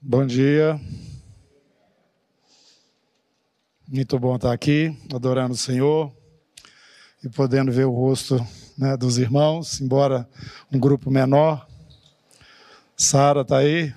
Bom 0.00 0.24
dia. 0.24 0.80
Muito 3.88 4.16
bom 4.16 4.36
estar 4.36 4.52
aqui, 4.52 4.96
adorando 5.12 5.54
o 5.54 5.56
Senhor 5.56 6.12
e 7.22 7.28
podendo 7.28 7.72
ver 7.72 7.84
o 7.84 7.90
rosto 7.90 8.36
né, 8.78 8.96
dos 8.96 9.18
irmãos, 9.18 9.80
embora 9.80 10.28
um 10.72 10.78
grupo 10.78 11.10
menor. 11.10 11.66
Sara 12.96 13.40
está 13.40 13.58
aí. 13.58 13.92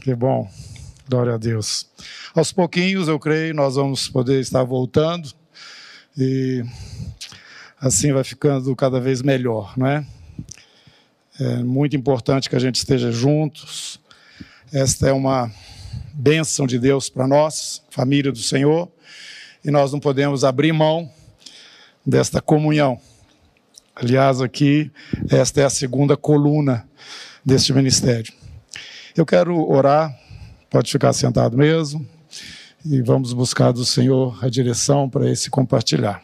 Que 0.00 0.14
bom, 0.14 0.50
glória 1.06 1.34
a 1.34 1.38
Deus. 1.38 1.86
Aos 2.34 2.50
pouquinhos, 2.50 3.08
eu 3.08 3.20
creio, 3.20 3.54
nós 3.54 3.74
vamos 3.76 4.08
poder 4.08 4.40
estar 4.40 4.64
voltando 4.64 5.30
e 6.16 6.64
assim 7.78 8.10
vai 8.10 8.24
ficando 8.24 8.74
cada 8.74 8.98
vez 8.98 9.20
melhor, 9.20 9.76
não 9.76 9.86
é? 9.86 10.06
É 11.38 11.56
muito 11.62 11.94
importante 11.94 12.48
que 12.48 12.56
a 12.56 12.60
gente 12.60 12.76
esteja 12.76 13.12
juntos. 13.12 14.02
Esta 14.74 15.08
é 15.08 15.12
uma 15.12 15.52
bênção 16.12 16.66
de 16.66 16.80
Deus 16.80 17.08
para 17.08 17.28
nós, 17.28 17.80
família 17.90 18.32
do 18.32 18.40
Senhor, 18.40 18.90
e 19.64 19.70
nós 19.70 19.92
não 19.92 20.00
podemos 20.00 20.42
abrir 20.42 20.72
mão 20.72 21.08
desta 22.04 22.42
comunhão. 22.42 23.00
Aliás, 23.94 24.40
aqui, 24.40 24.90
esta 25.30 25.60
é 25.60 25.64
a 25.64 25.70
segunda 25.70 26.16
coluna 26.16 26.88
deste 27.44 27.72
ministério. 27.72 28.32
Eu 29.16 29.24
quero 29.24 29.56
orar, 29.70 30.12
pode 30.68 30.90
ficar 30.90 31.12
sentado 31.12 31.56
mesmo, 31.56 32.04
e 32.84 33.00
vamos 33.00 33.32
buscar 33.32 33.70
do 33.70 33.84
Senhor 33.84 34.44
a 34.44 34.48
direção 34.48 35.08
para 35.08 35.30
esse 35.30 35.50
compartilhar. 35.50 36.20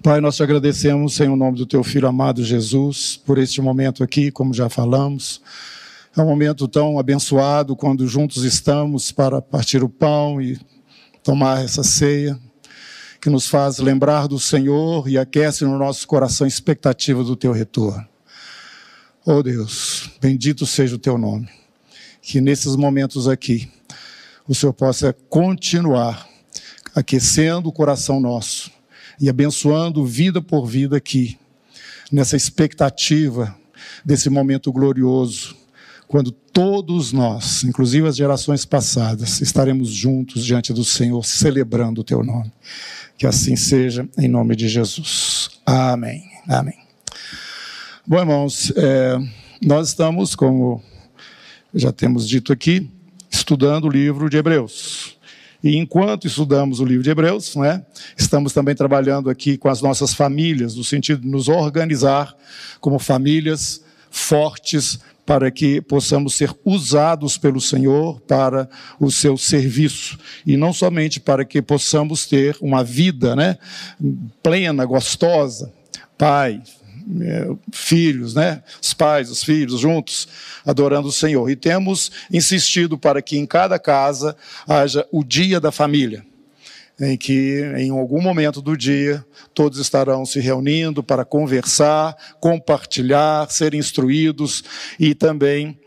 Pai, 0.00 0.20
nós 0.20 0.36
te 0.36 0.44
agradecemos 0.44 1.18
em 1.18 1.28
o 1.28 1.34
nome 1.34 1.58
do 1.58 1.66
teu 1.66 1.82
filho 1.82 2.06
amado 2.06 2.44
Jesus 2.44 3.20
por 3.26 3.36
este 3.36 3.60
momento 3.60 4.04
aqui, 4.04 4.30
como 4.30 4.54
já 4.54 4.68
falamos. 4.68 5.42
É 6.18 6.20
um 6.20 6.26
momento 6.26 6.66
tão 6.66 6.98
abençoado 6.98 7.76
quando 7.76 8.04
juntos 8.08 8.42
estamos 8.42 9.12
para 9.12 9.40
partir 9.40 9.84
o 9.84 9.88
pão 9.88 10.42
e 10.42 10.58
tomar 11.22 11.64
essa 11.64 11.84
ceia, 11.84 12.36
que 13.20 13.30
nos 13.30 13.46
faz 13.46 13.78
lembrar 13.78 14.26
do 14.26 14.36
Senhor 14.36 15.08
e 15.08 15.16
aquece 15.16 15.64
no 15.64 15.78
nosso 15.78 16.08
coração 16.08 16.44
a 16.44 16.48
expectativa 16.48 17.22
do 17.22 17.36
teu 17.36 17.52
retorno. 17.52 18.04
Oh 19.24 19.44
Deus, 19.44 20.10
bendito 20.20 20.66
seja 20.66 20.96
o 20.96 20.98
teu 20.98 21.16
nome. 21.16 21.48
Que 22.20 22.40
nesses 22.40 22.74
momentos 22.74 23.28
aqui, 23.28 23.70
o 24.48 24.56
Senhor 24.56 24.72
possa 24.72 25.12
continuar 25.28 26.28
aquecendo 26.96 27.68
o 27.68 27.72
coração 27.72 28.18
nosso 28.18 28.72
e 29.20 29.28
abençoando 29.28 30.04
vida 30.04 30.42
por 30.42 30.66
vida 30.66 30.96
aqui, 30.96 31.38
nessa 32.10 32.36
expectativa 32.36 33.56
desse 34.04 34.28
momento 34.28 34.72
glorioso, 34.72 35.56
quando 36.08 36.30
todos 36.30 37.12
nós, 37.12 37.62
inclusive 37.64 38.08
as 38.08 38.16
gerações 38.16 38.64
passadas, 38.64 39.42
estaremos 39.42 39.90
juntos 39.90 40.42
diante 40.42 40.72
do 40.72 40.82
Senhor, 40.82 41.22
celebrando 41.24 42.00
o 42.00 42.04
teu 42.04 42.24
nome. 42.24 42.50
Que 43.18 43.26
assim 43.26 43.54
seja, 43.56 44.08
em 44.16 44.26
nome 44.26 44.56
de 44.56 44.68
Jesus. 44.68 45.50
Amém. 45.66 46.24
Amém. 46.48 46.78
Bom, 48.06 48.18
irmãos, 48.18 48.72
é, 48.74 49.18
nós 49.62 49.88
estamos, 49.88 50.34
como 50.34 50.82
já 51.74 51.92
temos 51.92 52.26
dito 52.26 52.54
aqui, 52.54 52.88
estudando 53.30 53.84
o 53.84 53.90
livro 53.90 54.30
de 54.30 54.38
Hebreus. 54.38 55.18
E 55.62 55.76
enquanto 55.76 56.26
estudamos 56.26 56.80
o 56.80 56.86
livro 56.86 57.02
de 57.02 57.10
Hebreus, 57.10 57.54
né, 57.54 57.84
estamos 58.16 58.54
também 58.54 58.74
trabalhando 58.74 59.28
aqui 59.28 59.58
com 59.58 59.68
as 59.68 59.82
nossas 59.82 60.14
famílias, 60.14 60.74
no 60.74 60.84
sentido 60.84 61.20
de 61.20 61.28
nos 61.28 61.48
organizar 61.48 62.34
como 62.80 62.98
famílias 62.98 63.82
fortes 64.10 65.00
para 65.28 65.50
que 65.50 65.82
possamos 65.82 66.36
ser 66.36 66.50
usados 66.64 67.36
pelo 67.36 67.60
Senhor 67.60 68.18
para 68.22 68.66
o 68.98 69.10
seu 69.10 69.36
serviço 69.36 70.18
e 70.46 70.56
não 70.56 70.72
somente 70.72 71.20
para 71.20 71.44
que 71.44 71.60
possamos 71.60 72.24
ter 72.24 72.56
uma 72.62 72.82
vida, 72.82 73.36
né, 73.36 73.58
plena, 74.42 74.86
gostosa, 74.86 75.70
pai, 76.16 76.62
é, 77.20 77.46
filhos, 77.70 78.34
né? 78.34 78.62
Os 78.80 78.94
pais, 78.94 79.30
os 79.30 79.44
filhos 79.44 79.80
juntos 79.80 80.26
adorando 80.64 81.08
o 81.08 81.12
Senhor. 81.12 81.50
E 81.50 81.56
temos 81.56 82.10
insistido 82.32 82.96
para 82.96 83.20
que 83.20 83.36
em 83.36 83.44
cada 83.44 83.78
casa 83.78 84.34
haja 84.66 85.06
o 85.12 85.22
dia 85.22 85.60
da 85.60 85.70
família, 85.70 86.24
em 87.00 87.16
que 87.16 87.60
em 87.76 87.90
algum 87.90 88.20
momento 88.20 88.60
do 88.60 88.76
dia 88.76 89.24
todos 89.54 89.78
estarão 89.78 90.24
se 90.26 90.40
reunindo 90.40 91.02
para 91.02 91.24
conversar, 91.24 92.16
compartilhar, 92.40 93.48
ser 93.50 93.74
instruídos 93.74 94.64
e 94.98 95.14
também 95.14 95.78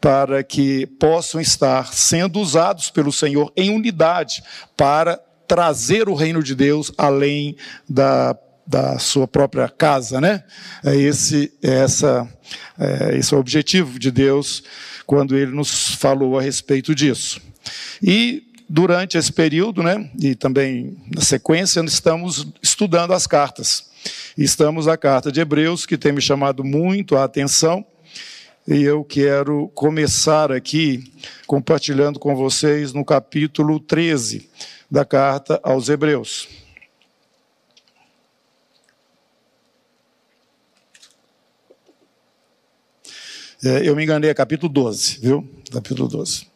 para 0.00 0.42
que 0.42 0.86
possam 0.86 1.40
estar 1.40 1.92
sendo 1.92 2.40
usados 2.40 2.90
pelo 2.90 3.12
Senhor 3.12 3.52
em 3.56 3.70
unidade 3.70 4.42
para 4.76 5.20
trazer 5.46 6.08
o 6.08 6.14
reino 6.14 6.42
de 6.42 6.54
Deus 6.54 6.92
além 6.98 7.56
da 7.88 8.36
da 8.66 8.98
sua 8.98 9.28
própria 9.28 9.68
casa, 9.68 10.20
né? 10.20 10.42
É 10.84 10.96
esse, 10.96 11.52
é 11.62 11.70
essa, 11.70 12.28
é, 12.76 13.16
esse 13.16 13.32
é 13.32 13.36
o 13.36 13.40
objetivo 13.40 13.96
de 13.98 14.10
Deus 14.10 14.62
quando 15.06 15.36
Ele 15.36 15.52
nos 15.52 15.94
falou 15.94 16.36
a 16.36 16.42
respeito 16.42 16.94
disso. 16.94 17.40
E 18.02 18.42
durante 18.68 19.16
esse 19.16 19.32
período, 19.32 19.82
né? 19.82 20.10
E 20.20 20.34
também 20.34 20.96
na 21.14 21.22
sequência, 21.22 21.80
estamos 21.80 22.46
estudando 22.62 23.12
as 23.12 23.26
cartas. 23.26 23.86
Estamos 24.36 24.86
na 24.86 24.96
carta 24.96 25.30
de 25.32 25.40
Hebreus 25.40 25.86
que 25.86 25.96
tem 25.96 26.12
me 26.12 26.20
chamado 26.20 26.64
muito 26.64 27.16
a 27.16 27.24
atenção. 27.24 27.84
E 28.66 28.82
eu 28.82 29.04
quero 29.04 29.68
começar 29.74 30.50
aqui 30.50 31.12
compartilhando 31.46 32.18
com 32.18 32.34
vocês 32.34 32.92
no 32.92 33.04
capítulo 33.04 33.78
13 33.78 34.48
da 34.90 35.04
carta 35.04 35.60
aos 35.62 35.88
Hebreus. 35.88 36.48
É, 43.64 43.88
eu 43.88 43.96
me 43.96 44.04
enganei, 44.04 44.30
é 44.30 44.34
capítulo 44.34 44.72
12, 44.72 45.20
viu? 45.20 45.48
Capítulo 45.72 46.08
12. 46.08 46.55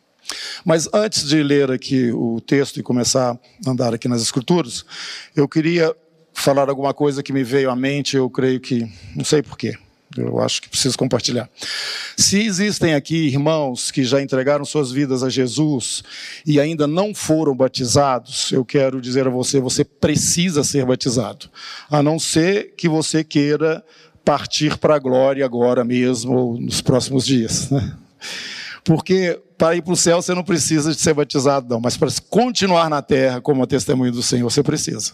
Mas 0.64 0.88
antes 0.92 1.26
de 1.28 1.42
ler 1.42 1.70
aqui 1.70 2.10
o 2.12 2.40
texto 2.40 2.78
e 2.78 2.82
começar 2.82 3.38
a 3.66 3.70
andar 3.70 3.94
aqui 3.94 4.08
nas 4.08 4.22
escrituras, 4.22 4.84
eu 5.34 5.48
queria 5.48 5.94
falar 6.32 6.68
alguma 6.68 6.94
coisa 6.94 7.22
que 7.22 7.32
me 7.32 7.44
veio 7.44 7.70
à 7.70 7.76
mente, 7.76 8.16
eu 8.16 8.28
creio 8.30 8.60
que, 8.60 8.90
não 9.14 9.24
sei 9.24 9.42
porquê, 9.42 9.76
eu 10.16 10.40
acho 10.40 10.62
que 10.62 10.68
preciso 10.68 10.98
compartilhar. 10.98 11.48
Se 12.16 12.40
existem 12.40 12.94
aqui 12.94 13.28
irmãos 13.28 13.90
que 13.90 14.02
já 14.02 14.20
entregaram 14.20 14.64
suas 14.64 14.90
vidas 14.90 15.22
a 15.22 15.28
Jesus 15.28 16.02
e 16.44 16.58
ainda 16.58 16.86
não 16.86 17.14
foram 17.14 17.54
batizados, 17.54 18.50
eu 18.50 18.64
quero 18.64 19.00
dizer 19.00 19.26
a 19.26 19.30
você, 19.30 19.60
você 19.60 19.84
precisa 19.84 20.64
ser 20.64 20.84
batizado, 20.84 21.48
a 21.88 22.02
não 22.02 22.18
ser 22.18 22.74
que 22.76 22.88
você 22.88 23.22
queira 23.22 23.84
partir 24.24 24.76
para 24.78 24.96
a 24.96 24.98
glória 24.98 25.44
agora 25.44 25.84
mesmo, 25.84 26.36
ou 26.36 26.60
nos 26.60 26.80
próximos 26.80 27.24
dias. 27.24 27.70
Né? 27.70 27.96
Porque 28.84 29.40
para 29.60 29.76
ir 29.76 29.82
para 29.82 29.92
o 29.92 29.96
céu 29.96 30.22
você 30.22 30.32
não 30.32 30.42
precisa 30.42 30.90
de 30.90 30.98
ser 30.98 31.12
batizado, 31.12 31.68
não, 31.68 31.78
mas 31.78 31.94
para 31.94 32.08
continuar 32.30 32.88
na 32.88 33.02
terra 33.02 33.42
como 33.42 33.62
a 33.62 33.66
testemunha 33.66 34.10
do 34.10 34.22
Senhor, 34.22 34.50
você 34.50 34.62
precisa. 34.62 35.12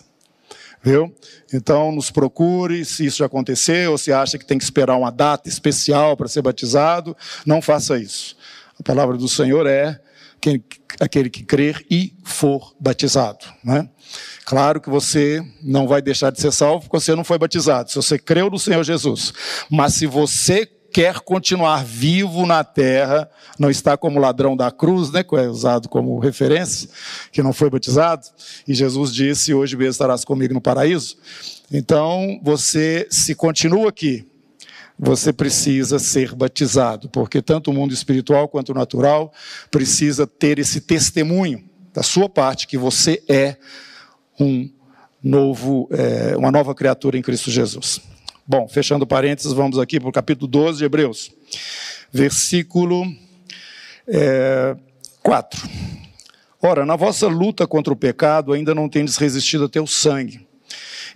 Viu? 0.81 1.13
Então, 1.53 1.91
nos 1.91 2.13
procure 2.13 2.85
se 2.85 3.07
isso 3.07 3.19
já 3.19 3.27
aconteceu, 3.27 3.91
ou 3.91 3.99
se 3.99 4.13
acha 4.13 4.39
que 4.39 4.47
tem 4.47 4.57
que 4.57 4.63
esperar 4.63 4.97
uma 4.97 5.11
data 5.11 5.49
especial 5.49 6.17
para 6.17 6.29
ser 6.29 6.43
batizado, 6.43 7.17
não 7.45 7.61
faça 7.61 7.99
isso. 7.99 8.37
A 8.79 8.85
palavra 8.85 9.17
do 9.17 9.27
Senhor 9.27 9.67
é 9.67 10.01
aquele 11.01 11.29
que 11.29 11.43
crer 11.43 11.85
e 11.91 12.15
for 12.23 12.73
batizado. 12.79 13.45
Né? 13.65 13.89
Claro 14.45 14.81
que 14.81 14.89
você 14.89 15.45
não 15.61 15.89
vai 15.89 16.01
deixar 16.01 16.31
de 16.31 16.41
ser 16.41 16.53
salvo 16.53 16.83
porque 16.83 17.01
você 17.01 17.17
não 17.17 17.25
foi 17.25 17.37
batizado, 17.37 17.91
se 17.91 17.97
você 17.97 18.17
creu 18.17 18.49
no 18.49 18.61
Senhor 18.61 18.85
Jesus. 18.85 19.33
Mas 19.69 19.95
se 19.95 20.07
você 20.07 20.71
quer 20.97 21.21
continuar 21.21 21.85
vivo 21.85 22.47
na 22.47 22.65
terra, 22.65 23.29
não 23.59 23.69
está 23.69 23.99
como 23.99 24.19
ladrão 24.19 24.57
da 24.57 24.71
cruz, 24.71 25.11
né, 25.11 25.23
que 25.23 25.37
é 25.37 25.47
usado 25.47 25.91
como 25.91 26.19
referência, 26.19 26.89
que 27.31 27.43
não 27.43 27.53
foi 27.53 27.69
batizado, 27.69 28.27
e 28.67 28.73
Jesus 28.73 29.13
disse: 29.13 29.53
Hoje 29.53 29.77
mesmo 29.77 29.91
estarás 29.91 30.25
comigo 30.25 30.55
no 30.55 30.61
paraíso. 30.61 31.19
Então, 31.71 32.41
você, 32.43 33.07
se 33.11 33.35
continua 33.35 33.91
aqui, 33.91 34.27
você 34.99 35.35
precisa 35.35 35.99
ser 35.99 36.35
batizado, 36.35 37.11
porque 37.11 37.43
tanto 37.43 37.71
o 37.71 37.75
mundo 37.75 37.93
espiritual 37.93 38.49
quanto 38.49 38.71
o 38.71 38.75
natural 38.75 39.31
precisa 39.71 40.27
ter 40.27 40.59
esse 40.59 40.81
testemunho 40.81 41.63
da 41.93 42.03
sua 42.03 42.27
parte 42.27 42.67
que 42.67 42.79
você 42.79 43.23
é 43.29 43.57
um 44.41 44.71
novo, 45.23 45.91
é, 45.93 46.35
uma 46.39 46.51
nova 46.51 46.75
criatura 46.75 47.19
em 47.19 47.23
Cristo 47.23 47.51
Jesus. 47.51 48.01
Bom, 48.49 48.69
fechando 48.69 49.05
parênteses, 49.05 49.53
vamos 49.53 49.77
aqui 49.77 49.99
para 49.99 50.09
o 50.09 50.13
capítulo 50.13 50.47
12 50.47 50.79
de 50.79 50.85
Hebreus, 50.85 51.33
versículo 52.13 53.05
é, 54.07 54.77
4. 55.21 55.69
Ora, 56.63 56.87
na 56.87 56.95
vossa 56.95 57.27
luta 57.27 57.67
contra 57.67 57.93
o 57.93 57.97
pecado 57.97 58.53
ainda 58.53 58.73
não 58.73 58.89
tendes 58.89 59.17
resistido 59.17 59.65
a 59.65 59.69
teu 59.69 59.85
sangue, 59.85 60.47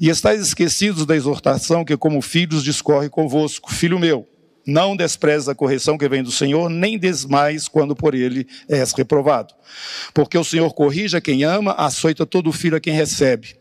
e 0.01 0.09
estáis 0.09 0.41
esquecidos 0.41 1.07
da 1.07 1.15
exortação 1.15 1.85
que, 1.85 1.97
como 1.97 2.21
filhos, 2.21 2.65
discorre 2.65 3.09
convosco, 3.09 3.73
filho 3.73 4.01
meu 4.01 4.27
Não 4.67 4.97
desprezes 4.97 5.49
a 5.49 5.55
correção 5.55 5.97
que 5.97 6.09
vem 6.09 6.25
do 6.25 6.33
Senhor, 6.33 6.69
nem 6.69 6.99
desmais 6.99 7.69
quando 7.69 7.95
por 7.95 8.13
ele 8.13 8.45
és 8.69 8.93
reprovado. 8.93 9.55
Porque 10.13 10.37
o 10.37 10.45
Senhor 10.45 10.75
corrige 10.75 11.17
a 11.17 11.21
quem 11.21 11.45
ama, 11.45 11.75
açoita 11.75 12.27
todo 12.27 12.53
filho 12.53 12.77
a 12.77 12.81
quem 12.81 12.93
recebe. 12.93 13.60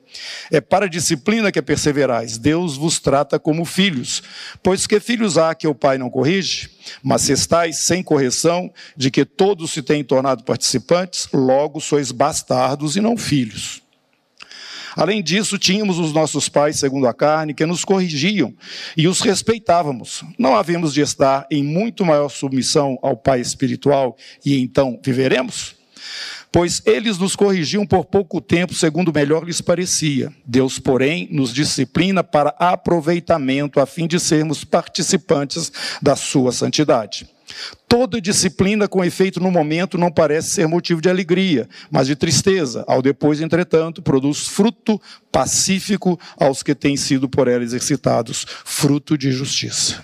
É 0.52 0.60
para 0.60 0.86
a 0.86 0.90
disciplina 0.90 1.52
que 1.52 1.62
perseverais. 1.62 2.38
Deus 2.38 2.76
vos 2.76 3.00
trata 3.00 3.40
como 3.40 3.66
filhos. 3.66 4.24
Pois 4.64 4.88
que 4.88 5.00
filhos 5.00 5.38
há 5.38 5.54
que 5.54 5.68
o 5.68 5.76
pai 5.76 5.98
não 5.98 6.10
corrige? 6.10 6.70
Mas 7.04 7.30
estáis 7.30 7.78
sem 7.80 8.02
correção, 8.02 8.72
de 8.96 9.12
que 9.12 9.26
todos 9.26 9.72
se 9.72 9.82
têm 9.82 10.04
tornado 10.04 10.44
participantes, 10.44 11.28
logo 11.34 11.80
sois 11.80 12.12
bastardos 12.12 12.96
e 12.96 13.02
não 13.02 13.16
filhos. 13.18 13.82
Além 14.96 15.24
disso, 15.24 15.58
tínhamos 15.58 16.00
os 16.00 16.12
nossos 16.12 16.50
pais, 16.50 16.80
segundo 16.80 17.08
a 17.08 17.14
carne, 17.14 17.54
que 17.54 17.66
nos 17.66 17.86
corrigiam 17.86 18.54
e 18.98 19.08
os 19.08 19.22
respeitávamos. 19.22 20.24
Não 20.38 20.56
havíamos 20.56 20.94
de 20.94 21.02
estar 21.02 21.48
em 21.50 21.64
muito 21.64 22.04
maior 22.04 22.30
submissão 22.30 22.98
ao 23.02 23.16
Pai 23.16 23.40
espiritual 23.40 24.18
e 24.46 24.60
então 24.60 25.00
viveremos? 25.02 25.76
Pois 26.52 26.82
eles 26.86 27.18
nos 27.18 27.36
corrigiam 27.36 27.86
por 27.86 28.06
pouco 28.06 28.42
tempo, 28.42 28.74
segundo 28.74 29.14
melhor 29.14 29.44
lhes 29.44 29.62
parecia. 29.62 30.34
Deus, 30.46 30.80
porém, 30.80 31.28
nos 31.32 31.54
disciplina 31.54 32.24
para 32.24 32.56
aproveitamento, 32.58 33.80
a 33.80 33.86
fim 33.86 34.08
de 34.08 34.20
sermos 34.20 34.64
participantes 34.64 35.72
da 36.02 36.16
sua 36.16 36.52
santidade. 36.52 37.28
Toda 37.88 38.22
disciplina 38.22 38.88
com 38.88 39.04
efeito 39.04 39.40
no 39.40 39.50
momento 39.50 39.98
não 39.98 40.12
parece 40.12 40.50
ser 40.50 40.68
motivo 40.68 41.02
de 41.02 41.10
alegria, 41.10 41.68
mas 41.90 42.08
de 42.08 42.16
tristeza. 42.16 42.84
Ao 42.88 43.02
depois, 43.02 43.42
entretanto, 43.42 44.02
produz 44.02 44.48
fruto 44.48 45.02
pacífico 45.32 46.20
aos 46.40 46.62
que 46.62 46.76
têm 46.76 46.96
sido 46.96 47.28
por 47.28 47.48
ela 47.48 47.64
exercitados, 47.64 48.46
fruto 48.64 49.18
de 49.18 49.32
justiça. 49.32 50.04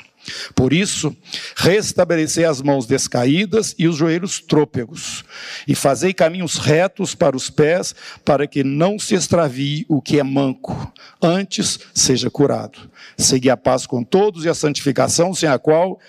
Por 0.54 0.74
isso, 0.74 1.16
restabelecei 1.56 2.45
as 2.45 2.62
mãos 2.62 2.86
descaídas 2.86 3.75
e 3.77 3.88
os 3.88 3.95
joelhos 3.95 4.39
trôpegos, 4.39 5.24
e 5.68 5.75
fazei 5.75 6.13
caminhos 6.13 6.57
retos 6.57 7.13
para 7.13 7.36
os 7.36 7.50
pés, 7.50 7.95
para 8.24 8.48
que 8.48 8.63
não 8.63 8.98
se 8.98 9.16
extravie 9.16 9.86
o 9.88 10.01
que 10.01 10.19
é 10.19 10.24
manco, 10.24 10.92
antes 11.22 11.80
seja 11.94 12.30
curado. 12.30 12.89
Segui 13.18 13.50
a 13.50 13.57
paz 13.57 13.86
com 13.86 14.04
todos 14.04 14.45
e 14.45 14.50
a 14.50 14.56
santificação, 14.56 15.33
sem 15.33 15.50
a 15.50 15.60
qual 15.60 16.00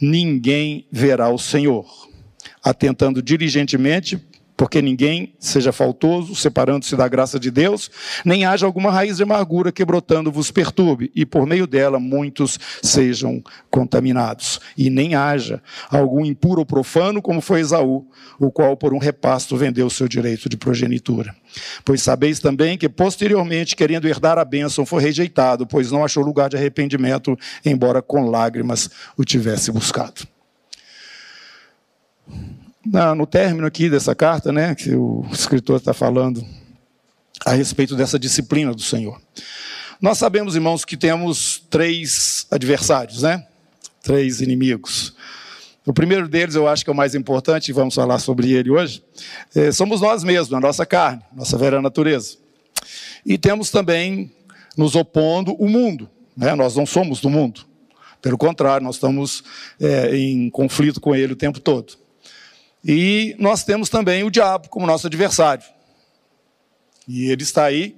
ninguém 0.00 0.86
verá 0.90 1.28
o 1.28 1.38
Senhor. 1.38 1.86
Atentando 2.62 3.22
diligentemente 3.22 4.29
porque 4.60 4.82
ninguém 4.82 5.32
seja 5.38 5.72
faltoso, 5.72 6.34
separando-se 6.34 6.94
da 6.94 7.08
graça 7.08 7.40
de 7.40 7.50
Deus, 7.50 7.90
nem 8.26 8.44
haja 8.44 8.66
alguma 8.66 8.90
raiz 8.90 9.16
de 9.16 9.22
amargura 9.22 9.72
que 9.72 9.82
brotando 9.86 10.30
vos 10.30 10.50
perturbe, 10.50 11.10
e 11.16 11.24
por 11.24 11.46
meio 11.46 11.66
dela 11.66 11.98
muitos 11.98 12.58
sejam 12.82 13.42
contaminados. 13.70 14.60
E 14.76 14.90
nem 14.90 15.14
haja 15.14 15.62
algum 15.88 16.26
impuro 16.26 16.60
ou 16.60 16.66
profano, 16.66 17.22
como 17.22 17.40
foi 17.40 17.60
Esaú, 17.60 18.06
o 18.38 18.50
qual 18.50 18.76
por 18.76 18.92
um 18.92 18.98
repasto 18.98 19.56
vendeu 19.56 19.86
o 19.86 19.90
seu 19.90 20.06
direito 20.06 20.46
de 20.46 20.58
progenitura. 20.58 21.34
Pois 21.82 22.02
sabeis 22.02 22.38
também 22.38 22.76
que 22.76 22.86
posteriormente, 22.86 23.74
querendo 23.74 24.06
herdar 24.06 24.36
a 24.36 24.44
bênção, 24.44 24.84
foi 24.84 25.02
rejeitado, 25.02 25.66
pois 25.66 25.90
não 25.90 26.04
achou 26.04 26.22
lugar 26.22 26.50
de 26.50 26.58
arrependimento, 26.58 27.34
embora 27.64 28.02
com 28.02 28.28
lágrimas 28.28 28.90
o 29.16 29.24
tivesse 29.24 29.72
buscado 29.72 30.28
na, 32.84 33.14
no 33.14 33.26
término 33.26 33.66
aqui 33.66 33.90
dessa 33.90 34.14
carta, 34.14 34.52
né, 34.52 34.74
que 34.74 34.94
o 34.94 35.24
escritor 35.32 35.76
está 35.76 35.92
falando 35.92 36.44
a 37.44 37.52
respeito 37.52 37.96
dessa 37.96 38.18
disciplina 38.18 38.72
do 38.74 38.82
Senhor. 38.82 39.20
Nós 40.00 40.18
sabemos, 40.18 40.54
irmãos, 40.54 40.84
que 40.84 40.96
temos 40.96 41.62
três 41.68 42.46
adversários, 42.50 43.22
né? 43.22 43.46
Três 44.02 44.40
inimigos. 44.40 45.14
O 45.84 45.92
primeiro 45.92 46.28
deles, 46.28 46.54
eu 46.54 46.68
acho 46.68 46.84
que 46.84 46.90
é 46.90 46.92
o 46.92 46.96
mais 46.96 47.14
importante, 47.14 47.72
vamos 47.72 47.94
falar 47.94 48.18
sobre 48.18 48.52
ele 48.52 48.70
hoje, 48.70 49.02
é, 49.54 49.72
somos 49.72 50.00
nós 50.00 50.22
mesmos, 50.22 50.52
a 50.52 50.60
nossa 50.60 50.86
carne, 50.86 51.22
nossa 51.34 51.56
vera 51.58 51.82
natureza. 51.82 52.36
E 53.24 53.36
temos 53.36 53.70
também, 53.70 54.32
nos 54.76 54.94
opondo, 54.94 55.52
o 55.54 55.68
mundo. 55.68 56.08
Né? 56.36 56.54
Nós 56.54 56.76
não 56.76 56.86
somos 56.86 57.20
do 57.20 57.28
mundo. 57.28 57.62
Pelo 58.22 58.38
contrário, 58.38 58.84
nós 58.84 58.96
estamos 58.96 59.42
é, 59.80 60.16
em 60.16 60.48
conflito 60.50 61.00
com 61.00 61.14
ele 61.14 61.32
o 61.32 61.36
tempo 61.36 61.60
todo. 61.60 61.94
E 62.84 63.36
nós 63.38 63.62
temos 63.64 63.88
também 63.88 64.22
o 64.24 64.30
diabo 64.30 64.68
como 64.68 64.86
nosso 64.86 65.06
adversário. 65.06 65.64
E 67.06 67.30
ele 67.30 67.42
está 67.42 67.64
aí 67.64 67.96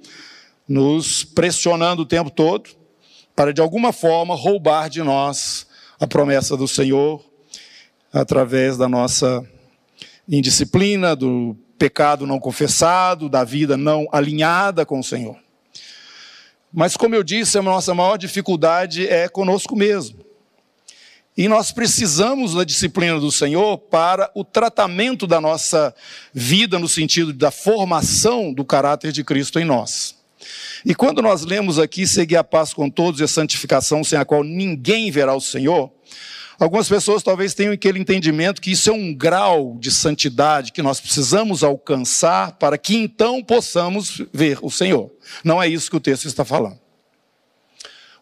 nos 0.67 1.25
pressionando 1.25 2.03
o 2.03 2.07
tempo 2.07 2.31
todo 2.31 2.71
para, 3.35 3.53
de 3.53 3.61
alguma 3.61 3.93
forma, 3.93 4.35
roubar 4.35 4.89
de 4.89 5.03
nós 5.03 5.67
a 6.01 6.07
promessa 6.07 6.57
do 6.57 6.67
Senhor 6.67 7.25
através 8.13 8.77
da 8.77 8.89
nossa 8.89 9.47
indisciplina, 10.29 11.15
do 11.15 11.57
pecado 11.79 12.27
não 12.27 12.39
confessado, 12.39 13.29
da 13.29 13.45
vida 13.45 13.77
não 13.77 14.07
alinhada 14.13 14.85
com 14.85 14.99
o 14.99 15.05
Senhor. 15.05 15.37
Mas, 16.73 16.97
como 16.97 17.15
eu 17.15 17.23
disse, 17.23 17.59
a 17.59 17.63
nossa 17.63 17.95
maior 17.95 18.17
dificuldade 18.17 19.07
é 19.07 19.29
conosco 19.29 19.77
mesmo. 19.77 20.25
E 21.37 21.49
nós 21.49 21.73
precisamos 21.73 22.55
da 22.55 22.63
disciplina 22.63 23.19
do 23.19 23.33
Senhor 23.33 23.79
para 23.79 24.31
o 24.35 24.45
tratamento 24.45 25.27
da 25.27 25.41
nossa 25.41 25.95
vida, 26.33 26.79
no 26.79 26.87
sentido 26.87 27.33
da 27.33 27.51
formação 27.51 28.53
do 28.53 28.65
caráter 28.65 29.13
de 29.13 29.25
Cristo 29.25 29.59
em 29.59 29.65
nós. 29.65 30.15
E 30.85 30.95
quando 30.95 31.23
nós 31.23 31.43
lemos 31.43 31.79
aqui, 31.79 32.07
seguir 32.07 32.37
a 32.37 32.45
paz 32.45 32.75
com 32.75 32.91
todos 32.91 33.21
e 33.21 33.25
a 33.25 33.29
santificação, 33.29 34.05
sem 34.05 34.19
a 34.19 34.27
qual 34.27 34.45
ninguém 34.45 35.11
verá 35.11 35.35
o 35.35 35.41
Senhor, 35.41 35.91
algumas 36.59 36.87
pessoas 36.87 37.23
talvez 37.23 37.55
tenham 37.55 37.73
aquele 37.73 37.99
entendimento 37.99 38.61
que 38.61 38.73
isso 38.73 38.91
é 38.91 38.93
um 38.93 39.15
grau 39.15 39.79
de 39.81 39.91
santidade 39.91 40.71
que 40.71 40.83
nós 40.83 41.01
precisamos 41.01 41.65
alcançar 41.65 42.53
para 42.59 42.77
que 42.77 42.95
então 42.95 43.43
possamos 43.43 44.21
ver 44.35 44.59
o 44.61 44.71
Senhor. 44.71 45.11
Não 45.43 45.63
é 45.63 45.69
isso 45.69 45.91
que 45.91 45.97
o 45.97 46.01
texto 46.01 46.27
está 46.27 46.45
falando. 46.45 46.82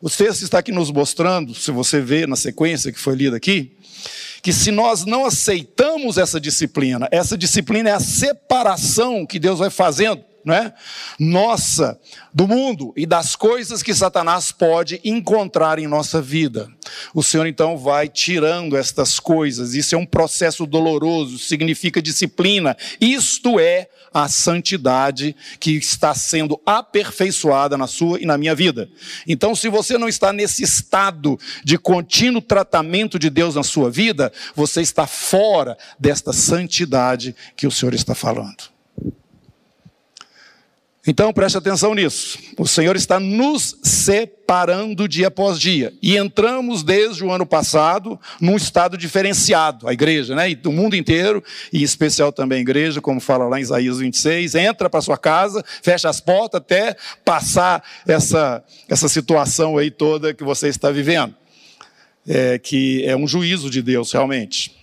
O 0.03 0.09
texto 0.09 0.43
está 0.43 0.61
aqui 0.61 0.73
nos 0.73 0.91
mostrando, 0.91 1.55
se 1.55 1.71
você 1.71 2.01
vê 2.01 2.27
na 2.27 2.35
sequência 2.35 2.91
que 2.91 2.99
foi 2.99 3.15
lida 3.15 3.37
aqui, 3.37 3.77
que 4.41 4.51
se 4.51 4.71
nós 4.71 5.05
não 5.05 5.27
aceitamos 5.27 6.17
essa 6.17 6.41
disciplina, 6.41 7.07
essa 7.11 7.37
disciplina 7.37 7.91
é 7.91 7.93
a 7.93 8.01
separação 8.01 9.27
que 9.27 9.39
Deus 9.39 9.59
vai 9.59 9.69
fazendo 9.69 10.25
é? 10.49 10.73
nossa, 11.19 11.99
do 12.33 12.49
mundo 12.49 12.93
e 12.97 13.05
das 13.05 13.37
coisas 13.37 13.83
que 13.83 13.95
Satanás 13.95 14.51
pode 14.51 15.01
encontrar 15.05 15.79
em 15.79 15.87
nossa 15.87 16.21
vida. 16.23 16.69
O 17.15 17.23
Senhor 17.23 17.47
então 17.47 17.77
vai 17.77 18.09
tirando 18.09 18.77
estas 18.77 19.21
coisas, 19.21 19.75
isso 19.75 19.95
é 19.95 19.99
um 19.99 20.07
processo 20.07 20.67
doloroso, 20.67 21.39
significa 21.39 22.01
disciplina. 22.01 22.77
Isto 23.01 23.61
é 23.61 23.89
a 24.13 24.29
santidade 24.29 25.37
que 25.59 25.73
está 25.73 26.15
sendo 26.15 26.61
aperfeiçoada 26.67 27.77
na 27.77 27.87
sua 27.87 28.21
e 28.21 28.27
na 28.27 28.37
minha 28.37 28.55
vida. 28.55 28.89
Então, 29.27 29.55
se 29.55 29.69
você 29.69 29.97
não 29.97 30.09
está 30.09 30.33
nesse 30.33 30.63
estado 30.63 31.39
de 31.65 31.79
contínuo 31.79 32.43
tratamento 32.43 33.19
de 33.19 33.31
Deus 33.31 33.55
na 33.55 33.63
sua 33.63 33.91
vida, 33.91 34.33
você 34.55 34.81
está 34.81 35.07
fora 35.07 35.77
desta 35.99 36.33
santidade 36.33 37.35
que 37.57 37.67
o 37.67 37.71
Senhor 37.71 37.95
está 37.95 38.15
falando. 38.15 38.80
Então 41.11 41.33
preste 41.33 41.59
atenção 41.59 41.93
nisso. 41.93 42.39
O 42.57 42.69
Senhor 42.69 42.95
está 42.95 43.19
nos 43.19 43.77
separando 43.83 45.09
dia 45.09 45.27
após 45.27 45.59
dia. 45.59 45.93
E 46.01 46.17
entramos 46.17 46.85
desde 46.85 47.25
o 47.25 47.33
ano 47.33 47.45
passado 47.45 48.17
num 48.41 48.55
estado 48.55 48.97
diferenciado. 48.97 49.89
A 49.89 49.93
igreja, 49.93 50.37
né? 50.37 50.49
E 50.49 50.61
o 50.65 50.71
mundo 50.71 50.95
inteiro, 50.95 51.43
e 51.73 51.81
em 51.81 51.83
especial 51.83 52.31
também 52.31 52.59
a 52.59 52.61
igreja, 52.61 53.01
como 53.01 53.19
fala 53.19 53.49
lá 53.49 53.59
em 53.59 53.63
Isaías 53.63 53.99
26, 53.99 54.55
entra 54.55 54.89
para 54.89 55.01
sua 55.01 55.19
casa, 55.19 55.65
fecha 55.83 56.09
as 56.09 56.21
portas 56.21 56.61
até 56.61 56.97
passar 57.25 57.83
essa, 58.07 58.63
essa 58.89 59.09
situação 59.09 59.77
aí 59.79 59.91
toda 59.91 60.33
que 60.33 60.45
você 60.45 60.69
está 60.69 60.93
vivendo. 60.93 61.35
É, 62.25 62.57
que 62.57 63.05
é 63.05 63.17
um 63.17 63.27
juízo 63.27 63.69
de 63.69 63.83
Deus, 63.83 64.13
realmente. 64.13 64.80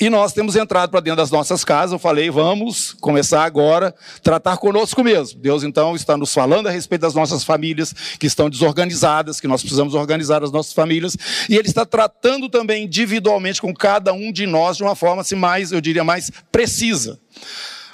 E 0.00 0.08
nós 0.08 0.32
temos 0.32 0.56
entrado 0.56 0.90
para 0.90 1.00
dentro 1.00 1.18
das 1.18 1.30
nossas 1.30 1.62
casas. 1.62 1.92
Eu 1.92 1.98
falei, 1.98 2.30
vamos 2.30 2.94
começar 3.00 3.44
agora 3.44 3.94
tratar 4.22 4.56
conosco 4.56 5.04
mesmo. 5.04 5.38
Deus 5.38 5.62
então 5.62 5.94
está 5.94 6.16
nos 6.16 6.32
falando 6.32 6.68
a 6.68 6.70
respeito 6.70 7.02
das 7.02 7.14
nossas 7.14 7.44
famílias 7.44 7.92
que 8.18 8.26
estão 8.26 8.48
desorganizadas, 8.48 9.40
que 9.40 9.46
nós 9.46 9.60
precisamos 9.60 9.94
organizar 9.94 10.42
as 10.42 10.50
nossas 10.50 10.72
famílias. 10.72 11.16
E 11.50 11.54
Ele 11.54 11.68
está 11.68 11.84
tratando 11.84 12.48
também 12.48 12.84
individualmente 12.84 13.60
com 13.60 13.74
cada 13.74 14.12
um 14.14 14.32
de 14.32 14.46
nós 14.46 14.78
de 14.78 14.82
uma 14.82 14.96
forma 14.96 15.20
assim, 15.20 15.34
mais, 15.34 15.70
eu 15.70 15.82
diria, 15.82 16.02
mais 16.02 16.30
precisa. 16.50 17.20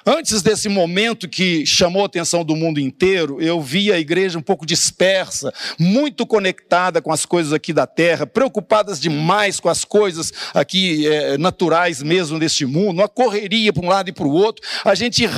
Antes 0.09 0.41
desse 0.41 0.69
momento 0.69 1.29
que 1.29 1.67
chamou 1.67 2.05
a 2.05 2.07
atenção 2.07 2.45
do 2.45 2.55
mundo 2.55 2.79
inteiro, 2.79 3.43
eu 3.43 3.61
vi 3.61 3.91
a 3.91 3.99
igreja 3.99 4.39
um 4.39 4.43
pouco 4.43 4.65
dispersa, 4.65 5.53
muito 5.77 6.25
conectada 6.25 7.03
com 7.03 7.13
as 7.13 7.27
coisas 7.27 7.53
aqui 7.53 7.73
da 7.73 7.89
terra, 7.89 8.25
preocupadas 8.25 9.01
demais 9.01 9.59
com 9.59 9.69
as 9.69 9.85
coisas 9.85 10.33
aqui 10.55 11.09
é, 11.09 11.37
naturais 11.37 12.05
mesmo 12.05 12.39
deste 12.39 12.65
mundo, 12.65 13.01
uma 13.01 13.09
correria 13.09 13.73
para 13.73 13.85
um 13.85 13.89
lado 13.89 14.09
e 14.09 14.13
para 14.13 14.29
o 14.29 14.33
outro. 14.33 14.65
A 14.85 14.95
gente 14.95 15.29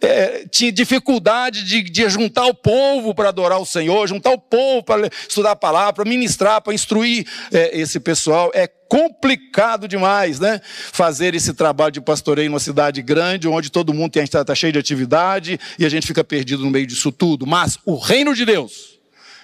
é, 0.00 0.44
tinha 0.50 0.72
dificuldade 0.72 1.62
de, 1.62 1.84
de 1.84 2.08
juntar 2.08 2.46
o 2.46 2.54
povo 2.54 3.14
para 3.14 3.28
adorar 3.28 3.60
o 3.60 3.64
Senhor, 3.64 4.08
juntar 4.08 4.30
o 4.30 4.38
povo 4.40 4.82
para 4.82 5.08
estudar 5.28 5.52
a 5.52 5.56
palavra, 5.56 5.92
para 5.92 6.04
ministrar, 6.04 6.60
para 6.60 6.74
instruir 6.74 7.24
é, 7.52 7.78
esse 7.78 8.00
pessoal. 8.00 8.50
É 8.52 8.66
complicado 8.88 9.88
demais, 9.88 10.40
né? 10.40 10.60
Fazer 10.92 11.34
esse 11.34 11.52
trabalho 11.54 11.92
de 11.92 12.00
pastoreio 12.00 12.50
numa 12.50 12.60
cidade 12.60 13.02
grande, 13.02 13.48
onde 13.48 13.70
todo 13.70 13.94
mundo 13.94 14.16
está 14.16 14.44
tá 14.44 14.54
cheio 14.54 14.72
de 14.72 14.78
atividade 14.78 15.58
e 15.78 15.84
a 15.84 15.88
gente 15.88 16.06
fica 16.06 16.22
perdido 16.24 16.64
no 16.64 16.70
meio 16.70 16.86
disso 16.86 17.12
tudo. 17.12 17.46
Mas 17.46 17.78
o 17.84 17.96
reino 17.96 18.34
de 18.34 18.44
Deus 18.44 18.98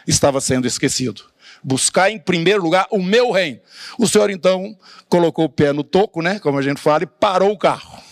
estava 0.07 0.41
sendo 0.41 0.67
esquecido. 0.67 1.23
Buscar 1.63 2.11
em 2.11 2.19
primeiro 2.19 2.63
lugar 2.63 2.87
o 2.91 3.01
meu 3.01 3.31
reino. 3.31 3.61
O 3.99 4.09
Senhor 4.09 4.31
então 4.31 4.77
colocou 5.09 5.45
o 5.45 5.49
pé 5.49 5.73
no 5.73 5.85
toco, 5.85 6.21
né? 6.21 6.39
Como 6.41 6.59
a 6.59 6.63
gente 6.63 6.81
fala, 6.81 7.05
e 7.05 7.07
parou 7.07 7.53
o 7.53 7.59
carro 7.59 8.03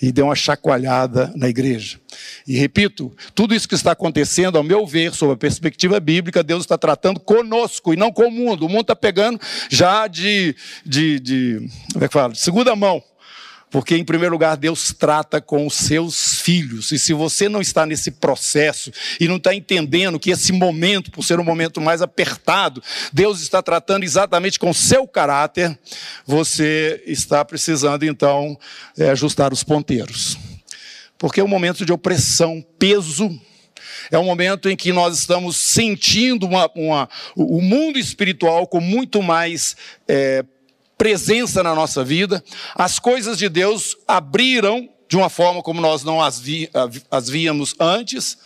e 0.00 0.10
deu 0.10 0.26
uma 0.26 0.34
chacoalhada 0.34 1.30
na 1.36 1.48
igreja. 1.48 2.00
E 2.46 2.56
repito, 2.56 3.14
tudo 3.34 3.54
isso 3.54 3.68
que 3.68 3.74
está 3.74 3.92
acontecendo, 3.92 4.56
ao 4.56 4.64
meu 4.64 4.86
ver, 4.86 5.12
sob 5.14 5.32
a 5.32 5.36
perspectiva 5.36 6.00
bíblica, 6.00 6.42
Deus 6.42 6.62
está 6.62 6.76
tratando 6.76 7.20
conosco 7.20 7.92
e 7.92 7.96
não 7.96 8.12
com 8.12 8.26
o 8.26 8.30
mundo. 8.30 8.66
O 8.66 8.68
mundo 8.68 8.82
está 8.82 8.96
pegando 8.96 9.40
já 9.68 10.06
de, 10.06 10.54
de, 10.84 11.20
de, 11.20 11.68
como 11.92 12.04
é 12.04 12.08
que 12.08 12.14
fala? 12.14 12.32
de 12.32 12.40
segunda 12.40 12.74
mão 12.74 13.02
porque, 13.70 13.96
em 13.96 14.04
primeiro 14.04 14.32
lugar, 14.32 14.56
Deus 14.56 14.92
trata 14.92 15.40
com 15.40 15.66
os 15.66 15.74
seus 15.74 16.40
filhos. 16.40 16.90
E 16.90 16.98
se 16.98 17.12
você 17.12 17.48
não 17.48 17.60
está 17.60 17.86
nesse 17.86 18.10
processo 18.10 18.90
e 19.20 19.28
não 19.28 19.36
está 19.36 19.54
entendendo 19.54 20.18
que 20.18 20.30
esse 20.30 20.52
momento, 20.52 21.10
por 21.10 21.24
ser 21.24 21.38
um 21.38 21.44
momento 21.44 21.80
mais 21.80 22.02
apertado, 22.02 22.82
Deus 23.12 23.40
está 23.40 23.62
tratando 23.62 24.02
exatamente 24.02 24.58
com 24.58 24.70
o 24.70 24.74
seu 24.74 25.06
caráter, 25.06 25.78
você 26.26 27.00
está 27.06 27.44
precisando, 27.44 28.04
então, 28.04 28.58
é, 28.98 29.10
ajustar 29.10 29.52
os 29.52 29.62
ponteiros. 29.62 30.36
Porque 31.20 31.38
é 31.38 31.44
um 31.44 31.48
momento 31.48 31.84
de 31.84 31.92
opressão, 31.92 32.64
peso, 32.78 33.38
é 34.10 34.18
um 34.18 34.24
momento 34.24 34.70
em 34.70 34.74
que 34.74 34.90
nós 34.90 35.18
estamos 35.18 35.58
sentindo 35.58 36.46
uma, 36.46 36.70
uma, 36.74 37.08
o 37.36 37.60
mundo 37.60 37.98
espiritual 37.98 38.66
com 38.66 38.80
muito 38.80 39.22
mais 39.22 39.76
é, 40.08 40.42
presença 40.96 41.62
na 41.62 41.74
nossa 41.74 42.02
vida. 42.02 42.42
As 42.74 42.98
coisas 42.98 43.36
de 43.36 43.50
Deus 43.50 43.98
abriram 44.08 44.88
de 45.10 45.16
uma 45.18 45.28
forma 45.28 45.62
como 45.62 45.78
nós 45.78 46.02
não 46.02 46.22
as, 46.22 46.40
vi, 46.40 46.70
as 47.10 47.28
víamos 47.28 47.74
antes. 47.78 48.38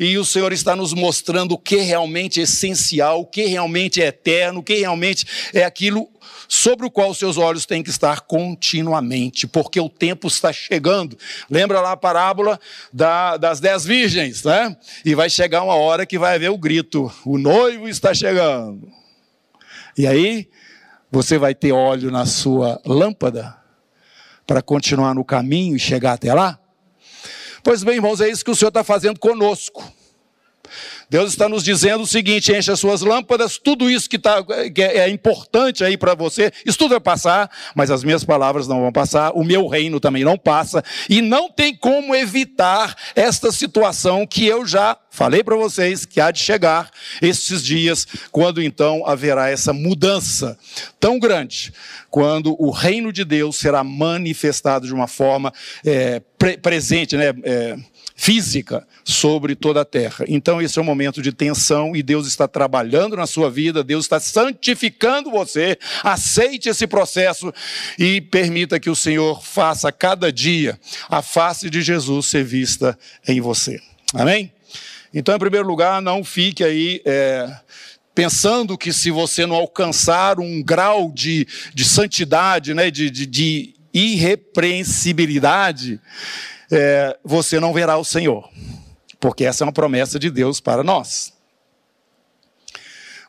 E 0.00 0.16
o 0.16 0.24
Senhor 0.24 0.50
está 0.50 0.74
nos 0.74 0.94
mostrando 0.94 1.52
o 1.52 1.58
que 1.58 1.76
realmente 1.76 2.40
é 2.40 2.44
essencial, 2.44 3.20
o 3.20 3.26
que 3.26 3.44
realmente 3.44 4.00
é 4.00 4.06
eterno, 4.06 4.60
o 4.60 4.62
que 4.62 4.76
realmente 4.76 5.26
é 5.52 5.62
aquilo 5.62 6.08
sobre 6.48 6.86
o 6.86 6.90
qual 6.90 7.12
seus 7.12 7.36
olhos 7.36 7.66
têm 7.66 7.82
que 7.82 7.90
estar 7.90 8.22
continuamente, 8.22 9.46
porque 9.46 9.78
o 9.78 9.90
tempo 9.90 10.26
está 10.26 10.54
chegando. 10.54 11.18
Lembra 11.50 11.82
lá 11.82 11.92
a 11.92 11.96
parábola 11.98 12.58
da, 12.90 13.36
das 13.36 13.60
dez 13.60 13.84
virgens, 13.84 14.42
né? 14.42 14.74
E 15.04 15.14
vai 15.14 15.28
chegar 15.28 15.62
uma 15.62 15.74
hora 15.74 16.06
que 16.06 16.18
vai 16.18 16.36
haver 16.36 16.50
o 16.50 16.56
grito: 16.56 17.12
o 17.26 17.36
noivo 17.36 17.86
está 17.86 18.14
chegando. 18.14 18.90
E 19.98 20.06
aí, 20.06 20.48
você 21.10 21.36
vai 21.36 21.54
ter 21.54 21.72
óleo 21.72 22.10
na 22.10 22.24
sua 22.24 22.80
lâmpada 22.86 23.54
para 24.46 24.62
continuar 24.62 25.14
no 25.14 25.24
caminho 25.24 25.76
e 25.76 25.78
chegar 25.78 26.14
até 26.14 26.32
lá? 26.32 26.59
Pois 27.62 27.82
bem, 27.82 27.96
irmãos, 27.96 28.20
é 28.20 28.28
isso 28.28 28.44
que 28.44 28.50
o 28.50 28.54
Senhor 28.54 28.68
está 28.70 28.82
fazendo 28.82 29.18
conosco. 29.18 29.84
Deus 31.10 31.32
está 31.32 31.48
nos 31.48 31.64
dizendo 31.64 32.04
o 32.04 32.06
seguinte: 32.06 32.52
enche 32.52 32.70
as 32.70 32.78
suas 32.78 33.00
lâmpadas, 33.00 33.58
tudo 33.58 33.90
isso 33.90 34.08
que, 34.08 34.18
tá, 34.18 34.42
que 34.72 34.80
é 34.80 35.08
importante 35.08 35.82
aí 35.82 35.96
para 35.96 36.14
você, 36.14 36.52
isso 36.64 36.78
tudo 36.78 36.90
vai 36.90 37.00
passar, 37.00 37.50
mas 37.74 37.90
as 37.90 38.04
minhas 38.04 38.22
palavras 38.22 38.68
não 38.68 38.80
vão 38.80 38.92
passar, 38.92 39.32
o 39.32 39.42
meu 39.42 39.66
reino 39.66 39.98
também 39.98 40.22
não 40.22 40.38
passa, 40.38 40.84
e 41.08 41.20
não 41.20 41.50
tem 41.50 41.74
como 41.74 42.14
evitar 42.14 42.96
esta 43.16 43.50
situação 43.50 44.24
que 44.24 44.46
eu 44.46 44.64
já 44.64 44.96
falei 45.10 45.42
para 45.42 45.56
vocês 45.56 46.04
que 46.04 46.20
há 46.20 46.30
de 46.30 46.38
chegar 46.38 46.88
esses 47.20 47.64
dias, 47.64 48.06
quando 48.30 48.62
então 48.62 49.04
haverá 49.04 49.50
essa 49.50 49.72
mudança 49.72 50.56
tão 51.00 51.18
grande, 51.18 51.72
quando 52.08 52.54
o 52.62 52.70
reino 52.70 53.12
de 53.12 53.24
Deus 53.24 53.56
será 53.56 53.82
manifestado 53.82 54.86
de 54.86 54.94
uma 54.94 55.08
forma 55.08 55.52
é, 55.84 56.22
pre 56.38 56.56
presente, 56.56 57.16
né? 57.16 57.34
É, 57.42 57.76
física 58.20 58.86
sobre 59.02 59.54
toda 59.54 59.80
a 59.80 59.84
terra. 59.84 60.26
Então, 60.28 60.60
esse 60.60 60.78
é 60.78 60.82
um 60.82 60.84
momento 60.84 61.22
de 61.22 61.32
tensão 61.32 61.96
e 61.96 62.02
Deus 62.02 62.26
está 62.26 62.46
trabalhando 62.46 63.16
na 63.16 63.26
sua 63.26 63.50
vida, 63.50 63.82
Deus 63.82 64.04
está 64.04 64.20
santificando 64.20 65.30
você. 65.30 65.78
Aceite 66.04 66.68
esse 66.68 66.86
processo 66.86 67.50
e 67.98 68.20
permita 68.20 68.78
que 68.78 68.90
o 68.90 68.94
Senhor 68.94 69.42
faça 69.42 69.90
cada 69.90 70.30
dia 70.30 70.78
a 71.08 71.22
face 71.22 71.70
de 71.70 71.80
Jesus 71.80 72.26
ser 72.26 72.44
vista 72.44 72.98
em 73.26 73.40
você. 73.40 73.80
Amém? 74.12 74.52
Então, 75.14 75.34
em 75.34 75.38
primeiro 75.38 75.66
lugar, 75.66 76.02
não 76.02 76.22
fique 76.22 76.62
aí. 76.62 77.00
É, 77.06 77.50
pensando 78.14 78.76
que 78.76 78.92
se 78.92 79.10
você 79.10 79.46
não 79.46 79.56
alcançar 79.56 80.38
um 80.38 80.62
grau 80.62 81.10
de, 81.10 81.48
de 81.72 81.86
santidade, 81.86 82.74
né, 82.74 82.90
de, 82.90 83.08
de, 83.08 83.24
de 83.24 83.74
irrepreensibilidade, 83.94 85.98
é, 86.70 87.18
você 87.24 87.58
não 87.58 87.72
verá 87.72 87.96
o 87.96 88.04
Senhor, 88.04 88.48
porque 89.18 89.44
essa 89.44 89.64
é 89.64 89.66
uma 89.66 89.72
promessa 89.72 90.18
de 90.18 90.30
Deus 90.30 90.60
para 90.60 90.82
nós. 90.82 91.32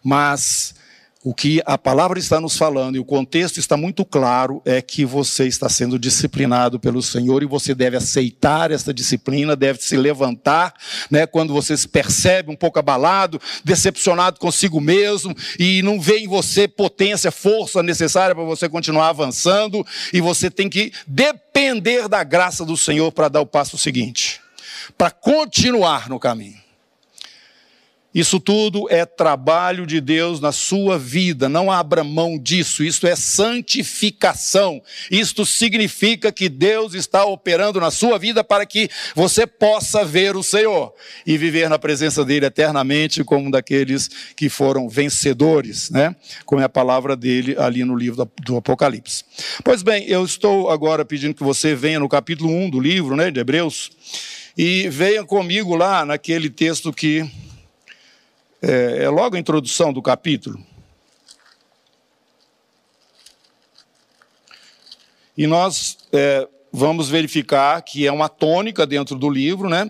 Mas 0.03 0.74
o 1.23 1.35
que 1.35 1.61
a 1.67 1.77
palavra 1.77 2.17
está 2.17 2.39
nos 2.41 2.57
falando 2.57 2.95
e 2.95 2.99
o 2.99 3.05
contexto 3.05 3.59
está 3.59 3.77
muito 3.77 4.03
claro 4.03 4.59
é 4.65 4.81
que 4.81 5.05
você 5.05 5.45
está 5.45 5.69
sendo 5.69 5.99
disciplinado 5.99 6.79
pelo 6.79 7.01
Senhor 7.01 7.43
e 7.43 7.45
você 7.45 7.75
deve 7.75 7.95
aceitar 7.95 8.71
essa 8.71 8.91
disciplina, 8.91 9.55
deve 9.55 9.83
se 9.83 9.95
levantar, 9.95 10.73
né, 11.11 11.27
quando 11.27 11.53
você 11.53 11.77
se 11.77 11.87
percebe 11.87 12.51
um 12.51 12.55
pouco 12.55 12.79
abalado, 12.79 13.39
decepcionado 13.63 14.39
consigo 14.39 14.81
mesmo 14.81 15.35
e 15.59 15.83
não 15.83 16.01
vê 16.01 16.19
em 16.19 16.27
você 16.27 16.67
potência, 16.67 17.31
força 17.31 17.83
necessária 17.83 18.33
para 18.33 18.43
você 18.43 18.67
continuar 18.67 19.09
avançando 19.09 19.85
e 20.11 20.19
você 20.19 20.49
tem 20.49 20.69
que 20.69 20.91
depender 21.05 22.07
da 22.07 22.23
graça 22.23 22.65
do 22.65 22.75
Senhor 22.75 23.11
para 23.11 23.29
dar 23.29 23.41
o 23.41 23.45
passo 23.45 23.77
seguinte, 23.77 24.41
para 24.97 25.11
continuar 25.11 26.09
no 26.09 26.19
caminho. 26.19 26.60
Isso 28.13 28.41
tudo 28.41 28.87
é 28.89 29.05
trabalho 29.05 29.85
de 29.85 30.01
Deus 30.01 30.41
na 30.41 30.51
sua 30.51 30.99
vida, 30.99 31.47
não 31.47 31.71
abra 31.71 32.03
mão 32.03 32.37
disso. 32.37 32.83
Isso 32.83 33.07
é 33.07 33.15
santificação. 33.15 34.81
Isto 35.09 35.45
significa 35.45 36.29
que 36.29 36.49
Deus 36.49 36.93
está 36.93 37.23
operando 37.23 37.79
na 37.79 37.89
sua 37.89 38.19
vida 38.19 38.43
para 38.43 38.65
que 38.65 38.89
você 39.15 39.47
possa 39.47 40.03
ver 40.03 40.35
o 40.35 40.43
Senhor 40.43 40.93
e 41.25 41.37
viver 41.37 41.69
na 41.69 41.79
presença 41.79 42.25
dele 42.25 42.45
eternamente 42.45 43.23
como 43.23 43.47
um 43.47 43.51
daqueles 43.51 44.09
que 44.35 44.49
foram 44.49 44.89
vencedores, 44.89 45.89
né? 45.89 46.13
Como 46.45 46.61
é 46.61 46.65
a 46.65 46.69
palavra 46.69 47.15
dele 47.15 47.55
ali 47.57 47.85
no 47.85 47.95
livro 47.95 48.29
do 48.43 48.57
Apocalipse. 48.57 49.23
Pois 49.63 49.81
bem, 49.81 50.05
eu 50.07 50.25
estou 50.25 50.69
agora 50.69 51.05
pedindo 51.05 51.33
que 51.33 51.43
você 51.43 51.73
venha 51.75 51.99
no 51.99 52.09
capítulo 52.09 52.51
1 52.51 52.69
do 52.69 52.79
livro, 52.79 53.15
né, 53.15 53.31
de 53.31 53.39
Hebreus, 53.39 53.89
e 54.57 54.89
venha 54.89 55.23
comigo 55.23 55.75
lá 55.75 56.05
naquele 56.05 56.49
texto 56.49 56.91
que 56.91 57.25
é, 58.61 59.03
é 59.03 59.09
logo 59.09 59.35
a 59.35 59.39
introdução 59.39 59.91
do 59.91 60.01
capítulo. 60.01 60.63
E 65.37 65.47
nós 65.47 65.97
é, 66.11 66.47
vamos 66.71 67.09
verificar 67.09 67.81
que 67.81 68.05
é 68.05 68.11
uma 68.11 68.29
tônica 68.29 68.85
dentro 68.85 69.17
do 69.17 69.29
livro, 69.29 69.69
né? 69.69 69.89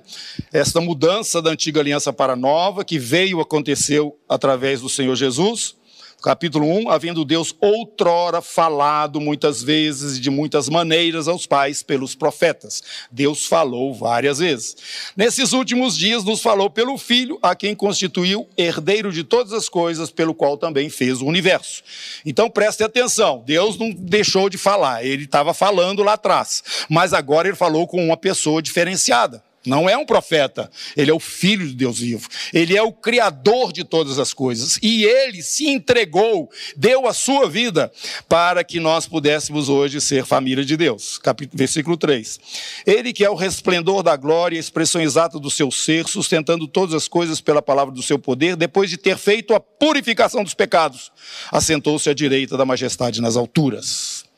Esta 0.53 0.79
mudança 0.79 1.41
da 1.41 1.49
antiga 1.49 1.79
aliança 1.79 2.13
para 2.13 2.33
a 2.33 2.37
nova, 2.37 2.85
que 2.85 2.97
veio, 2.97 3.41
aconteceu 3.41 4.17
através 4.29 4.81
do 4.81 4.89
Senhor 4.89 5.15
Jesus 5.15 5.75
capítulo 6.21 6.65
1, 6.65 6.89
havendo 6.89 7.25
Deus 7.25 7.53
outrora 7.59 8.41
falado 8.41 9.19
muitas 9.19 9.63
vezes 9.63 10.17
e 10.17 10.21
de 10.21 10.29
muitas 10.29 10.69
maneiras 10.69 11.27
aos 11.27 11.45
pais 11.45 11.81
pelos 11.81 12.13
profetas. 12.15 12.83
Deus 13.11 13.45
falou 13.45 13.93
várias 13.93 14.39
vezes. 14.39 14.75
Nesses 15.17 15.51
últimos 15.51 15.97
dias 15.97 16.23
nos 16.23 16.41
falou 16.41 16.69
pelo 16.69 16.97
Filho, 16.97 17.39
a 17.41 17.55
quem 17.55 17.75
constituiu 17.75 18.47
herdeiro 18.57 19.11
de 19.11 19.23
todas 19.23 19.51
as 19.51 19.67
coisas, 19.67 20.11
pelo 20.11 20.35
qual 20.35 20.57
também 20.57 20.89
fez 20.89 21.21
o 21.21 21.25
universo. 21.25 21.83
Então 22.25 22.49
preste 22.49 22.83
atenção, 22.83 23.43
Deus 23.45 23.77
não 23.77 23.91
deixou 23.91 24.49
de 24.49 24.57
falar, 24.57 25.03
ele 25.03 25.23
estava 25.23 25.53
falando 25.53 26.03
lá 26.03 26.13
atrás, 26.13 26.63
mas 26.89 27.13
agora 27.13 27.47
ele 27.47 27.57
falou 27.57 27.87
com 27.87 28.03
uma 28.03 28.17
pessoa 28.17 28.61
diferenciada. 28.61 29.43
Não 29.65 29.87
é 29.87 29.95
um 29.95 30.05
profeta, 30.05 30.71
ele 30.97 31.11
é 31.11 31.13
o 31.13 31.19
filho 31.19 31.67
de 31.67 31.75
Deus 31.75 31.99
vivo. 31.99 32.27
Ele 32.51 32.75
é 32.75 32.81
o 32.81 32.91
criador 32.91 33.71
de 33.71 33.83
todas 33.83 34.17
as 34.17 34.33
coisas. 34.33 34.79
E 34.81 35.03
ele 35.03 35.43
se 35.43 35.67
entregou, 35.69 36.49
deu 36.75 37.07
a 37.07 37.13
sua 37.13 37.47
vida 37.47 37.91
para 38.27 38.63
que 38.63 38.79
nós 38.79 39.05
pudéssemos 39.05 39.69
hoje 39.69 40.01
ser 40.01 40.25
família 40.25 40.65
de 40.65 40.75
Deus. 40.75 41.19
Capítulo, 41.19 41.57
versículo 41.57 41.95
3. 41.95 42.39
Ele 42.87 43.13
que 43.13 43.23
é 43.23 43.29
o 43.29 43.35
resplendor 43.35 44.01
da 44.01 44.15
glória, 44.15 44.57
a 44.57 44.59
expressão 44.59 44.99
exata 44.99 45.39
do 45.39 45.51
seu 45.51 45.69
ser, 45.69 46.07
sustentando 46.07 46.67
todas 46.67 46.95
as 46.95 47.07
coisas 47.07 47.39
pela 47.39 47.61
palavra 47.61 47.93
do 47.93 48.01
seu 48.01 48.17
poder, 48.17 48.55
depois 48.55 48.89
de 48.89 48.97
ter 48.97 49.17
feito 49.17 49.53
a 49.53 49.59
purificação 49.59 50.43
dos 50.43 50.55
pecados, 50.55 51.11
assentou-se 51.51 52.09
à 52.09 52.13
direita 52.13 52.57
da 52.57 52.65
majestade 52.65 53.21
nas 53.21 53.35
alturas. 53.35 54.30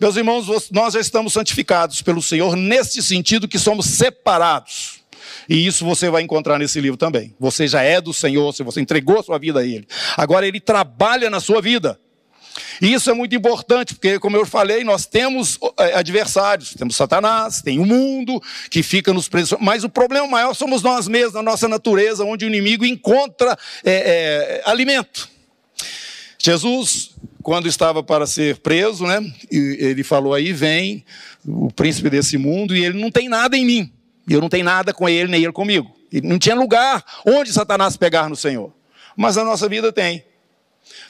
Meus 0.00 0.16
irmãos, 0.16 0.70
nós 0.70 0.94
já 0.94 1.00
estamos 1.00 1.32
santificados 1.32 2.02
pelo 2.02 2.22
Senhor 2.22 2.56
neste 2.56 3.02
sentido 3.02 3.48
que 3.48 3.58
somos 3.58 3.86
separados. 3.86 5.00
E 5.48 5.66
isso 5.66 5.84
você 5.84 6.08
vai 6.08 6.22
encontrar 6.22 6.58
nesse 6.58 6.80
livro 6.80 6.96
também. 6.96 7.34
Você 7.38 7.66
já 7.66 7.82
é 7.82 8.00
do 8.00 8.12
Senhor, 8.12 8.52
se 8.54 8.62
você 8.62 8.80
entregou 8.80 9.18
a 9.18 9.22
sua 9.22 9.38
vida 9.38 9.60
a 9.60 9.64
Ele. 9.64 9.86
Agora 10.16 10.46
Ele 10.46 10.60
trabalha 10.60 11.28
na 11.28 11.40
sua 11.40 11.60
vida. 11.60 11.98
E 12.80 12.92
isso 12.92 13.10
é 13.10 13.12
muito 13.12 13.34
importante, 13.34 13.94
porque, 13.94 14.18
como 14.18 14.36
eu 14.36 14.46
falei, 14.46 14.82
nós 14.84 15.06
temos 15.06 15.58
é, 15.78 15.94
adversários. 15.94 16.74
Temos 16.74 16.96
Satanás, 16.96 17.62
tem 17.62 17.78
o 17.78 17.86
mundo 17.86 18.42
que 18.70 18.82
fica 18.82 19.12
nos 19.12 19.28
presos. 19.28 19.58
Mas 19.60 19.84
o 19.84 19.88
problema 19.88 20.26
maior 20.26 20.54
somos 20.54 20.82
nós 20.82 21.06
mesmos, 21.06 21.34
na 21.34 21.42
nossa 21.42 21.68
natureza, 21.68 22.24
onde 22.24 22.44
o 22.44 22.48
inimigo 22.48 22.84
encontra 22.84 23.56
é, 23.84 24.62
é, 24.64 24.70
alimento. 24.70 25.28
Jesus, 26.38 27.10
quando 27.42 27.66
estava 27.66 28.02
para 28.02 28.26
ser 28.26 28.58
preso, 28.58 29.06
né, 29.06 29.20
ele 29.50 30.02
falou 30.02 30.34
aí: 30.34 30.52
vem 30.52 31.04
o 31.46 31.70
príncipe 31.72 32.10
desse 32.10 32.36
mundo 32.36 32.76
e 32.76 32.84
ele 32.84 33.00
não 33.00 33.10
tem 33.10 33.28
nada 33.28 33.56
em 33.56 33.64
mim. 33.64 33.92
Eu 34.28 34.40
não 34.40 34.48
tenho 34.48 34.64
nada 34.64 34.92
com 34.92 35.08
ele, 35.08 35.30
nem 35.30 35.42
ele 35.42 35.52
comigo. 35.52 35.90
E 36.12 36.20
não 36.20 36.38
tinha 36.38 36.54
lugar 36.54 37.04
onde 37.26 37.52
Satanás 37.52 37.96
pegar 37.96 38.28
no 38.28 38.36
Senhor. 38.36 38.72
Mas 39.16 39.36
a 39.36 39.44
nossa 39.44 39.68
vida 39.68 39.92
tem. 39.92 40.24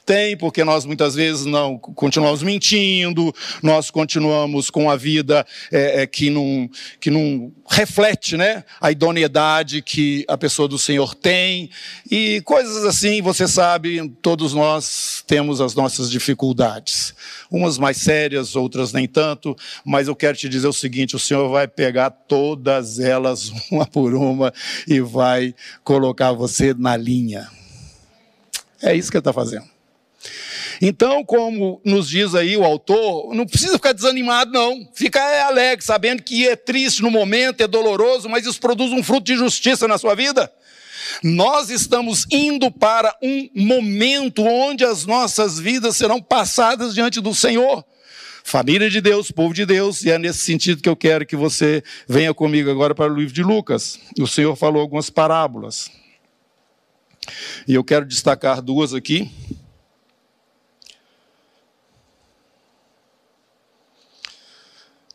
Tem, 0.04 0.36
porque 0.36 0.64
nós 0.64 0.84
muitas 0.84 1.14
vezes 1.14 1.44
não 1.44 1.78
continuamos 1.78 2.42
mentindo, 2.42 3.34
nós 3.62 3.90
continuamos 3.90 4.70
com 4.70 4.90
a 4.90 4.96
vida 4.96 5.46
é, 5.70 6.02
é, 6.02 6.06
que, 6.06 6.30
não, 6.30 6.68
que 6.98 7.10
não 7.10 7.52
reflete 7.68 8.36
né, 8.36 8.64
a 8.80 8.90
idoneidade 8.90 9.82
que 9.82 10.24
a 10.26 10.36
pessoa 10.36 10.66
do 10.66 10.78
Senhor 10.78 11.14
tem, 11.14 11.70
e 12.10 12.40
coisas 12.42 12.84
assim, 12.84 13.22
você 13.22 13.46
sabe, 13.46 14.08
todos 14.20 14.52
nós 14.52 15.22
temos 15.26 15.60
as 15.60 15.74
nossas 15.74 16.10
dificuldades. 16.10 17.14
Umas 17.50 17.78
mais 17.78 17.98
sérias, 17.98 18.56
outras 18.56 18.92
nem 18.92 19.06
tanto, 19.06 19.56
mas 19.84 20.08
eu 20.08 20.16
quero 20.16 20.36
te 20.36 20.48
dizer 20.48 20.68
o 20.68 20.72
seguinte: 20.72 21.16
o 21.16 21.18
Senhor 21.18 21.48
vai 21.48 21.68
pegar 21.68 22.10
todas 22.10 22.98
elas, 22.98 23.52
uma 23.70 23.86
por 23.86 24.14
uma, 24.14 24.52
e 24.86 25.00
vai 25.00 25.54
colocar 25.84 26.32
você 26.32 26.74
na 26.74 26.96
linha. 26.96 27.48
É 28.82 28.94
isso 28.94 29.10
que 29.10 29.16
ele 29.16 29.20
está 29.20 29.32
fazendo. 29.32 29.79
Então, 30.80 31.24
como 31.24 31.80
nos 31.84 32.08
diz 32.08 32.34
aí 32.34 32.56
o 32.56 32.64
autor, 32.64 33.34
não 33.34 33.46
precisa 33.46 33.74
ficar 33.74 33.92
desanimado, 33.92 34.52
não. 34.52 34.88
Fica 34.94 35.20
alegre, 35.46 35.84
sabendo 35.84 36.22
que 36.22 36.46
é 36.48 36.56
triste 36.56 37.02
no 37.02 37.10
momento, 37.10 37.62
é 37.62 37.66
doloroso, 37.66 38.28
mas 38.28 38.46
isso 38.46 38.60
produz 38.60 38.92
um 38.92 39.02
fruto 39.02 39.24
de 39.24 39.36
justiça 39.36 39.86
na 39.88 39.98
sua 39.98 40.14
vida. 40.14 40.50
Nós 41.22 41.70
estamos 41.70 42.26
indo 42.30 42.70
para 42.70 43.14
um 43.22 43.48
momento 43.54 44.42
onde 44.42 44.84
as 44.84 45.04
nossas 45.06 45.58
vidas 45.58 45.96
serão 45.96 46.20
passadas 46.20 46.94
diante 46.94 47.20
do 47.20 47.34
Senhor. 47.34 47.84
Família 48.42 48.88
de 48.88 49.00
Deus, 49.00 49.30
povo 49.30 49.52
de 49.52 49.66
Deus, 49.66 50.02
e 50.02 50.10
é 50.10 50.18
nesse 50.18 50.40
sentido 50.40 50.82
que 50.82 50.88
eu 50.88 50.96
quero 50.96 51.26
que 51.26 51.36
você 51.36 51.82
venha 52.08 52.32
comigo 52.32 52.70
agora 52.70 52.94
para 52.94 53.12
o 53.12 53.14
livro 53.14 53.34
de 53.34 53.42
Lucas. 53.42 53.98
O 54.18 54.26
Senhor 54.26 54.56
falou 54.56 54.80
algumas 54.80 55.10
parábolas. 55.10 55.90
E 57.68 57.74
eu 57.74 57.84
quero 57.84 58.06
destacar 58.06 58.62
duas 58.62 58.94
aqui. 58.94 59.30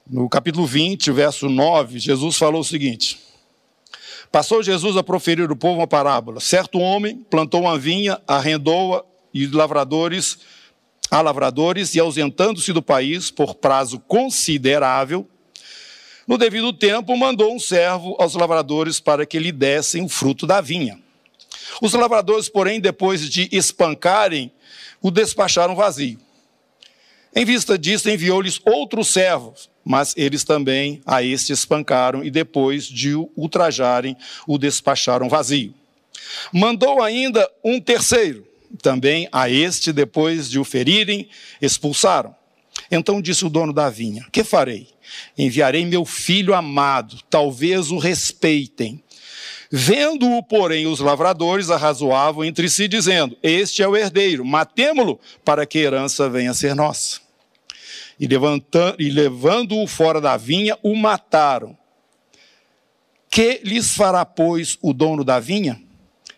No 0.07 0.29
capítulo 0.29 0.67
20, 0.67 1.11
verso 1.11 1.49
9, 1.49 1.97
Jesus 1.97 2.37
falou 2.37 2.61
o 2.61 2.65
seguinte: 2.65 3.19
Passou 4.31 4.61
Jesus 4.61 4.95
a 4.97 5.03
proferir 5.03 5.49
o 5.51 5.55
povo 5.55 5.79
uma 5.79 5.87
parábola. 5.87 6.39
Certo 6.39 6.77
homem 6.77 7.25
plantou 7.29 7.61
uma 7.61 7.77
vinha, 7.77 8.21
arrendou-a 8.27 9.03
e 9.33 9.47
lavradores 9.47 10.37
a 11.09 11.21
lavradores 11.21 11.95
e 11.95 11.99
ausentando-se 11.99 12.73
do 12.73 12.81
país 12.81 13.29
por 13.29 13.55
prazo 13.55 13.99
considerável, 13.99 15.27
no 16.27 16.37
devido 16.37 16.73
tempo 16.73 17.15
mandou 17.15 17.53
um 17.53 17.59
servo 17.59 18.15
aos 18.19 18.33
lavradores 18.33 18.99
para 18.99 19.25
que 19.25 19.37
lhe 19.37 19.51
dessem 19.51 20.03
o 20.03 20.09
fruto 20.09 20.47
da 20.47 20.59
vinha. 20.61 20.99
Os 21.81 21.93
lavradores, 21.93 22.49
porém, 22.49 22.79
depois 22.79 23.29
de 23.29 23.47
espancarem, 23.51 24.51
o 25.01 25.11
despacharam 25.11 25.75
vazio. 25.75 26.19
Em 27.35 27.43
vista 27.43 27.77
disso, 27.77 28.09
enviou-lhes 28.09 28.59
outros 28.65 29.09
servos 29.09 29.69
mas 29.85 30.15
eles 30.17 30.43
também 30.43 30.99
a 31.05 31.21
este 31.21 31.53
espancaram 31.53 32.23
e 32.23 32.31
depois 32.31 32.85
de 32.87 33.13
o 33.13 33.29
ultrajarem, 33.37 34.17
o 34.47 34.57
despacharam 34.57 35.29
vazio. 35.29 35.75
Mandou 36.51 37.03
ainda 37.03 37.47
um 37.63 37.79
terceiro, 37.79 38.47
também 38.81 39.29
a 39.31 39.47
este, 39.47 39.93
depois 39.93 40.49
de 40.49 40.57
o 40.57 40.63
ferirem, 40.63 41.29
expulsaram. 41.61 42.35
Então 42.89 43.21
disse 43.21 43.45
o 43.45 43.49
dono 43.49 43.71
da 43.71 43.89
vinha: 43.89 44.25
Que 44.31 44.43
farei? 44.43 44.87
Enviarei 45.37 45.85
meu 45.85 46.03
filho 46.03 46.55
amado, 46.55 47.19
talvez 47.29 47.91
o 47.91 47.99
respeitem. 47.99 49.01
Vendo-o, 49.71 50.41
porém, 50.43 50.87
os 50.87 50.99
lavradores 50.99 51.69
arrazoavam 51.69 52.43
entre 52.43 52.69
si, 52.69 52.87
dizendo: 52.87 53.37
Este 53.41 53.83
é 53.83 53.87
o 53.87 53.95
herdeiro, 53.95 54.43
matemo-lo 54.43 55.19
para 55.43 55.65
que 55.65 55.77
a 55.77 55.81
herança 55.81 56.29
venha 56.29 56.51
a 56.51 56.55
ser 56.55 56.75
nossa 56.75 57.24
e, 58.19 58.27
e 58.99 59.09
levando-o 59.09 59.87
fora 59.87 60.21
da 60.21 60.37
vinha, 60.37 60.77
o 60.81 60.95
mataram. 60.95 61.77
Que 63.29 63.59
lhes 63.63 63.95
fará, 63.95 64.25
pois, 64.25 64.77
o 64.81 64.93
dono 64.93 65.23
da 65.23 65.39
vinha? 65.39 65.81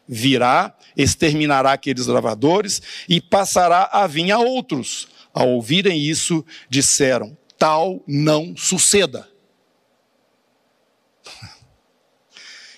Virá, 0.08 0.76
exterminará 0.96 1.74
aqueles 1.74 2.08
lavradores 2.08 2.82
e 3.08 3.22
passará 3.22 3.89
a 3.91 4.08
vinha 4.08 4.36
a 4.36 4.39
outros. 4.39 5.08
Ao 5.34 5.48
ouvirem 5.50 6.02
isso, 6.02 6.43
disseram: 6.70 7.38
Tal 7.58 8.02
não 8.08 8.56
suceda. 8.58 9.30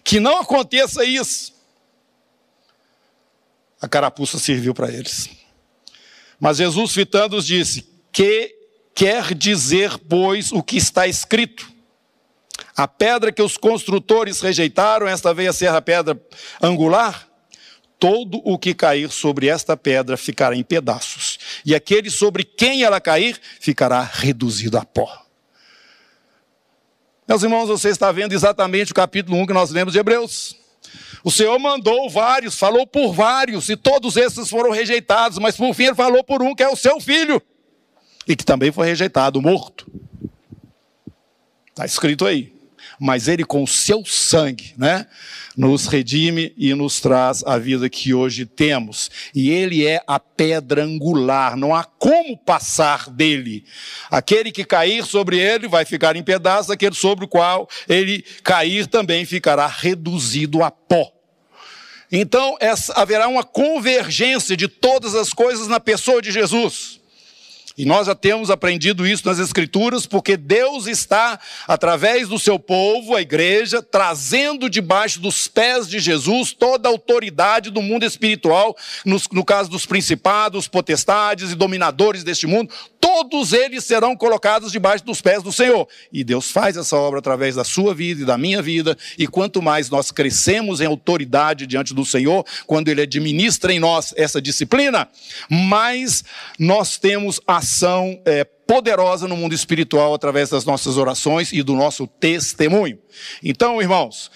Que 0.03 0.19
não 0.19 0.39
aconteça 0.39 1.05
isso. 1.05 1.53
A 3.79 3.87
carapuça 3.87 4.39
serviu 4.39 4.73
para 4.73 4.91
eles. 4.91 5.29
Mas 6.39 6.57
Jesus, 6.57 6.93
fitando-os, 6.93 7.45
disse: 7.45 7.87
Que 8.11 8.58
quer 8.99 9.33
dizer, 9.33 9.97
pois, 10.09 10.51
o 10.51 10.61
que 10.61 10.75
está 10.75 11.07
escrito. 11.07 11.71
A 12.75 12.85
pedra 12.85 13.31
que 13.31 13.41
os 13.41 13.55
construtores 13.55 14.41
rejeitaram, 14.41 15.07
esta 15.07 15.33
veio 15.33 15.51
a 15.51 15.53
ser 15.53 15.69
a 15.69 15.81
pedra 15.81 16.21
angular. 16.61 17.25
Todo 17.97 18.41
o 18.43 18.59
que 18.59 18.73
cair 18.73 19.09
sobre 19.09 19.47
esta 19.47 19.77
pedra 19.77 20.17
ficará 20.17 20.53
em 20.53 20.63
pedaços, 20.63 21.39
e 21.65 21.73
aquele 21.73 22.09
sobre 22.09 22.43
quem 22.43 22.83
ela 22.83 22.99
cair 22.99 23.39
ficará 23.61 24.01
reduzido 24.01 24.77
a 24.77 24.83
pó. 24.83 25.09
Meus 27.25 27.41
irmãos, 27.41 27.67
você 27.67 27.87
está 27.87 28.11
vendo 28.11 28.33
exatamente 28.33 28.91
o 28.91 28.95
capítulo 28.95 29.37
1 29.37 29.45
que 29.45 29.53
nós 29.53 29.69
lemos 29.69 29.93
de 29.93 29.99
Hebreus. 29.99 30.57
O 31.23 31.31
Senhor 31.31 31.57
mandou 31.57 32.09
vários, 32.09 32.59
falou 32.59 32.85
por 32.85 33.13
vários, 33.13 33.69
e 33.69 33.77
todos 33.77 34.17
esses 34.17 34.49
foram 34.49 34.71
rejeitados, 34.71 35.37
mas 35.37 35.55
por 35.55 35.73
fim 35.73 35.85
ele 35.85 35.95
falou 35.95 36.21
por 36.21 36.41
um 36.43 36.53
que 36.53 36.63
é 36.63 36.67
o 36.67 36.75
seu 36.75 36.99
filho 36.99 37.41
e 38.29 38.35
que 38.35 38.45
também 38.45 38.71
foi 38.71 38.85
rejeitado, 38.85 39.41
morto. 39.41 39.91
Está 41.69 41.83
escrito 41.83 42.27
aí. 42.27 42.53
Mas 42.99 43.27
ele, 43.27 43.43
com 43.43 43.63
o 43.63 43.67
seu 43.67 44.05
sangue, 44.05 44.73
né, 44.77 45.07
nos 45.57 45.87
redime 45.87 46.53
e 46.55 46.73
nos 46.73 46.99
traz 46.99 47.43
a 47.43 47.57
vida 47.57 47.89
que 47.89 48.13
hoje 48.13 48.45
temos. 48.45 49.09
E 49.33 49.49
ele 49.49 49.87
é 49.87 50.01
a 50.05 50.19
pedra 50.19 50.83
angular, 50.83 51.57
não 51.57 51.73
há 51.73 51.83
como 51.83 52.37
passar 52.37 53.09
dele. 53.09 53.65
Aquele 54.11 54.51
que 54.51 54.63
cair 54.63 55.03
sobre 55.05 55.39
ele 55.39 55.67
vai 55.67 55.83
ficar 55.83 56.15
em 56.15 56.23
pedaços, 56.23 56.69
aquele 56.69 56.95
sobre 56.95 57.25
o 57.25 57.27
qual 57.27 57.67
ele 57.87 58.23
cair 58.43 58.85
também 58.85 59.25
ficará 59.25 59.65
reduzido 59.65 60.61
a 60.61 60.69
pó. 60.69 61.11
Então, 62.11 62.57
essa, 62.59 62.93
haverá 62.93 63.27
uma 63.27 63.43
convergência 63.43 64.55
de 64.55 64.67
todas 64.67 65.15
as 65.15 65.33
coisas 65.33 65.67
na 65.67 65.79
pessoa 65.79 66.21
de 66.21 66.31
Jesus. 66.31 66.98
E 67.79 67.85
nós 67.85 68.07
já 68.07 68.13
temos 68.13 68.49
aprendido 68.49 69.07
isso 69.07 69.25
nas 69.25 69.39
Escrituras, 69.39 70.05
porque 70.05 70.35
Deus 70.35 70.85
está, 70.85 71.39
através 71.65 72.27
do 72.27 72.37
seu 72.37 72.59
povo, 72.59 73.15
a 73.15 73.21
igreja, 73.21 73.81
trazendo 73.81 74.69
debaixo 74.69 75.21
dos 75.21 75.47
pés 75.47 75.87
de 75.87 75.97
Jesus 75.97 76.51
toda 76.51 76.89
a 76.89 76.91
autoridade 76.91 77.71
do 77.71 77.81
mundo 77.81 78.03
espiritual, 78.03 78.75
no, 79.05 79.45
caso 79.45 79.69
dos 79.69 79.85
principados, 79.85 80.67
potestades 80.67 81.51
e 81.51 81.55
dominadores 81.55 82.21
deste 82.21 82.45
mundo, 82.45 82.69
todos 82.99 83.53
eles 83.53 83.83
serão 83.83 84.15
colocados 84.15 84.71
debaixo 84.71 85.05
dos 85.05 85.21
pés 85.21 85.41
do 85.41 85.51
Senhor. 85.51 85.87
E 86.11 86.23
Deus 86.23 86.51
faz 86.51 86.77
essa 86.77 86.95
obra 86.95 87.19
através 87.19 87.55
da 87.55 87.63
sua 87.63 87.93
vida 87.93 88.21
e 88.21 88.25
da 88.25 88.37
minha 88.37 88.61
vida, 88.61 88.97
e 89.17 89.27
quanto 89.27 89.61
mais 89.61 89.89
nós 89.89 90.11
crescemos 90.11 90.81
em 90.81 90.85
autoridade 90.85 91.65
diante 91.65 91.93
do 91.93 92.05
Senhor, 92.05 92.45
quando 92.67 92.89
Ele 92.89 93.01
administra 93.01 93.73
em 93.73 93.79
nós 93.79 94.13
essa 94.15 94.41
disciplina, 94.41 95.07
mais 95.49 96.23
nós 96.57 96.97
temos 96.97 97.39
ação 97.47 98.21
é, 98.25 98.43
poderosa 98.43 99.27
no 99.27 99.35
mundo 99.35 99.55
espiritual 99.55 100.13
através 100.13 100.49
das 100.49 100.63
nossas 100.65 100.97
orações 100.97 101.51
e 101.51 101.63
do 101.63 101.73
nosso 101.73 102.05
testemunho. 102.05 102.99
Então, 103.43 103.81
irmãos, 103.81 104.29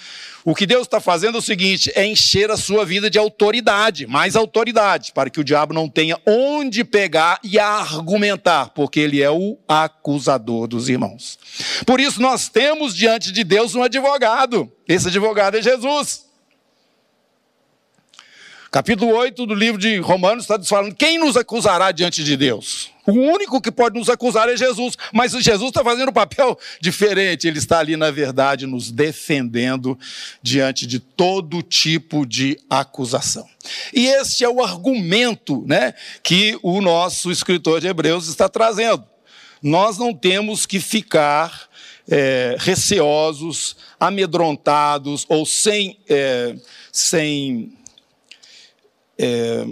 o 0.45 0.53
que 0.53 0.65
Deus 0.65 0.83
está 0.83 0.99
fazendo 0.99 1.35
é 1.35 1.39
o 1.39 1.41
seguinte: 1.41 1.91
é 1.95 2.05
encher 2.05 2.51
a 2.51 2.57
sua 2.57 2.85
vida 2.85 3.09
de 3.09 3.17
autoridade, 3.17 4.05
mais 4.05 4.35
autoridade, 4.35 5.11
para 5.13 5.29
que 5.29 5.39
o 5.39 5.43
diabo 5.43 5.73
não 5.73 5.87
tenha 5.87 6.19
onde 6.25 6.83
pegar 6.83 7.39
e 7.43 7.57
argumentar, 7.57 8.69
porque 8.69 8.99
ele 8.99 9.21
é 9.21 9.31
o 9.31 9.57
acusador 9.67 10.67
dos 10.67 10.89
irmãos. 10.89 11.39
Por 11.85 11.99
isso, 11.99 12.21
nós 12.21 12.49
temos 12.49 12.95
diante 12.95 13.31
de 13.31 13.43
Deus 13.43 13.73
um 13.73 13.83
advogado. 13.83 14.71
Esse 14.87 15.07
advogado 15.07 15.57
é 15.57 15.61
Jesus. 15.61 16.25
Capítulo 18.69 19.15
8 19.15 19.45
do 19.45 19.53
livro 19.53 19.79
de 19.79 19.97
Romanos 19.99 20.43
está 20.43 20.61
falando: 20.63 20.95
quem 20.95 21.17
nos 21.17 21.37
acusará 21.37 21.91
diante 21.91 22.23
de 22.23 22.35
Deus? 22.35 22.92
O 23.05 23.11
único 23.11 23.61
que 23.61 23.71
pode 23.71 23.99
nos 23.99 24.09
acusar 24.09 24.47
é 24.47 24.55
Jesus, 24.55 24.97
mas 25.11 25.33
Jesus 25.33 25.69
está 25.69 25.83
fazendo 25.83 26.09
um 26.09 26.13
papel 26.13 26.57
diferente. 26.79 27.47
Ele 27.47 27.59
está 27.59 27.79
ali, 27.79 27.97
na 27.97 28.09
verdade, 28.11 28.65
nos 28.65 28.91
defendendo 28.91 29.97
diante 30.41 30.87
de 30.87 30.99
todo 30.99 31.61
tipo 31.61 32.25
de 32.25 32.57
acusação. 32.69 33.47
E 33.93 34.07
este 34.07 34.45
é 34.45 34.49
o 34.49 34.63
argumento 34.63 35.63
né, 35.67 35.93
que 36.21 36.57
o 36.63 36.81
nosso 36.81 37.29
escritor 37.29 37.81
de 37.81 37.87
Hebreus 37.87 38.27
está 38.27 38.47
trazendo. 38.47 39.03
Nós 39.61 39.97
não 39.97 40.13
temos 40.13 40.65
que 40.65 40.79
ficar 40.79 41.69
é, 42.09 42.55
receosos, 42.59 43.75
amedrontados 43.99 45.25
ou 45.29 45.45
sem, 45.45 45.99
é, 46.09 46.55
sem 46.91 47.73
é, 49.17 49.65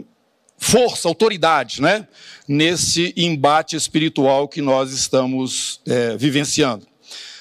força, 0.62 1.08
autoridade, 1.08 1.82
né? 1.82 2.08
nesse 2.48 3.14
embate 3.18 3.76
espiritual 3.76 4.48
que 4.48 4.62
nós 4.62 4.94
estamos 4.94 5.82
é, 5.88 6.16
vivenciando. 6.16 6.88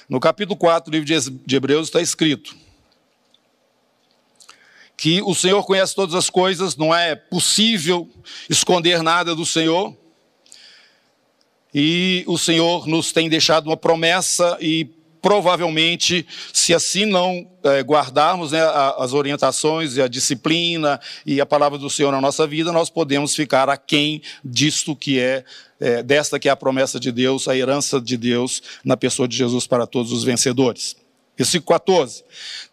No 0.09 0.19
capítulo 0.19 0.57
4 0.57 0.91
do 0.91 0.95
livro 0.97 1.31
de 1.47 1.57
Hebreus 1.57 1.89
está 1.89 2.01
escrito 2.01 2.57
que 4.97 5.23
o 5.23 5.35
Senhor 5.35 5.65
conhece 5.65 5.95
todas 5.95 6.15
as 6.15 6.29
coisas, 6.29 6.77
não 6.77 6.95
é 6.95 7.15
possível 7.15 8.09
esconder 8.49 9.03
nada 9.03 9.35
do 9.35 9.47
Senhor. 9.47 9.97
E 11.73 12.25
o 12.27 12.37
Senhor 12.37 12.87
nos 12.87 13.13
tem 13.13 13.29
deixado 13.29 13.67
uma 13.67 13.77
promessa 13.77 14.59
e 14.61 14.91
provavelmente, 15.21 16.27
se 16.53 16.75
assim 16.75 17.05
não 17.05 17.47
é, 17.63 17.81
guardarmos 17.83 18.53
né, 18.53 18.61
as 18.99 19.13
orientações 19.13 19.97
e 19.97 20.03
a 20.03 20.09
disciplina 20.09 21.01
e 21.25 21.41
a 21.41 21.47
palavra 21.47 21.79
do 21.79 21.91
Senhor 21.91 22.11
na 22.11 22.21
nossa 22.21 22.47
vida, 22.47 22.73
nós 22.73 22.91
podemos 22.91 23.35
ficar 23.35 23.69
aquém 23.69 24.23
disto 24.45 24.97
que 24.97 25.19
é, 25.19 25.45
é, 25.79 26.03
desta 26.03 26.39
que 26.39 26.49
é 26.49 26.53
a 26.53 26.57
promessa 26.57 26.99
de 26.99 27.13
Deus, 27.13 27.49
a 27.49 27.57
herança 27.57 28.01
de 28.01 28.17
Deus 28.17 28.63
na 28.85 28.97
pessoa 28.97 29.29
de 29.29 29.37
Jesus 29.37 29.67
para 29.67 29.87
todos 29.87 30.13
os 30.13 30.25
vencedores. 30.25 30.97
Versículo 31.37 31.79
14. 31.79 32.23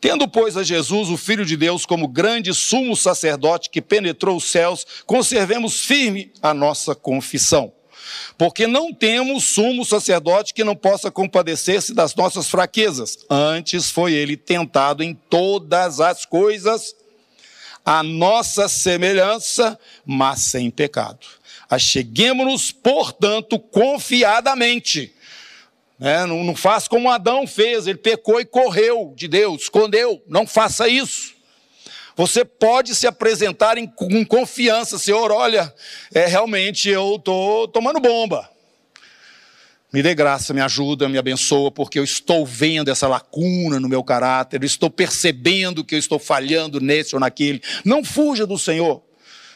Tendo, 0.01 0.27
pois, 0.27 0.57
a 0.57 0.63
Jesus, 0.63 1.07
o 1.07 1.15
Filho 1.15 1.45
de 1.45 1.55
Deus, 1.55 1.85
como 1.85 2.05
grande 2.05 2.53
sumo 2.53 2.97
sacerdote 2.97 3.69
que 3.69 3.81
penetrou 3.81 4.35
os 4.35 4.43
céus, 4.43 4.85
conservemos 5.05 5.79
firme 5.79 6.33
a 6.41 6.53
nossa 6.53 6.93
confissão 6.93 7.71
porque 8.37 8.67
não 8.67 8.93
temos 8.93 9.45
sumo 9.45 9.85
sacerdote 9.85 10.53
que 10.53 10.63
não 10.63 10.75
possa 10.75 11.09
compadecer-se 11.09 11.93
das 11.93 12.15
nossas 12.15 12.49
fraquezas. 12.49 13.17
Antes 13.29 13.89
foi 13.89 14.13
ele 14.13 14.35
tentado 14.35 15.03
em 15.03 15.13
todas 15.13 15.99
as 15.99 16.25
coisas, 16.25 16.95
a 17.85 18.03
nossa 18.03 18.67
semelhança, 18.67 19.79
mas 20.05 20.41
sem 20.41 20.69
pecado. 20.69 21.25
Acheguemos-nos, 21.69 22.71
portanto, 22.71 23.59
confiadamente. 23.59 25.13
É, 25.99 26.25
não, 26.25 26.43
não 26.43 26.55
faz 26.55 26.87
como 26.87 27.09
Adão 27.09 27.47
fez, 27.47 27.87
ele 27.87 27.97
pecou 27.97 28.39
e 28.39 28.45
correu 28.45 29.13
de 29.15 29.27
Deus, 29.27 29.63
escondeu. 29.63 30.21
Não 30.27 30.45
faça 30.45 30.87
isso. 30.87 31.36
Você 32.17 32.43
pode 32.43 32.95
se 32.95 33.05
apresentar 33.05 33.77
em, 33.77 33.85
com 33.85 34.25
confiança, 34.25 34.97
Senhor, 34.97 35.31
olha, 35.31 35.71
é, 36.11 36.25
realmente 36.25 36.89
eu 36.89 37.17
estou 37.17 37.67
tomando 37.67 37.99
bomba. 37.99 38.49
Me 39.93 40.01
dê 40.01 40.15
graça, 40.15 40.51
me 40.51 40.59
ajuda, 40.59 41.07
me 41.07 41.19
abençoa, 41.19 41.69
porque 41.69 41.99
eu 41.99 42.03
estou 42.03 42.43
vendo 42.43 42.89
essa 42.89 43.07
lacuna 43.07 43.79
no 43.79 43.87
meu 43.87 44.03
caráter, 44.03 44.63
eu 44.63 44.65
estou 44.65 44.89
percebendo 44.89 45.83
que 45.83 45.93
eu 45.93 45.99
estou 45.99 46.17
falhando 46.17 46.81
nesse 46.81 47.15
ou 47.15 47.19
naquele. 47.19 47.61
Não 47.85 48.03
fuja 48.03 48.47
do 48.47 48.57
Senhor. 48.57 49.03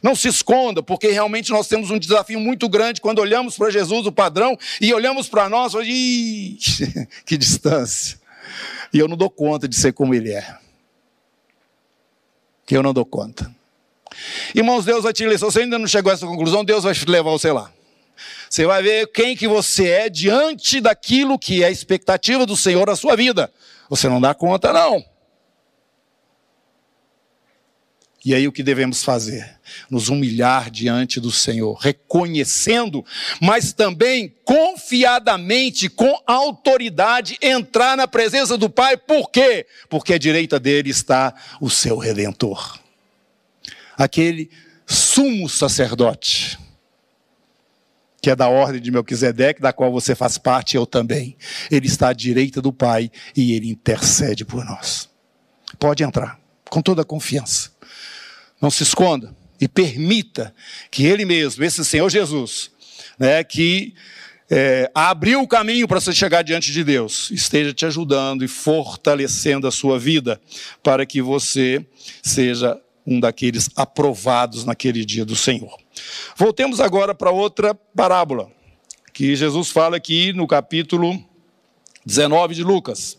Não 0.04 0.16
se 0.16 0.28
esconda, 0.28 0.84
porque 0.84 1.08
realmente 1.08 1.50
nós 1.50 1.68
temos 1.68 1.90
um 1.90 1.98
desafio 1.98 2.40
muito 2.40 2.70
grande 2.70 3.02
quando 3.02 3.20
olhamos 3.20 3.58
para 3.58 3.72
Jesus, 3.72 4.06
o 4.06 4.12
padrão, 4.12 4.56
e 4.80 4.94
olhamos 4.94 5.28
para 5.28 5.50
nós 5.50 5.74
e 5.84 6.60
que 7.26 7.38
distância. 7.38 8.20
E 8.94 9.00
eu 9.00 9.08
não 9.08 9.18
dou 9.18 9.32
conta 9.32 9.68
de 9.68 9.76
ser 9.76 9.94
como 9.94 10.14
ele 10.14 10.32
é 10.32 10.62
que 12.66 12.76
eu 12.76 12.84
não 12.84 12.94
dou 12.94 13.06
conta. 13.06 13.54
Irmãos, 14.54 14.86
Deus 14.86 15.04
vai 15.04 15.14
te 15.14 15.24
levar. 15.24 15.38
Se 15.38 15.46
você 15.46 15.62
ainda 15.62 15.80
não 15.80 15.88
chegou 15.88 16.12
a 16.12 16.14
essa 16.14 16.26
conclusão, 16.26 16.64
Deus 16.64 16.84
vai 16.84 16.94
te 16.94 17.06
levar 17.06 17.32
você 17.32 17.52
lá. 17.52 17.72
Você 18.50 18.66
vai 18.66 18.84
ver 18.84 19.08
quem 19.08 19.36
que 19.36 19.48
você 19.48 19.88
é 19.90 20.10
diante 20.10 20.82
daquilo 20.82 21.40
que 21.40 21.64
é 21.64 21.68
a 21.68 21.72
expectativa 21.72 22.46
do 22.46 22.58
Senhor 22.58 22.86
na 22.86 22.96
sua 22.96 23.16
vida. 23.16 23.52
Você 23.90 24.10
não 24.10 24.20
dá 24.20 24.34
conta, 24.34 24.74
não. 24.74 25.04
E 28.24 28.36
aí 28.36 28.48
o 28.48 28.52
que 28.52 28.62
devemos 28.62 29.04
fazer? 29.04 29.60
Nos 29.90 30.10
humilhar 30.10 30.70
diante 30.70 31.20
do 31.20 31.32
Senhor, 31.32 31.74
reconhecendo, 31.76 33.06
mas 33.42 33.74
também 33.74 34.36
confiadamente, 34.44 35.90
com 35.90 36.22
autoridade, 36.26 37.38
entrar 37.42 37.96
na 37.96 38.08
presença 38.08 38.58
do 38.58 38.70
Pai. 38.70 38.98
Por 38.98 39.30
quê? 39.30 39.66
Porque 39.90 40.14
à 40.14 40.18
direita 40.18 40.60
dele 40.60 40.90
está 40.90 41.34
o 41.60 41.70
seu 41.70 41.98
redentor. 41.98 42.80
Aquele 43.98 44.50
sumo 44.86 45.48
sacerdote, 45.48 46.60
que 48.22 48.30
é 48.30 48.36
da 48.36 48.50
ordem 48.50 48.82
de 48.82 48.92
Melquisedeque, 48.92 49.62
da 49.62 49.74
qual 49.74 49.92
você 49.92 50.14
faz 50.14 50.38
parte, 50.38 50.76
eu 50.76 50.86
também. 50.86 51.36
Ele 51.72 51.88
está 51.88 52.10
à 52.10 52.14
direita 52.14 52.62
do 52.62 52.72
Pai 52.72 53.10
e 53.36 53.54
ele 53.54 53.70
intercede 53.70 54.46
por 54.46 54.64
nós. 54.64 55.10
Pode 55.80 56.04
entrar, 56.04 56.40
com 56.70 56.82
toda 56.82 57.02
a 57.02 57.06
confiança. 57.06 57.72
Não 58.62 58.70
se 58.70 58.84
esconda 58.84 59.34
e 59.62 59.68
permita 59.68 60.54
que 60.90 61.06
Ele 61.06 61.24
mesmo, 61.24 61.64
esse 61.64 61.86
Senhor 61.86 62.10
Jesus, 62.10 62.72
né, 63.20 63.44
que 63.44 63.94
é, 64.50 64.92
abriu 64.94 65.42
o 65.42 65.48
caminho 65.48 65.88
para 65.88 66.02
você 66.02 66.12
chegar 66.12 66.42
diante 66.42 66.72
de 66.74 66.84
Deus, 66.84 67.30
esteja 67.30 67.72
te 67.72 67.86
ajudando 67.86 68.44
e 68.44 68.48
fortalecendo 68.48 69.68
a 69.68 69.72
sua 69.72 70.00
vida 70.00 70.42
para 70.82 71.06
que 71.06 71.22
você 71.22 71.86
seja 72.24 72.82
um 73.06 73.20
daqueles 73.20 73.70
aprovados 73.76 74.66
naquele 74.66 75.06
dia 75.06 75.24
do 75.24 75.36
Senhor. 75.36 75.78
Voltemos 76.36 76.80
agora 76.80 77.14
para 77.14 77.32
outra 77.32 77.74
parábola, 77.74 78.52
que 79.14 79.36
Jesus 79.36 79.70
fala 79.70 79.98
aqui 79.98 80.34
no 80.34 80.48
capítulo 80.48 81.24
19 82.06 82.56
de 82.56 82.64
Lucas, 82.64 83.18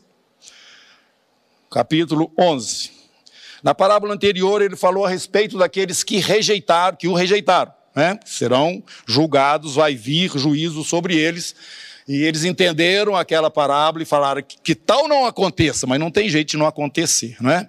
capítulo 1.70 2.32
11. 2.38 3.01
Na 3.62 3.74
parábola 3.74 4.14
anterior, 4.14 4.60
ele 4.60 4.76
falou 4.76 5.04
a 5.04 5.08
respeito 5.08 5.56
daqueles 5.56 6.02
que 6.02 6.16
rejeitaram, 6.16 6.96
que 6.96 7.06
o 7.06 7.14
rejeitaram. 7.14 7.72
Né? 7.94 8.18
Serão 8.24 8.82
julgados, 9.06 9.76
vai 9.76 9.94
vir 9.94 10.30
juízo 10.36 10.82
sobre 10.82 11.16
eles. 11.16 11.54
E 12.08 12.24
eles 12.24 12.42
entenderam 12.42 13.14
aquela 13.14 13.48
parábola 13.48 14.02
e 14.02 14.06
falaram 14.06 14.42
que, 14.42 14.56
que, 14.60 14.74
tal 14.74 15.06
não 15.06 15.24
aconteça, 15.24 15.86
mas 15.86 16.00
não 16.00 16.10
tem 16.10 16.28
jeito 16.28 16.50
de 16.50 16.56
não 16.56 16.66
acontecer, 16.66 17.36
não 17.40 17.48
é? 17.48 17.68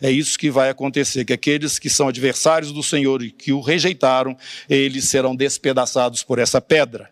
É 0.00 0.08
isso 0.08 0.38
que 0.38 0.52
vai 0.52 0.70
acontecer, 0.70 1.24
que 1.24 1.32
aqueles 1.32 1.80
que 1.80 1.90
são 1.90 2.06
adversários 2.06 2.70
do 2.70 2.82
Senhor 2.82 3.22
e 3.22 3.32
que 3.32 3.52
o 3.52 3.60
rejeitaram, 3.60 4.36
eles 4.70 5.08
serão 5.08 5.34
despedaçados 5.34 6.22
por 6.22 6.38
essa 6.38 6.60
pedra. 6.60 7.10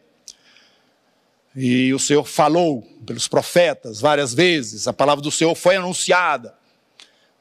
E 1.57 1.93
o 1.93 1.99
Senhor 1.99 2.25
falou 2.25 2.83
pelos 3.05 3.27
profetas 3.27 4.01
várias 4.01 4.33
vezes, 4.33 4.87
a 4.87 4.93
palavra 4.93 5.23
do 5.23 5.31
Senhor 5.33 5.57
foi 5.57 5.75
anunciada 5.75 6.60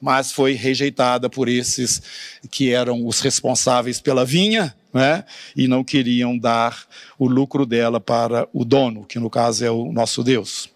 mas 0.02 0.32
foi 0.32 0.54
rejeitada 0.54 1.30
por 1.30 1.48
esses 1.48 2.02
que 2.50 2.74
eram 2.74 3.06
os 3.06 3.20
responsáveis 3.20 4.00
pela 4.00 4.26
vinha, 4.26 4.76
né? 4.94 5.24
e 5.56 5.68
não 5.68 5.84
queriam 5.84 6.38
dar 6.38 6.78
o 7.18 7.28
lucro 7.28 7.66
dela 7.66 8.00
para 8.00 8.48
o 8.54 8.66
dono, 8.66 9.06
que 9.06 9.20
no 9.20 9.30
caso 9.30 9.66
é 9.66 9.72
o 9.72 9.92
nosso 9.92 10.24
Deus. 10.24 10.70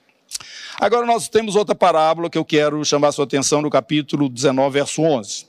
Agora 0.79 1.05
nós 1.05 1.27
temos 1.27 1.55
outra 1.55 1.75
parábola 1.75 2.29
que 2.29 2.37
eu 2.37 2.45
quero 2.45 2.83
chamar 2.83 3.11
sua 3.11 3.25
atenção 3.25 3.61
no 3.61 3.69
capítulo 3.69 4.27
19, 4.27 4.73
verso 4.73 5.01
11. 5.01 5.45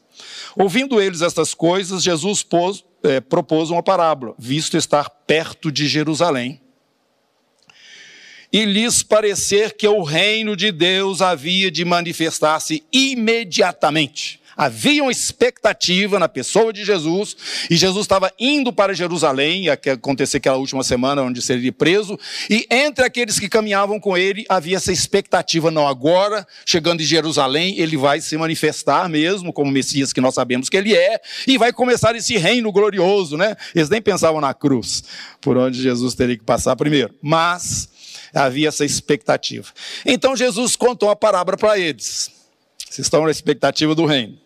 Ouvindo 0.57 1.01
eles 1.01 1.23
estas 1.23 1.55
coisas, 1.55 2.03
Jesus 2.03 2.43
pôs, 2.43 2.85
é, 3.03 3.21
propôs 3.21 3.71
uma 3.71 3.83
parábola, 3.83 4.35
visto 4.39 4.77
estar 4.77 5.11
perto 5.11 5.73
de 5.73 5.89
Jerusalém. 5.89 6.61
E 8.55 8.65
lhes 8.65 9.03
parecer 9.03 9.75
que 9.75 9.89
o 9.89 10.05
reino 10.05 10.55
de 10.55 10.71
Deus 10.71 11.21
havia 11.21 11.73
de 11.73 11.85
manifestar-se 11.85 12.85
imediatamente. 12.93 14.39
Havia 14.57 15.03
uma 15.03 15.11
expectativa 15.11 16.21
na 16.21 16.29
pessoa 16.29 16.73
de 16.73 16.85
Jesus, 16.85 17.37
e 17.69 17.75
Jesus 17.75 18.05
estava 18.05 18.33
indo 18.39 18.73
para 18.73 18.95
Jerusalém, 18.95 19.65
ia 19.65 19.73
acontecer 19.73 20.37
aquela 20.37 20.57
última 20.57 20.85
semana 20.85 21.23
onde 21.23 21.43
seria 21.43 21.73
preso, 21.73 22.17
e 22.49 22.65
entre 22.71 23.05
aqueles 23.05 23.41
que 23.41 23.49
caminhavam 23.49 23.99
com 23.99 24.17
ele 24.17 24.45
havia 24.49 24.77
essa 24.77 24.93
expectativa, 24.93 25.73
não 25.73 25.89
agora, 25.89 26.47
chegando 26.65 27.03
em 27.03 27.05
Jerusalém, 27.05 27.75
ele 27.77 27.97
vai 27.97 28.21
se 28.21 28.37
manifestar 28.37 29.09
mesmo 29.09 29.53
como 29.53 29.73
Messias 29.73 30.13
que 30.13 30.21
nós 30.21 30.35
sabemos 30.37 30.69
que 30.69 30.77
ele 30.77 30.95
é, 30.95 31.21
e 31.45 31.59
vai 31.59 31.73
começar 31.73 32.15
esse 32.15 32.37
reino 32.37 32.71
glorioso, 32.71 33.37
né? 33.37 33.57
Eles 33.75 33.89
nem 33.89 34.01
pensavam 34.01 34.41
na 34.41 34.55
cruz, 34.55 35.03
por 35.41 35.57
onde 35.57 35.83
Jesus 35.83 36.15
teria 36.15 36.39
que 36.39 36.45
passar 36.45 36.77
primeiro. 36.77 37.13
Mas 37.21 37.89
havia 38.43 38.69
essa 38.69 38.85
expectativa. 38.85 39.69
Então 40.05 40.37
Jesus 40.37 40.77
contou 40.77 41.11
a 41.11 41.17
parábola 41.17 41.57
para 41.57 41.79
eles. 41.79 42.31
Vocês 42.79 43.07
estão 43.07 43.25
na 43.25 43.31
expectativa 43.31 43.95
do 43.95 44.07
reino. 44.07 44.39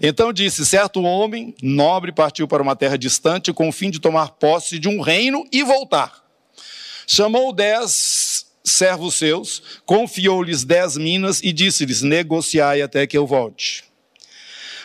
Então 0.00 0.32
disse: 0.32 0.66
certo 0.66 1.02
homem, 1.02 1.54
nobre, 1.62 2.12
partiu 2.12 2.46
para 2.48 2.62
uma 2.62 2.76
terra 2.76 2.96
distante 2.96 3.52
com 3.52 3.68
o 3.68 3.72
fim 3.72 3.90
de 3.90 4.00
tomar 4.00 4.30
posse 4.32 4.78
de 4.78 4.88
um 4.88 5.00
reino 5.00 5.44
e 5.52 5.62
voltar. 5.62 6.22
Chamou 7.06 7.52
dez 7.52 8.46
servos 8.64 9.16
seus, 9.16 9.62
confiou-lhes 9.84 10.64
dez 10.64 10.96
minas 10.96 11.40
e 11.42 11.52
disse-lhes: 11.52 12.02
negociai 12.02 12.82
até 12.82 13.06
que 13.06 13.16
eu 13.16 13.26
volte. 13.26 13.84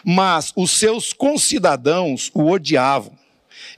Mas 0.06 0.54
os 0.56 0.72
seus 0.72 1.12
concidadãos 1.12 2.32
o 2.34 2.50
odiavam 2.50 3.17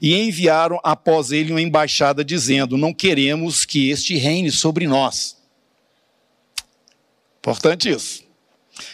e 0.00 0.14
enviaram 0.14 0.80
após 0.82 1.30
ele 1.30 1.52
uma 1.52 1.60
embaixada 1.60 2.24
dizendo: 2.24 2.76
Não 2.76 2.94
queremos 2.94 3.64
que 3.64 3.90
este 3.90 4.16
reine 4.16 4.50
sobre 4.50 4.86
nós. 4.86 5.36
Importante 7.38 7.90
isso. 7.90 8.29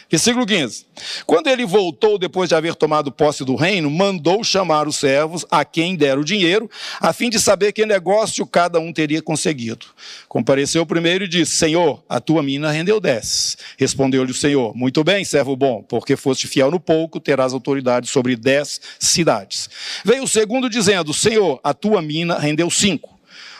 Versículo 0.09 0.45
15. 0.45 0.85
Quando 1.25 1.47
ele 1.47 1.65
voltou 1.65 2.17
depois 2.17 2.47
de 2.47 2.55
haver 2.55 2.75
tomado 2.75 3.11
posse 3.11 3.43
do 3.43 3.55
reino, 3.55 3.91
mandou 3.91 4.41
chamar 4.41 4.87
os 4.87 4.95
servos 4.95 5.45
a 5.51 5.65
quem 5.65 5.97
deram 5.97 6.21
o 6.21 6.25
dinheiro, 6.25 6.69
a 7.01 7.11
fim 7.11 7.29
de 7.29 7.39
saber 7.39 7.73
que 7.73 7.85
negócio 7.85 8.45
cada 8.45 8.79
um 8.79 8.93
teria 8.93 9.21
conseguido. 9.21 9.85
Compareceu 10.29 10.85
primeiro 10.85 11.25
e 11.25 11.27
disse: 11.27 11.57
Senhor, 11.57 12.01
a 12.07 12.21
tua 12.21 12.41
mina 12.41 12.71
rendeu 12.71 13.01
dez. 13.01 13.57
Respondeu-lhe 13.77 14.31
o 14.31 14.35
Senhor: 14.35 14.73
Muito 14.75 15.03
bem, 15.03 15.25
servo 15.25 15.57
bom, 15.57 15.83
porque 15.83 16.15
foste 16.15 16.47
fiel 16.47 16.71
no 16.71 16.79
pouco, 16.79 17.19
terás 17.19 17.51
autoridade 17.53 18.07
sobre 18.07 18.37
dez 18.37 18.79
cidades. 18.97 19.69
Veio 20.05 20.23
o 20.23 20.27
segundo 20.27 20.69
dizendo: 20.69 21.13
Senhor, 21.13 21.59
a 21.61 21.73
tua 21.73 22.01
mina 22.01 22.39
rendeu 22.39 22.69
cinco. 22.69 23.16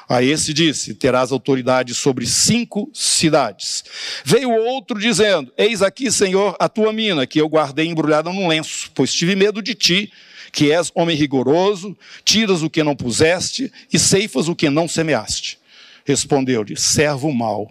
A 0.09 0.23
esse 0.23 0.53
disse: 0.53 0.93
Terás 0.93 1.31
autoridade 1.31 1.93
sobre 1.93 2.25
cinco 2.25 2.89
cidades. 2.93 3.83
Veio 4.23 4.51
outro 4.51 4.97
dizendo: 4.97 5.51
Eis 5.57 5.81
aqui, 5.81 6.09
Senhor, 6.09 6.55
a 6.59 6.69
tua 6.69 6.93
mina, 6.93 7.27
que 7.27 7.41
eu 7.41 7.49
guardei 7.49 7.87
embrulhada 7.87 8.31
num 8.31 8.47
lenço, 8.47 8.89
pois 8.95 9.13
tive 9.13 9.35
medo 9.35 9.61
de 9.61 9.75
ti, 9.75 10.11
que 10.51 10.71
és 10.71 10.91
homem 10.95 11.15
rigoroso, 11.15 11.97
tiras 12.23 12.63
o 12.63 12.69
que 12.69 12.83
não 12.83 12.95
puseste 12.95 13.71
e 13.91 13.99
ceifas 13.99 14.47
o 14.47 14.55
que 14.55 14.69
não 14.69 14.87
semeaste. 14.87 15.59
Respondeu-lhe: 16.05 16.77
Servo 16.77 17.33
mau, 17.33 17.69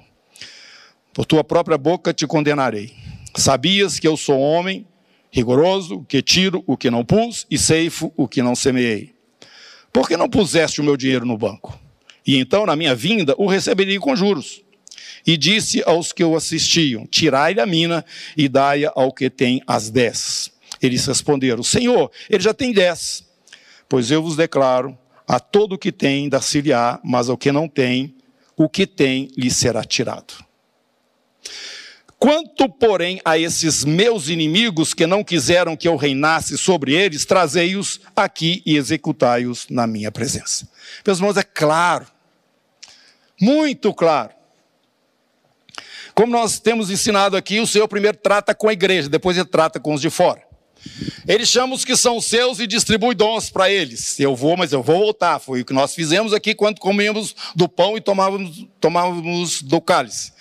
por 1.15 1.25
tua 1.25 1.43
própria 1.43 1.79
boca 1.79 2.13
te 2.13 2.27
condenarei. 2.27 2.93
Sabias 3.35 3.99
que 3.99 4.07
eu 4.07 4.17
sou 4.17 4.39
homem 4.39 4.87
rigoroso, 5.31 6.05
que 6.07 6.21
tiro 6.21 6.63
o 6.67 6.77
que 6.77 6.91
não 6.91 7.05
pus 7.05 7.47
e 7.51 7.57
ceifo 7.59 8.13
o 8.15 8.29
que 8.29 8.43
não 8.43 8.55
semeei. 8.55 9.15
Por 9.91 10.07
que 10.07 10.17
não 10.17 10.29
puseste 10.29 10.83
o 10.83 10.85
meu 10.85 10.97
dinheiro 10.97 11.25
no 11.25 11.39
banco? 11.39 11.86
E 12.27 12.37
então, 12.37 12.67
na 12.67 12.75
minha 12.75 12.95
vinda, 12.95 13.35
o 13.39 13.47
receberia 13.47 14.01
com 14.01 14.17
juros. 14.17 14.63
E 15.27 15.37
disse 15.37 15.83
aos 15.85 16.13
que 16.13 16.25
o 16.25 16.37
assistiam: 16.37 17.07
Tirai-lhe 17.07 17.61
a 17.61 17.67
mina 17.67 18.05
e 18.37 18.49
dai-a 18.49 18.93
ao 18.95 19.13
que 19.13 19.31
tem 19.31 19.63
as 19.67 19.91
dez. 19.91 20.51
Eles 20.83 21.07
responderam: 21.07 21.63
Senhor, 21.63 22.11
ele 22.29 22.43
já 22.43 22.53
tem 22.53 22.73
dez. 22.73 23.25
Pois 23.89 24.11
eu 24.11 24.23
vos 24.23 24.37
declaro: 24.37 24.97
a 25.27 25.41
todo 25.41 25.75
o 25.75 25.79
que 25.79 25.93
tem, 25.93 26.29
dar-se-lhe-á, 26.29 27.01
mas 27.05 27.29
ao 27.29 27.37
que 27.37 27.51
não 27.51 27.69
tem, 27.69 28.15
o 28.57 28.69
que 28.69 28.87
tem 28.87 29.29
lhe 29.37 29.51
será 29.51 29.83
tirado. 29.85 30.45
Quanto, 32.19 32.69
porém, 32.69 33.21
a 33.25 33.39
esses 33.39 33.85
meus 33.85 34.29
inimigos 34.29 34.95
que 34.95 35.07
não 35.07 35.23
quiseram 35.23 35.77
que 35.77 35.87
eu 35.87 35.97
reinasse 35.97 36.57
sobre 36.57 36.95
eles, 36.95 37.27
trazei-os 37.27 38.01
aqui 38.15 38.63
e 38.65 38.77
executai-os 38.77 39.67
na 39.69 39.87
minha 39.87 40.11
presença. 40.11 40.67
Meus 41.05 41.19
irmãos, 41.19 41.37
é 41.37 41.43
claro 41.43 42.07
muito 43.41 43.93
claro. 43.93 44.31
Como 46.15 46.33
nós 46.33 46.59
temos 46.59 46.91
ensinado 46.91 47.37
aqui, 47.37 47.61
o 47.61 47.67
Senhor 47.67 47.87
primeiro 47.89 48.17
trata 48.17 48.55
com 48.55 48.69
a 48.69 48.73
igreja, 48.73 49.09
depois 49.09 49.37
ele 49.37 49.47
trata 49.47 49.79
com 49.79 49.93
os 49.93 50.01
de 50.01 50.09
fora. 50.09 50.47
Ele 51.27 51.45
chama 51.45 51.75
os 51.75 51.85
que 51.85 51.97
são 51.97 52.21
seus 52.21 52.61
e 52.61 52.67
distribui 52.67 53.15
dons 53.15 53.51
para 53.51 53.71
eles. 53.71 54.19
Eu 54.21 54.35
vou, 54.35 54.57
mas 54.57 54.73
eu 54.73 54.83
vou 54.83 55.01
voltar. 55.01 55.39
Foi 55.39 55.61
o 55.61 55.65
que 55.65 55.73
nós 55.73 55.95
fizemos 55.95 56.33
aqui 56.33 56.55
quando 56.55 56.79
comíamos 56.79 57.35
do 57.55 57.69
pão 57.69 57.97
e 57.97 58.01
tomávamos, 58.01 58.67
tomávamos 58.81 59.63
do 59.63 59.81
cálice. 59.81 60.33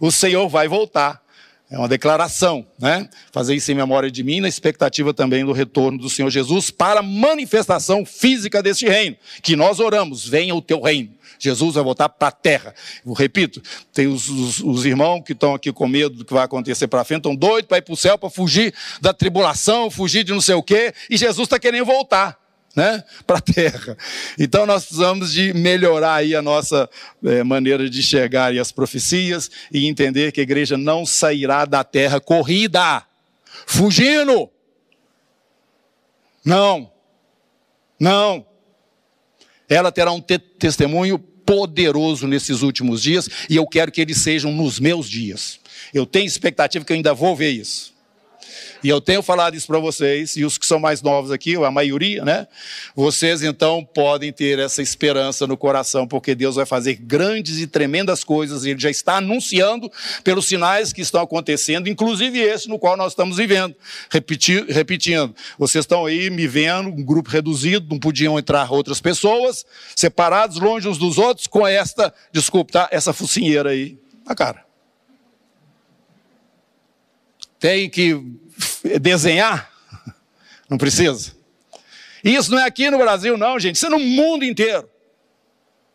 O 0.00 0.10
Senhor 0.10 0.48
vai 0.48 0.68
voltar. 0.68 1.22
É 1.70 1.78
uma 1.78 1.86
declaração, 1.86 2.66
né? 2.80 3.08
Fazer 3.30 3.54
isso 3.54 3.70
em 3.70 3.76
memória 3.76 4.10
de 4.10 4.24
mim, 4.24 4.40
na 4.40 4.48
expectativa 4.48 5.14
também 5.14 5.44
do 5.44 5.52
retorno 5.52 5.98
do 5.98 6.10
Senhor 6.10 6.28
Jesus 6.28 6.68
para 6.68 6.98
a 6.98 7.02
manifestação 7.02 8.04
física 8.04 8.60
deste 8.60 8.88
reino. 8.88 9.16
Que 9.40 9.54
nós 9.54 9.78
oramos, 9.78 10.26
venha 10.26 10.52
o 10.52 10.60
teu 10.60 10.80
reino. 10.80 11.14
Jesus 11.40 11.74
vai 11.74 11.82
voltar 11.82 12.08
para 12.08 12.28
a 12.28 12.32
terra. 12.32 12.74
Eu 13.04 13.12
repito, 13.12 13.62
tem 13.92 14.06
os, 14.06 14.28
os, 14.28 14.60
os 14.60 14.84
irmãos 14.84 15.22
que 15.22 15.32
estão 15.32 15.54
aqui 15.54 15.72
com 15.72 15.88
medo 15.88 16.16
do 16.16 16.24
que 16.24 16.32
vai 16.32 16.44
acontecer 16.44 16.86
para 16.86 17.02
frente, 17.02 17.20
estão 17.20 17.34
doidos 17.34 17.68
para 17.68 17.78
ir 17.78 17.82
para 17.82 17.94
o 17.94 17.96
céu, 17.96 18.18
para 18.18 18.30
fugir 18.30 18.74
da 19.00 19.12
tribulação, 19.12 19.90
fugir 19.90 20.22
de 20.22 20.32
não 20.32 20.40
sei 20.40 20.54
o 20.54 20.62
quê, 20.62 20.92
e 21.08 21.16
Jesus 21.16 21.46
está 21.46 21.58
querendo 21.58 21.84
voltar. 21.84 22.38
Né, 22.76 23.02
para 23.26 23.38
a 23.38 23.40
terra. 23.40 23.96
Então 24.38 24.64
nós 24.64 24.84
precisamos 24.84 25.32
de 25.32 25.52
melhorar 25.52 26.14
aí 26.14 26.36
a 26.36 26.40
nossa 26.40 26.88
é, 27.24 27.42
maneira 27.42 27.90
de 27.90 27.98
enxergar 27.98 28.56
as 28.56 28.70
profecias 28.70 29.50
e 29.72 29.88
entender 29.88 30.30
que 30.30 30.38
a 30.38 30.44
igreja 30.44 30.76
não 30.76 31.04
sairá 31.04 31.64
da 31.64 31.82
terra 31.82 32.20
corrida, 32.20 33.04
fugindo. 33.66 34.48
Não, 36.44 36.92
não. 37.98 38.46
Ela 39.68 39.92
terá 39.92 40.10
um 40.10 40.20
te 40.20 40.38
testemunho 40.38 41.18
poderoso 41.50 42.28
nesses 42.28 42.62
últimos 42.62 43.02
dias 43.02 43.28
e 43.48 43.56
eu 43.56 43.66
quero 43.66 43.90
que 43.90 44.00
eles 44.00 44.18
sejam 44.18 44.52
nos 44.52 44.78
meus 44.78 45.10
dias. 45.10 45.58
Eu 45.92 46.06
tenho 46.06 46.24
expectativa 46.24 46.84
que 46.84 46.92
eu 46.92 46.96
ainda 46.96 47.12
vou 47.12 47.34
ver 47.34 47.50
isso. 47.50 47.92
E 48.82 48.88
eu 48.88 49.00
tenho 49.00 49.22
falado 49.22 49.54
isso 49.54 49.66
para 49.66 49.78
vocês, 49.78 50.36
e 50.36 50.44
os 50.44 50.56
que 50.56 50.66
são 50.66 50.78
mais 50.78 51.02
novos 51.02 51.30
aqui, 51.30 51.56
a 51.56 51.70
maioria, 51.70 52.24
né? 52.24 52.46
Vocês 52.94 53.42
então 53.42 53.84
podem 53.84 54.32
ter 54.32 54.58
essa 54.58 54.80
esperança 54.80 55.46
no 55.46 55.56
coração, 55.56 56.06
porque 56.06 56.34
Deus 56.34 56.56
vai 56.56 56.64
fazer 56.64 56.94
grandes 56.94 57.58
e 57.58 57.66
tremendas 57.66 58.24
coisas, 58.24 58.64
e 58.64 58.70
Ele 58.70 58.80
já 58.80 58.90
está 58.90 59.16
anunciando 59.16 59.90
pelos 60.24 60.46
sinais 60.46 60.92
que 60.92 61.02
estão 61.02 61.20
acontecendo, 61.20 61.88
inclusive 61.88 62.38
esse 62.38 62.68
no 62.68 62.78
qual 62.78 62.96
nós 62.96 63.12
estamos 63.12 63.36
vivendo. 63.36 63.74
Repeti, 64.10 64.64
repetindo, 64.68 65.34
vocês 65.58 65.84
estão 65.84 66.06
aí 66.06 66.30
me 66.30 66.46
vendo, 66.46 66.88
um 66.88 67.04
grupo 67.04 67.30
reduzido, 67.30 67.86
não 67.90 67.98
podiam 67.98 68.38
entrar 68.38 68.72
outras 68.72 69.00
pessoas, 69.00 69.66
separados, 69.94 70.58
longe 70.58 70.88
uns 70.88 70.98
dos 70.98 71.18
outros, 71.18 71.46
com 71.46 71.66
esta, 71.66 72.12
desculpa, 72.32 72.72
tá? 72.72 72.88
Essa 72.90 73.12
focinheira 73.12 73.70
aí 73.70 73.98
na 74.26 74.34
cara. 74.34 74.64
Tem 77.58 77.90
que 77.90 78.18
desenhar? 79.00 79.70
Não 80.68 80.78
precisa. 80.78 81.32
Isso 82.22 82.50
não 82.50 82.58
é 82.58 82.64
aqui 82.64 82.90
no 82.90 82.98
Brasil, 82.98 83.36
não, 83.36 83.58
gente. 83.58 83.76
Isso 83.76 83.86
é 83.86 83.90
no 83.90 83.98
mundo 83.98 84.44
inteiro. 84.44 84.88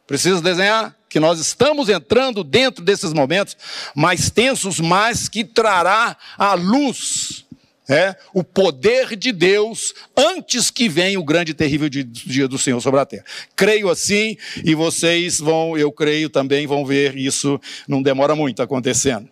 Precisa 0.08 0.42
desenhar 0.42 0.96
que 1.10 1.20
nós 1.20 1.40
estamos 1.40 1.88
entrando 1.90 2.44
dentro 2.44 2.84
desses 2.84 3.14
momentos 3.14 3.56
mais 3.96 4.30
tensos, 4.30 4.80
mas 4.80 5.30
que 5.30 5.44
trará 5.44 6.18
à 6.38 6.54
luz 6.54 7.46
é, 7.88 8.16
o 8.34 8.44
poder 8.44 9.16
de 9.16 9.32
Deus 9.32 9.94
antes 10.16 10.70
que 10.70 10.90
venha 10.90 11.20
o 11.20 11.24
grande 11.24 11.52
e 11.52 11.56
terrível 11.56 11.88
dia 11.88 12.48
do 12.48 12.58
Senhor 12.58 12.82
sobre 12.82 13.00
a 13.00 13.06
terra. 13.06 13.24
Creio 13.56 13.90
assim 13.90 14.38
e 14.64 14.76
vocês 14.76 15.40
vão, 15.40 15.78
eu 15.78 15.92
creio 15.92 16.30
também, 16.30 16.68
vão 16.68 16.86
ver 16.86 17.16
isso, 17.16 17.60
não 17.88 18.02
demora 18.02 18.36
muito 18.36 18.62
acontecendo. 18.62 19.30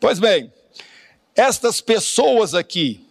Pois 0.00 0.18
bem, 0.18 0.52
estas 1.34 1.80
pessoas 1.80 2.54
aqui, 2.54 3.06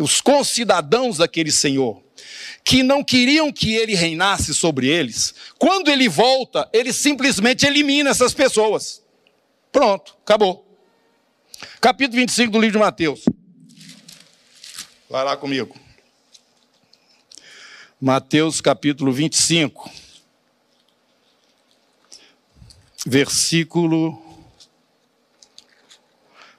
os 0.00 0.20
concidadãos 0.20 1.18
daquele 1.18 1.50
Senhor, 1.50 2.02
que 2.64 2.82
não 2.82 3.02
queriam 3.02 3.52
que 3.52 3.74
ele 3.74 3.94
reinasse 3.94 4.54
sobre 4.54 4.88
eles, 4.88 5.34
quando 5.58 5.88
ele 5.88 6.08
volta, 6.08 6.68
ele 6.72 6.92
simplesmente 6.92 7.66
elimina 7.66 8.10
essas 8.10 8.34
pessoas. 8.34 9.02
Pronto, 9.72 10.16
acabou. 10.22 10.66
Capítulo 11.80 12.20
25 12.20 12.52
do 12.52 12.60
livro 12.60 12.78
de 12.78 12.84
Mateus. 12.84 13.24
Vai 15.08 15.24
lá 15.24 15.36
comigo. 15.36 15.74
Mateus 18.00 18.60
capítulo 18.60 19.12
25. 19.12 19.90
versículo 23.06 24.20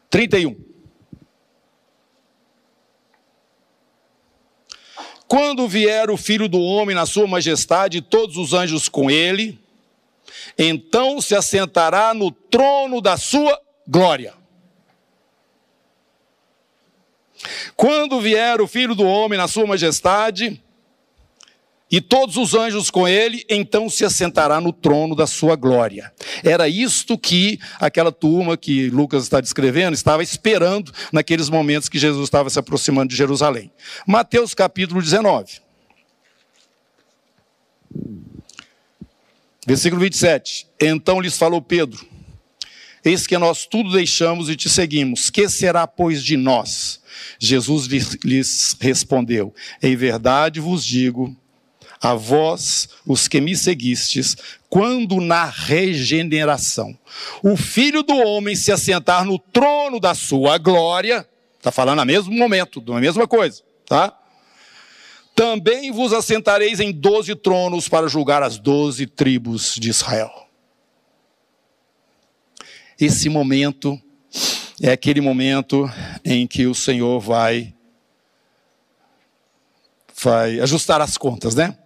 31. 0.10 0.67
Quando 5.28 5.68
vier 5.68 6.10
o 6.10 6.18
filho 6.18 6.48
do 6.48 6.60
homem 6.62 6.96
na 6.96 7.06
sua 7.06 7.28
majestade 7.28 7.98
e 7.98 8.02
todos 8.02 8.38
os 8.38 8.54
anjos 8.54 8.88
com 8.88 9.12
ele, 9.12 9.60
então 10.58 11.20
se 11.20 11.36
assentará 11.36 12.14
no 12.14 12.32
trono 12.32 13.02
da 13.02 13.18
sua 13.18 13.60
glória. 13.88 14.34
Quando 17.76 18.20
vier 18.20 18.60
o 18.62 18.68
filho 18.68 18.96
do 18.96 19.06
homem 19.06 19.38
na 19.38 19.48
sua 19.48 19.68
majestade, 19.68 20.62
e 21.90 22.02
todos 22.02 22.36
os 22.36 22.54
anjos 22.54 22.90
com 22.92 23.08
ele, 23.08 23.46
então 23.50 23.90
se 23.90 24.04
assentará 24.04 24.60
no 24.60 24.74
trono 24.74 25.16
da 25.16 25.26
sua 25.26 25.56
glória. 25.56 26.12
Era 26.44 26.68
isto 26.68 27.18
que 27.18 27.60
aquela 27.80 28.12
turma 28.12 28.58
que 28.58 28.90
Lucas 28.90 29.24
está 29.24 29.40
descrevendo 29.40 29.94
estava 29.94 30.22
esperando 30.22 30.92
naqueles 31.14 31.50
momentos 31.50 31.88
que 31.88 31.98
Jesus 31.98 32.26
estava 32.26 32.50
se 32.50 32.60
aproximando 32.60 33.10
de 33.10 33.16
Jerusalém. 33.16 33.72
Mateus 34.06 34.54
capítulo 34.54 35.02
19. 35.02 35.62
Versículo 39.66 40.02
27. 40.02 40.68
Então 40.82 41.22
lhes 41.22 41.38
falou 41.38 41.62
Pedro: 41.62 42.06
Eis 43.04 43.26
que 43.26 43.38
nós 43.38 43.66
tudo 43.66 43.94
deixamos 43.94 44.50
e 44.50 44.56
te 44.56 44.70
seguimos. 44.70 45.30
Que 45.30 45.48
será, 45.48 45.88
pois, 45.88 46.24
de 46.24 46.36
nós? 46.36 47.02
Jesus 47.40 47.88
lhes 47.88 48.76
respondeu: 48.80 49.54
Em 49.82 49.96
verdade 49.96 50.60
vos 50.60 50.86
digo 50.86 51.36
a 52.02 52.14
vós, 52.14 52.90
os 53.06 53.28
que 53.28 53.42
me 53.42 53.56
seguistes, 53.56 54.36
quando 54.70 55.20
na 55.20 55.46
regeneração 55.46 56.98
o 57.44 57.56
Filho 57.58 58.04
do 58.04 58.16
Homem 58.16 58.56
se 58.56 58.72
assentar 58.72 59.26
no 59.26 59.40
trono 59.40 60.00
da 60.00 60.14
sua 60.14 60.58
glória, 60.58 61.28
está 61.58 61.72
falando 61.72 62.00
no 62.00 62.06
mesmo 62.06 62.32
momento, 62.34 62.80
da 62.80 63.00
mesma 63.00 63.28
coisa, 63.28 63.62
tá? 63.86 64.18
Também 65.36 65.92
vos 65.92 66.14
assentareis 66.14 66.80
em 66.80 66.92
doze 66.92 67.36
tronos 67.36 67.88
para 67.88 68.08
julgar 68.08 68.42
as 68.42 68.58
doze 68.58 69.06
tribos 69.06 69.76
de 69.76 69.90
Israel. 69.90 70.48
Esse 73.00 73.30
momento 73.30 74.02
é 74.82 74.92
aquele 74.92 75.22
momento 75.22 75.92
em 76.26 76.48
que 76.48 76.66
o 76.66 76.74
Senhor 76.74 77.20
vai 77.20 77.74
vai 80.24 80.60
ajustar 80.60 81.00
as 81.00 81.16
contas, 81.16 81.54
né? 81.54 81.78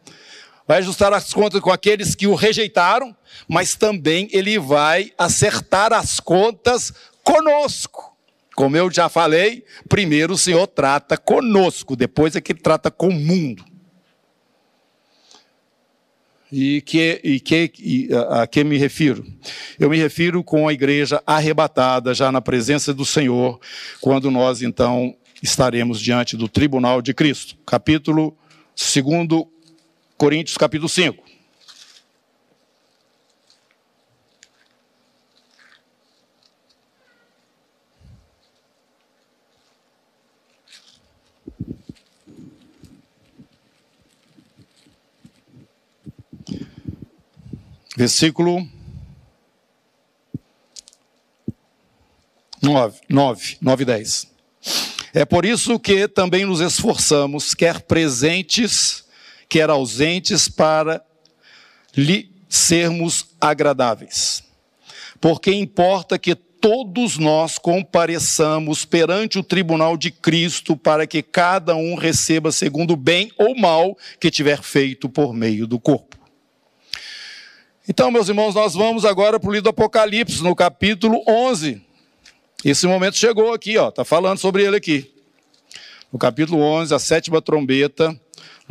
Vai 0.67 0.79
ajustar 0.79 1.13
as 1.13 1.33
contas 1.33 1.59
com 1.61 1.71
aqueles 1.71 2.15
que 2.15 2.27
o 2.27 2.35
rejeitaram, 2.35 3.15
mas 3.47 3.75
também 3.75 4.29
ele 4.31 4.57
vai 4.59 5.11
acertar 5.17 5.93
as 5.93 6.19
contas 6.19 6.93
conosco. 7.23 8.15
Como 8.55 8.75
eu 8.75 8.91
já 8.91 9.09
falei, 9.09 9.63
primeiro 9.87 10.33
o 10.33 10.37
Senhor 10.37 10.67
trata 10.67 11.17
conosco, 11.17 11.95
depois 11.95 12.35
é 12.35 12.41
que 12.41 12.51
ele 12.51 12.59
trata 12.59 12.91
com 12.91 13.07
o 13.07 13.13
mundo. 13.13 13.65
E, 16.51 16.81
que, 16.81 17.21
e, 17.23 17.39
que, 17.39 17.71
e 17.79 18.09
a, 18.13 18.41
a 18.41 18.47
que 18.47 18.61
me 18.63 18.77
refiro? 18.77 19.25
Eu 19.79 19.89
me 19.89 19.97
refiro 19.97 20.43
com 20.43 20.67
a 20.67 20.73
igreja 20.73 21.23
arrebatada 21.25 22.13
já 22.13 22.29
na 22.29 22.41
presença 22.41 22.93
do 22.93 23.05
Senhor, 23.05 23.57
quando 24.01 24.29
nós 24.29 24.61
então 24.61 25.15
estaremos 25.41 25.99
diante 25.99 26.35
do 26.35 26.49
tribunal 26.49 27.01
de 27.01 27.13
Cristo. 27.13 27.57
Capítulo 27.65 28.37
2 28.75 29.47
Coríntios 30.21 30.55
capítulo 30.55 30.87
5. 30.87 31.23
Versículo 47.97 48.69
9, 52.61 53.01
9, 53.09 53.57
9 53.59 53.81
e 53.81 53.85
10. 53.87 54.31
É 55.15 55.25
por 55.25 55.45
isso 55.45 55.79
que 55.79 56.07
também 56.07 56.45
nos 56.45 56.59
esforçamos, 56.59 57.55
quer 57.55 57.81
presentes, 57.81 59.09
quer 59.51 59.69
ausentes, 59.69 60.47
para 60.47 61.03
lhe 61.93 62.31
sermos 62.47 63.25
agradáveis. 63.41 64.45
Porque 65.19 65.51
importa 65.51 66.17
que 66.17 66.35
todos 66.35 67.17
nós 67.17 67.57
compareçamos 67.57 68.85
perante 68.85 69.37
o 69.37 69.43
tribunal 69.43 69.97
de 69.97 70.09
Cristo 70.09 70.77
para 70.77 71.05
que 71.05 71.21
cada 71.21 71.75
um 71.75 71.95
receba 71.95 72.49
segundo 72.49 72.91
o 72.91 72.95
bem 72.95 73.29
ou 73.37 73.53
mal 73.53 73.97
que 74.21 74.31
tiver 74.31 74.61
feito 74.61 75.09
por 75.09 75.33
meio 75.33 75.67
do 75.67 75.77
corpo. 75.77 76.15
Então, 77.85 78.09
meus 78.09 78.29
irmãos, 78.29 78.55
nós 78.55 78.73
vamos 78.73 79.03
agora 79.03 79.37
para 79.37 79.49
o 79.49 79.51
livro 79.51 79.63
do 79.63 79.69
Apocalipse, 79.71 80.41
no 80.41 80.55
capítulo 80.55 81.21
11. 81.27 81.81
Esse 82.63 82.87
momento 82.87 83.17
chegou 83.17 83.53
aqui, 83.53 83.77
ó, 83.77 83.89
está 83.89 84.05
falando 84.05 84.37
sobre 84.37 84.63
ele 84.63 84.77
aqui. 84.77 85.13
No 86.09 86.17
capítulo 86.17 86.61
11, 86.61 86.93
a 86.93 86.99
sétima 86.99 87.41
trombeta, 87.41 88.17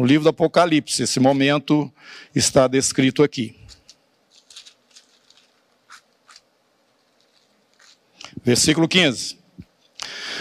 no 0.01 0.07
livro 0.07 0.25
do 0.25 0.31
Apocalipse. 0.31 1.03
Esse 1.03 1.21
momento 1.21 1.93
está 2.35 2.67
descrito 2.67 3.23
aqui. 3.23 3.55
Versículo 8.43 8.89
15. 8.89 9.39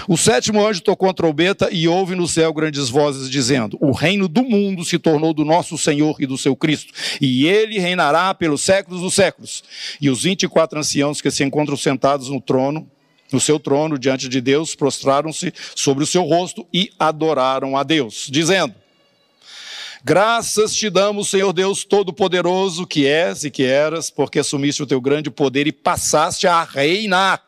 O 0.08 0.16
sétimo 0.16 0.66
anjo 0.66 0.82
tocou 0.82 1.10
a 1.10 1.14
trombeta 1.14 1.68
e 1.70 1.90
houve 1.90 2.16
no 2.16 2.26
céu 2.26 2.54
grandes 2.54 2.88
vozes 2.88 3.30
dizendo: 3.30 3.78
O 3.82 3.92
reino 3.92 4.30
do 4.30 4.44
mundo 4.44 4.86
se 4.86 4.98
tornou 4.98 5.34
do 5.34 5.44
nosso 5.44 5.78
Senhor 5.78 6.16
e 6.22 6.26
do 6.26 6.38
seu 6.38 6.56
Cristo, 6.56 6.94
e 7.20 7.46
ele 7.46 7.80
reinará 7.80 8.34
pelos 8.34 8.62
séculos 8.62 9.02
dos 9.02 9.14
séculos. 9.14 9.62
E 10.00 10.10
os 10.10 10.24
vinte 10.24 10.44
e 10.44 10.48
quatro 10.48 10.80
anciãos 10.80 11.20
que 11.20 11.30
se 11.30 11.44
encontram 11.44 11.76
sentados 11.76 12.30
no 12.30 12.40
trono, 12.40 12.90
no 13.30 13.42
seu 13.42 13.60
trono 13.60 14.00
diante 14.00 14.30
de 14.30 14.40
Deus, 14.40 14.74
prostraram-se 14.74 15.54
sobre 15.76 16.06
o 16.06 16.08
seu 16.08 16.24
rosto 16.24 16.66
e 16.74 16.92
adoraram 16.98 17.76
a 17.76 17.84
Deus, 17.84 18.30
dizendo: 18.32 18.74
Graças 20.04 20.74
te 20.74 20.90
damos, 20.90 21.30
Senhor 21.30 21.52
Deus 21.52 21.84
Todo-Poderoso, 21.84 22.88
que 22.88 23.06
és 23.06 23.44
e 23.44 23.52
que 23.52 23.64
eras, 23.64 24.10
porque 24.10 24.40
assumiste 24.40 24.82
o 24.82 24.88
teu 24.88 25.02
grande 25.02 25.30
poder 25.30 25.68
e 25.68 25.74
passaste 25.74 26.48
a 26.48 26.64
reinar. 26.64 27.44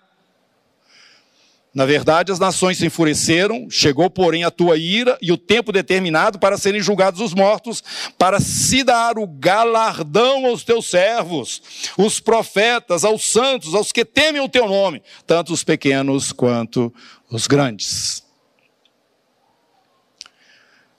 Na 1.74 1.86
verdade, 1.86 2.34
as 2.34 2.40
nações 2.40 2.78
se 2.78 2.86
enfureceram, 2.86 3.70
chegou, 3.70 4.10
porém, 4.10 4.44
a 4.44 4.52
tua 4.52 4.76
ira 4.76 5.18
e 5.22 5.32
o 5.32 5.38
tempo 5.38 5.72
determinado 5.72 6.38
para 6.38 6.58
serem 6.58 6.82
julgados 6.82 7.22
os 7.22 7.34
mortos, 7.34 7.82
para 8.18 8.42
se 8.42 8.84
dar 8.84 9.18
o 9.18 9.26
galardão 9.26 10.46
aos 10.46 10.66
teus 10.66 10.90
servos, 10.90 11.62
os 11.98 12.20
profetas, 12.20 13.06
aos 13.06 13.24
santos, 13.24 13.74
aos 13.74 13.94
que 13.94 14.04
temem 14.04 14.42
o 14.42 14.50
teu 14.50 14.68
nome, 14.68 15.02
tanto 15.26 15.54
os 15.54 15.64
pequenos 15.64 16.34
quanto 16.34 16.94
os 17.30 17.48
grandes. 17.48 18.22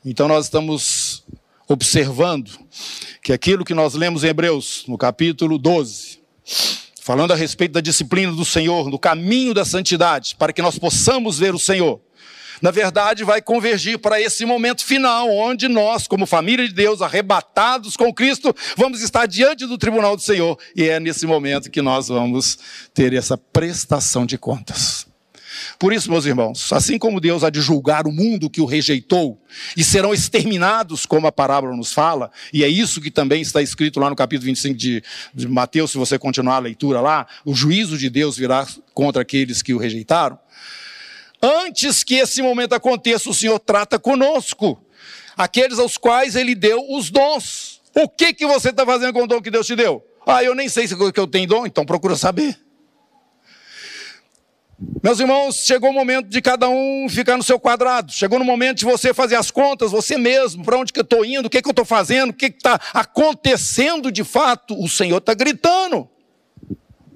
Então, 0.02 0.26
nós 0.26 0.46
estamos 0.46 1.11
observando 1.72 2.50
que 3.22 3.32
aquilo 3.32 3.64
que 3.64 3.74
nós 3.74 3.94
lemos 3.94 4.24
em 4.24 4.28
Hebreus, 4.28 4.84
no 4.86 4.98
capítulo 4.98 5.58
12, 5.58 6.20
falando 7.00 7.32
a 7.32 7.36
respeito 7.36 7.72
da 7.72 7.80
disciplina 7.80 8.32
do 8.32 8.44
Senhor, 8.44 8.90
do 8.90 8.98
caminho 8.98 9.54
da 9.54 9.64
santidade, 9.64 10.36
para 10.36 10.52
que 10.52 10.62
nós 10.62 10.78
possamos 10.78 11.38
ver 11.38 11.54
o 11.54 11.58
Senhor, 11.58 12.00
na 12.60 12.70
verdade 12.70 13.24
vai 13.24 13.42
convergir 13.42 13.98
para 13.98 14.20
esse 14.20 14.44
momento 14.44 14.84
final, 14.84 15.28
onde 15.28 15.66
nós, 15.66 16.06
como 16.06 16.26
família 16.26 16.68
de 16.68 16.74
Deus, 16.74 17.02
arrebatados 17.02 17.96
com 17.96 18.12
Cristo, 18.14 18.54
vamos 18.76 19.02
estar 19.02 19.26
diante 19.26 19.66
do 19.66 19.76
tribunal 19.76 20.16
do 20.16 20.22
Senhor, 20.22 20.58
e 20.76 20.88
é 20.88 21.00
nesse 21.00 21.26
momento 21.26 21.70
que 21.70 21.82
nós 21.82 22.08
vamos 22.08 22.58
ter 22.94 23.12
essa 23.14 23.36
prestação 23.36 24.24
de 24.24 24.38
contas. 24.38 25.11
Por 25.78 25.92
isso, 25.92 26.10
meus 26.10 26.24
irmãos, 26.24 26.72
assim 26.72 26.98
como 26.98 27.20
Deus 27.20 27.44
há 27.44 27.50
de 27.50 27.60
julgar 27.60 28.06
o 28.06 28.12
mundo 28.12 28.50
que 28.50 28.60
o 28.60 28.64
rejeitou, 28.64 29.40
e 29.76 29.84
serão 29.84 30.14
exterminados, 30.14 31.04
como 31.06 31.26
a 31.26 31.32
parábola 31.32 31.76
nos 31.76 31.92
fala, 31.92 32.30
e 32.52 32.64
é 32.64 32.68
isso 32.68 33.00
que 33.00 33.10
também 33.10 33.42
está 33.42 33.60
escrito 33.60 34.00
lá 34.00 34.08
no 34.08 34.16
capítulo 34.16 34.46
25 34.46 34.76
de, 34.76 35.02
de 35.34 35.48
Mateus, 35.48 35.90
se 35.90 35.98
você 35.98 36.18
continuar 36.18 36.56
a 36.56 36.60
leitura 36.60 37.00
lá, 37.00 37.26
o 37.44 37.54
juízo 37.54 37.98
de 37.98 38.08
Deus 38.08 38.36
virá 38.36 38.66
contra 38.94 39.22
aqueles 39.22 39.62
que 39.62 39.74
o 39.74 39.78
rejeitaram. 39.78 40.38
Antes 41.42 42.04
que 42.04 42.14
esse 42.14 42.40
momento 42.40 42.72
aconteça, 42.72 43.28
o 43.28 43.34
Senhor 43.34 43.58
trata 43.58 43.98
conosco, 43.98 44.80
aqueles 45.36 45.78
aos 45.78 45.98
quais 45.98 46.36
Ele 46.36 46.54
deu 46.54 46.84
os 46.88 47.10
dons. 47.10 47.80
O 47.94 48.08
que, 48.08 48.32
que 48.32 48.46
você 48.46 48.70
está 48.70 48.86
fazendo 48.86 49.12
com 49.12 49.24
o 49.24 49.26
dom 49.26 49.42
que 49.42 49.50
Deus 49.50 49.66
te 49.66 49.74
deu? 49.74 50.06
Ah, 50.26 50.42
eu 50.42 50.54
nem 50.54 50.68
sei 50.68 50.86
se 50.86 50.94
eu 50.94 51.26
tenho 51.26 51.46
dom, 51.46 51.66
então 51.66 51.84
procura 51.84 52.16
saber. 52.16 52.56
Meus 55.02 55.18
irmãos, 55.18 55.56
chegou 55.56 55.90
o 55.90 55.92
momento 55.92 56.28
de 56.28 56.40
cada 56.40 56.68
um 56.68 57.08
ficar 57.08 57.36
no 57.36 57.42
seu 57.42 57.58
quadrado. 57.58 58.12
Chegou 58.12 58.38
no 58.38 58.44
momento 58.44 58.78
de 58.78 58.84
você 58.84 59.12
fazer 59.12 59.34
as 59.34 59.50
contas, 59.50 59.90
você 59.90 60.16
mesmo, 60.16 60.64
para 60.64 60.78
onde 60.78 60.92
que 60.92 61.00
eu 61.00 61.04
estou 61.04 61.24
indo, 61.24 61.46
o 61.46 61.50
que, 61.50 61.60
que 61.60 61.68
eu 61.68 61.72
estou 61.72 61.84
fazendo, 61.84 62.30
o 62.30 62.32
que 62.32 62.46
está 62.46 62.80
acontecendo 62.94 64.12
de 64.12 64.22
fato. 64.22 64.80
O 64.80 64.88
Senhor 64.88 65.18
está 65.18 65.34
gritando. 65.34 66.08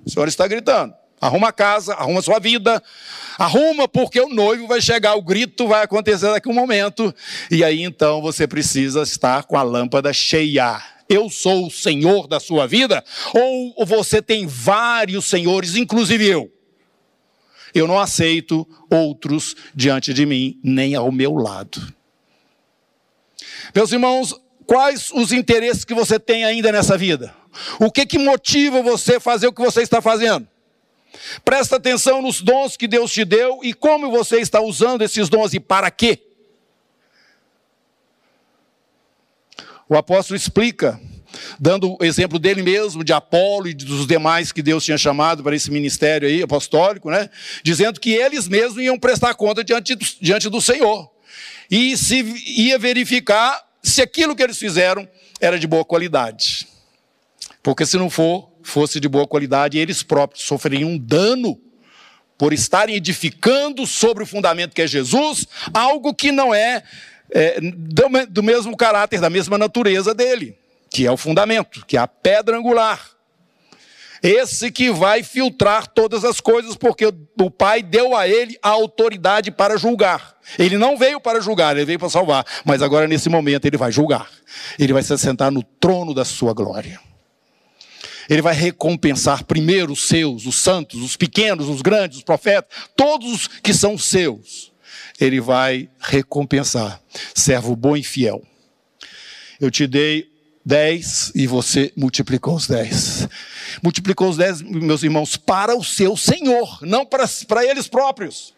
O 0.04 0.10
Senhor 0.10 0.26
está 0.26 0.46
gritando. 0.48 0.94
Arruma 1.20 1.48
a 1.48 1.52
casa, 1.52 1.94
arruma 1.94 2.20
a 2.20 2.22
sua 2.22 2.38
vida, 2.38 2.82
arruma 3.38 3.88
porque 3.88 4.20
o 4.20 4.28
noivo 4.28 4.66
vai 4.66 4.80
chegar, 4.80 5.14
o 5.14 5.22
grito 5.22 5.66
vai 5.66 5.82
acontecer 5.82 6.30
daqui 6.30 6.48
a 6.48 6.52
um 6.52 6.54
momento, 6.54 7.14
e 7.50 7.64
aí 7.64 7.82
então 7.82 8.20
você 8.20 8.46
precisa 8.46 9.02
estar 9.02 9.44
com 9.44 9.56
a 9.56 9.62
lâmpada 9.62 10.12
cheia. 10.12 10.78
Eu 11.08 11.30
sou 11.30 11.68
o 11.68 11.70
Senhor 11.70 12.26
da 12.26 12.38
sua 12.38 12.66
vida? 12.66 13.02
Ou 13.32 13.86
você 13.86 14.20
tem 14.20 14.46
vários 14.46 15.24
senhores, 15.24 15.76
inclusive 15.76 16.26
eu? 16.26 16.55
Eu 17.76 17.86
não 17.86 17.98
aceito 17.98 18.66
outros 18.90 19.54
diante 19.74 20.14
de 20.14 20.24
mim, 20.24 20.58
nem 20.64 20.94
ao 20.94 21.12
meu 21.12 21.34
lado. 21.34 21.94
Meus 23.74 23.92
irmãos, 23.92 24.34
quais 24.66 25.10
os 25.12 25.30
interesses 25.30 25.84
que 25.84 25.92
você 25.92 26.18
tem 26.18 26.42
ainda 26.42 26.72
nessa 26.72 26.96
vida? 26.96 27.36
O 27.78 27.92
que 27.92 28.06
que 28.06 28.18
motiva 28.18 28.80
você 28.80 29.16
a 29.16 29.20
fazer 29.20 29.48
o 29.48 29.52
que 29.52 29.60
você 29.60 29.82
está 29.82 30.00
fazendo? 30.00 30.48
Presta 31.44 31.76
atenção 31.76 32.22
nos 32.22 32.40
dons 32.40 32.78
que 32.78 32.88
Deus 32.88 33.12
te 33.12 33.26
deu 33.26 33.60
e 33.62 33.74
como 33.74 34.10
você 34.10 34.40
está 34.40 34.58
usando 34.58 35.02
esses 35.02 35.28
dons 35.28 35.52
e 35.52 35.60
para 35.60 35.90
quê. 35.90 36.18
O 39.86 39.98
apóstolo 39.98 40.34
explica, 40.34 40.98
dando 41.58 41.96
o 42.00 42.04
exemplo 42.04 42.38
dele 42.38 42.62
mesmo, 42.62 43.04
de 43.04 43.12
Apolo 43.12 43.68
e 43.68 43.74
dos 43.74 44.06
demais 44.06 44.52
que 44.52 44.62
Deus 44.62 44.84
tinha 44.84 44.98
chamado 44.98 45.42
para 45.42 45.54
esse 45.56 45.70
ministério 45.70 46.28
aí, 46.28 46.42
apostólico, 46.42 47.10
né? 47.10 47.28
Dizendo 47.62 48.00
que 48.00 48.12
eles 48.12 48.48
mesmos 48.48 48.82
iam 48.82 48.98
prestar 48.98 49.34
conta 49.34 49.62
diante 49.64 49.94
do, 49.94 50.04
diante 50.20 50.48
do 50.48 50.60
Senhor. 50.60 51.10
E 51.70 51.96
se 51.96 52.22
ia 52.46 52.78
verificar 52.78 53.64
se 53.82 54.02
aquilo 54.02 54.34
que 54.34 54.42
eles 54.42 54.58
fizeram 54.58 55.08
era 55.40 55.58
de 55.58 55.66
boa 55.66 55.84
qualidade. 55.84 56.66
Porque 57.62 57.84
se 57.84 57.96
não 57.96 58.08
for, 58.08 58.50
fosse 58.62 59.00
de 59.00 59.08
boa 59.08 59.26
qualidade, 59.26 59.78
eles 59.78 60.02
próprios 60.02 60.44
sofreriam 60.44 60.90
um 60.90 60.98
dano 60.98 61.60
por 62.38 62.52
estarem 62.52 62.96
edificando 62.96 63.86
sobre 63.86 64.22
o 64.22 64.26
fundamento 64.26 64.74
que 64.74 64.82
é 64.82 64.86
Jesus, 64.86 65.46
algo 65.72 66.14
que 66.14 66.30
não 66.30 66.54
é, 66.54 66.82
é 67.30 67.60
do, 67.60 68.04
do 68.28 68.42
mesmo 68.42 68.76
caráter, 68.76 69.20
da 69.20 69.30
mesma 69.30 69.56
natureza 69.56 70.14
dele, 70.14 70.56
que 70.96 71.06
é 71.06 71.12
o 71.12 71.16
fundamento, 71.18 71.84
que 71.84 71.98
é 71.98 72.00
a 72.00 72.08
pedra 72.08 72.56
angular. 72.56 73.10
Esse 74.22 74.70
que 74.70 74.90
vai 74.90 75.22
filtrar 75.22 75.86
todas 75.86 76.24
as 76.24 76.40
coisas, 76.40 76.74
porque 76.74 77.04
o 77.38 77.50
Pai 77.50 77.82
deu 77.82 78.16
a 78.16 78.26
ele 78.26 78.58
a 78.62 78.70
autoridade 78.70 79.50
para 79.50 79.76
julgar. 79.76 80.38
Ele 80.58 80.78
não 80.78 80.96
veio 80.96 81.20
para 81.20 81.38
julgar, 81.38 81.76
ele 81.76 81.84
veio 81.84 81.98
para 81.98 82.08
salvar. 82.08 82.46
Mas 82.64 82.80
agora, 82.80 83.06
nesse 83.06 83.28
momento, 83.28 83.66
ele 83.66 83.76
vai 83.76 83.92
julgar. 83.92 84.26
Ele 84.78 84.94
vai 84.94 85.02
se 85.02 85.12
assentar 85.12 85.50
no 85.50 85.62
trono 85.62 86.14
da 86.14 86.24
sua 86.24 86.54
glória. 86.54 86.98
Ele 88.26 88.40
vai 88.40 88.54
recompensar 88.54 89.44
primeiro 89.44 89.92
os 89.92 90.08
seus, 90.08 90.46
os 90.46 90.56
santos, 90.56 91.02
os 91.02 91.14
pequenos, 91.14 91.68
os 91.68 91.82
grandes, 91.82 92.16
os 92.16 92.24
profetas, 92.24 92.74
todos 92.96 93.30
os 93.34 93.46
que 93.46 93.74
são 93.74 93.98
seus. 93.98 94.72
Ele 95.20 95.42
vai 95.42 95.90
recompensar. 96.00 97.02
Servo 97.34 97.76
bom 97.76 97.94
e 97.98 98.02
fiel. 98.02 98.42
Eu 99.60 99.70
te 99.70 99.86
dei 99.86 100.34
dez 100.66 101.30
e 101.32 101.46
você 101.46 101.92
multiplicou 101.96 102.56
os 102.56 102.66
dez. 102.66 103.28
Multiplicou 103.80 104.28
os 104.28 104.36
dez, 104.36 104.60
meus 104.60 105.04
irmãos, 105.04 105.36
para 105.36 105.76
o 105.76 105.84
seu 105.84 106.16
Senhor, 106.16 106.80
não 106.82 107.06
para, 107.06 107.24
para 107.46 107.64
eles 107.64 107.86
próprios. 107.86 108.52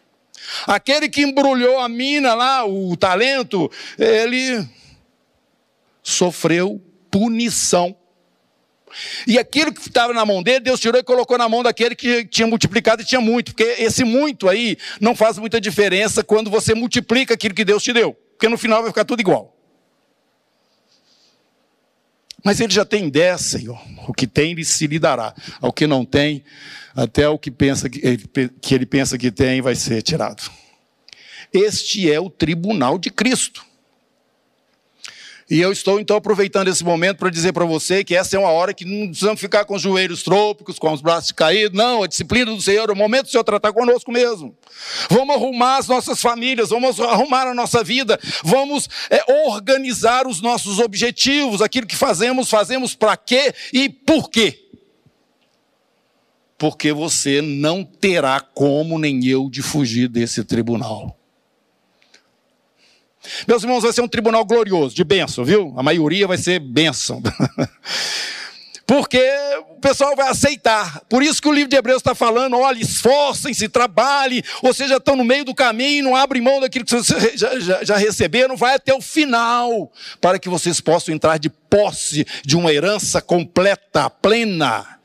Aquele 0.65 1.07
que 1.07 1.21
embrulhou 1.21 1.79
a 1.79 1.87
mina 1.87 2.33
lá, 2.33 2.65
o 2.65 2.97
talento, 2.97 3.69
ele 3.99 4.67
sofreu 6.01 6.81
punição 7.11 7.95
e 9.27 9.37
aquilo 9.37 9.71
que 9.71 9.81
estava 9.81 10.13
na 10.13 10.25
mão 10.25 10.41
dele, 10.41 10.61
Deus 10.61 10.79
tirou 10.79 10.99
e 10.99 11.03
colocou 11.03 11.37
na 11.37 11.47
mão 11.47 11.61
daquele 11.61 11.93
que 11.93 12.25
tinha 12.25 12.47
multiplicado 12.47 13.03
e 13.03 13.05
tinha 13.05 13.21
muito. 13.21 13.51
Porque 13.51 13.75
esse 13.77 14.03
muito 14.03 14.49
aí 14.49 14.77
não 14.99 15.15
faz 15.15 15.37
muita 15.37 15.61
diferença 15.61 16.23
quando 16.23 16.49
você 16.49 16.73
multiplica 16.73 17.35
aquilo 17.35 17.53
que 17.53 17.63
Deus 17.63 17.83
te 17.83 17.93
deu. 17.93 18.13
Porque 18.13 18.49
no 18.49 18.57
final 18.57 18.81
vai 18.81 18.89
ficar 18.89 19.05
tudo 19.05 19.19
igual. 19.19 19.58
Mas 22.43 22.59
ele 22.59 22.73
já 22.73 22.85
tem 22.85 23.09
dez, 23.09 23.41
Senhor. 23.41 23.79
O 24.07 24.13
que 24.13 24.25
tem, 24.25 24.51
ele 24.51 24.63
se 24.63 24.87
lhe 24.87 24.99
dará. 24.99 25.33
Ao 25.61 25.73
que 25.73 25.85
não 25.85 26.05
tem, 26.05 26.43
até 26.95 27.27
o 27.27 27.37
que, 27.37 27.51
pensa 27.51 27.89
que, 27.89 27.99
ele, 28.05 28.49
que 28.61 28.75
ele 28.75 28.85
pensa 28.85 29.17
que 29.17 29.31
tem 29.31 29.61
vai 29.61 29.75
ser 29.75 30.01
tirado. 30.01 30.49
Este 31.51 32.11
é 32.11 32.19
o 32.19 32.29
tribunal 32.29 32.97
de 32.97 33.09
Cristo. 33.09 33.65
E 35.49 35.59
eu 35.59 35.71
estou 35.71 35.99
então 35.99 36.15
aproveitando 36.15 36.67
esse 36.67 36.83
momento 36.83 37.17
para 37.17 37.31
dizer 37.31 37.53
para 37.53 37.65
você 37.65 38.03
que 38.03 38.15
essa 38.15 38.35
é 38.35 38.39
uma 38.39 38.51
hora 38.51 38.71
que 38.71 38.85
não 38.85 39.07
precisamos 39.07 39.41
ficar 39.41 39.65
com 39.65 39.73
os 39.73 39.81
joelhos 39.81 40.21
trópicos, 40.21 40.77
com 40.77 40.93
os 40.93 41.01
braços 41.01 41.31
caídos. 41.31 41.75
Não, 41.75 42.03
a 42.03 42.07
disciplina 42.07 42.51
do 42.51 42.61
Senhor 42.61 42.87
é 42.87 42.93
o 42.93 42.95
momento 42.95 43.23
do 43.23 43.31
Senhor 43.31 43.43
tratar 43.43 43.73
conosco 43.73 44.11
mesmo. 44.11 44.55
Vamos 45.09 45.35
arrumar 45.35 45.77
as 45.77 45.87
nossas 45.87 46.21
famílias, 46.21 46.69
vamos 46.69 46.99
arrumar 46.99 47.47
a 47.47 47.55
nossa 47.55 47.83
vida, 47.83 48.19
vamos 48.43 48.87
é, 49.09 49.23
organizar 49.47 50.27
os 50.27 50.39
nossos 50.39 50.77
objetivos, 50.77 51.63
aquilo 51.63 51.87
que 51.87 51.95
fazemos, 51.95 52.47
fazemos 52.47 52.93
para 52.93 53.17
quê 53.17 53.51
e 53.73 53.89
por 53.89 54.29
quê. 54.29 54.67
Porque 56.59 56.93
você 56.93 57.41
não 57.41 57.83
terá 57.83 58.39
como 58.39 58.99
nem 58.99 59.25
eu 59.25 59.49
de 59.49 59.63
fugir 59.63 60.07
desse 60.09 60.43
tribunal. 60.43 61.18
Meus 63.47 63.63
irmãos, 63.63 63.81
vai 63.81 63.91
ser 63.91 64.01
um 64.01 64.07
tribunal 64.07 64.45
glorioso, 64.45 64.95
de 64.95 65.03
bênção, 65.03 65.43
viu? 65.43 65.73
A 65.77 65.83
maioria 65.83 66.27
vai 66.27 66.37
ser 66.37 66.59
bênção. 66.59 67.21
Porque 68.89 69.23
o 69.69 69.75
pessoal 69.79 70.15
vai 70.15 70.29
aceitar. 70.29 71.01
Por 71.07 71.21
isso 71.21 71.39
que 71.39 71.47
o 71.47 71.53
livro 71.53 71.69
de 71.69 71.75
Hebreus 71.75 71.99
está 71.99 72.15
falando: 72.15 72.57
olha, 72.57 72.79
esforcem-se, 72.79 73.69
trabalhem, 73.69 74.41
ou 74.63 74.73
seja, 74.73 74.95
estão 74.95 75.15
no 75.15 75.23
meio 75.23 75.45
do 75.45 75.53
caminho, 75.53 76.05
não 76.05 76.15
abrem 76.15 76.41
mão 76.41 76.59
daquilo 76.59 76.83
que 76.83 76.95
vocês 76.95 77.39
já, 77.39 77.59
já, 77.59 77.83
já 77.83 77.97
receberam, 77.97 78.57
vai 78.57 78.73
até 78.73 78.91
o 78.91 78.99
final, 78.99 79.91
para 80.19 80.39
que 80.39 80.49
vocês 80.49 80.81
possam 80.81 81.13
entrar 81.13 81.37
de 81.37 81.51
posse 81.51 82.25
de 82.43 82.57
uma 82.57 82.73
herança 82.73 83.21
completa, 83.21 84.09
plena. 84.09 84.98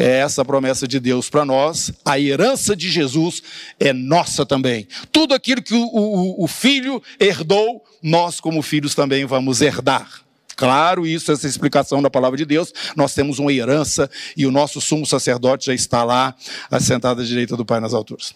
É 0.00 0.20
essa 0.20 0.40
a 0.40 0.44
promessa 0.46 0.88
de 0.88 0.98
Deus 0.98 1.28
para 1.28 1.44
nós. 1.44 1.92
A 2.06 2.18
herança 2.18 2.74
de 2.74 2.88
Jesus 2.88 3.42
é 3.78 3.92
nossa 3.92 4.46
também. 4.46 4.88
Tudo 5.12 5.34
aquilo 5.34 5.60
que 5.60 5.74
o, 5.74 5.82
o, 5.82 6.44
o 6.44 6.48
filho 6.48 7.02
herdou, 7.20 7.84
nós, 8.02 8.40
como 8.40 8.62
filhos, 8.62 8.94
também 8.94 9.26
vamos 9.26 9.60
herdar. 9.60 10.10
Claro, 10.56 11.06
isso, 11.06 11.30
essa 11.30 11.46
explicação 11.46 12.00
da 12.00 12.08
palavra 12.08 12.38
de 12.38 12.46
Deus. 12.46 12.72
Nós 12.96 13.12
temos 13.12 13.38
uma 13.38 13.52
herança 13.52 14.10
e 14.34 14.46
o 14.46 14.50
nosso 14.50 14.80
sumo 14.80 15.04
sacerdote 15.04 15.66
já 15.66 15.74
está 15.74 16.02
lá, 16.02 16.34
assentado 16.70 17.20
à 17.20 17.24
direita 17.24 17.54
do 17.54 17.66
Pai 17.66 17.78
nas 17.78 17.92
alturas. 17.92 18.34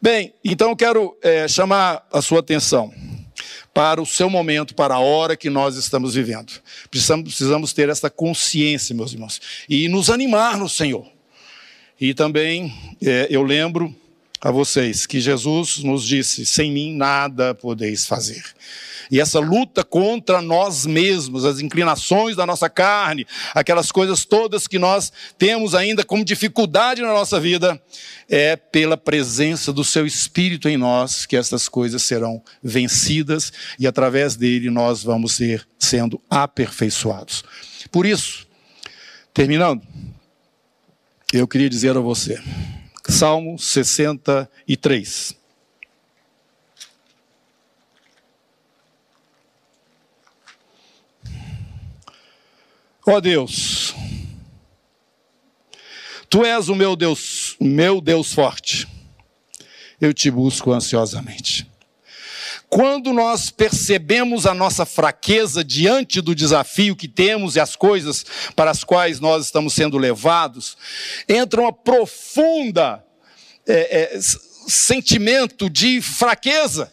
Bem, 0.00 0.32
então 0.42 0.70
eu 0.70 0.76
quero 0.76 1.14
é, 1.20 1.46
chamar 1.46 2.02
a 2.10 2.22
sua 2.22 2.40
atenção 2.40 2.90
para 3.78 4.02
o 4.02 4.06
seu 4.06 4.28
momento, 4.28 4.74
para 4.74 4.96
a 4.96 4.98
hora 4.98 5.36
que 5.36 5.48
nós 5.48 5.76
estamos 5.76 6.16
vivendo. 6.16 6.52
Precisamos, 6.90 7.26
precisamos 7.26 7.72
ter 7.72 7.88
essa 7.88 8.10
consciência, 8.10 8.92
meus 8.92 9.12
irmãos, 9.12 9.40
e 9.68 9.88
nos 9.88 10.10
animar 10.10 10.58
no 10.58 10.68
Senhor. 10.68 11.06
E 12.00 12.12
também 12.12 12.74
é, 13.00 13.28
eu 13.30 13.40
lembro 13.44 13.94
a 14.40 14.50
vocês 14.50 15.06
que 15.06 15.20
Jesus 15.20 15.78
nos 15.78 16.06
disse: 16.06 16.46
sem 16.46 16.70
mim 16.70 16.94
nada 16.94 17.54
podeis 17.54 18.06
fazer. 18.06 18.42
E 19.10 19.20
essa 19.20 19.40
luta 19.40 19.82
contra 19.82 20.42
nós 20.42 20.84
mesmos, 20.84 21.44
as 21.44 21.60
inclinações 21.60 22.36
da 22.36 22.44
nossa 22.44 22.68
carne, 22.68 23.26
aquelas 23.54 23.90
coisas 23.90 24.24
todas 24.24 24.66
que 24.66 24.78
nós 24.78 25.10
temos 25.38 25.74
ainda 25.74 26.04
como 26.04 26.24
dificuldade 26.24 27.00
na 27.00 27.08
nossa 27.08 27.40
vida, 27.40 27.80
é 28.28 28.54
pela 28.56 28.96
presença 28.96 29.72
do 29.72 29.82
seu 29.82 30.06
Espírito 30.06 30.68
em 30.68 30.76
nós 30.76 31.24
que 31.24 31.36
essas 31.36 31.68
coisas 31.68 32.02
serão 32.02 32.42
vencidas 32.62 33.50
e 33.78 33.86
através 33.86 34.36
dele 34.36 34.70
nós 34.70 35.02
vamos 35.02 35.32
ser 35.32 35.66
sendo 35.78 36.20
aperfeiçoados. 36.28 37.42
Por 37.90 38.04
isso, 38.04 38.46
terminando, 39.32 39.82
eu 41.32 41.48
queria 41.48 41.70
dizer 41.70 41.96
a 41.96 42.00
você, 42.00 42.38
Salmo 43.08 43.58
63. 43.58 45.36
Ó 53.06 53.14
oh 53.14 53.20
Deus, 53.22 53.94
Tu 56.28 56.44
és 56.44 56.68
o 56.68 56.74
meu 56.74 56.94
Deus, 56.94 57.56
meu 57.58 58.02
Deus 58.02 58.34
forte. 58.34 58.86
Eu 59.98 60.12
te 60.12 60.30
busco 60.30 60.72
ansiosamente. 60.72 61.66
Quando 62.68 63.14
nós 63.14 63.48
percebemos 63.48 64.44
a 64.44 64.52
nossa 64.52 64.84
fraqueza 64.84 65.64
diante 65.64 66.20
do 66.20 66.34
desafio 66.34 66.94
que 66.94 67.08
temos 67.08 67.56
e 67.56 67.60
as 67.60 67.74
coisas 67.74 68.24
para 68.54 68.70
as 68.70 68.84
quais 68.84 69.20
nós 69.20 69.46
estamos 69.46 69.72
sendo 69.72 69.96
levados, 69.96 70.76
entra 71.26 71.62
uma 71.62 71.72
profunda 71.72 73.02
é, 73.66 74.02
é, 74.02 74.20
sentimento 74.68 75.70
de 75.70 76.02
fraqueza, 76.02 76.92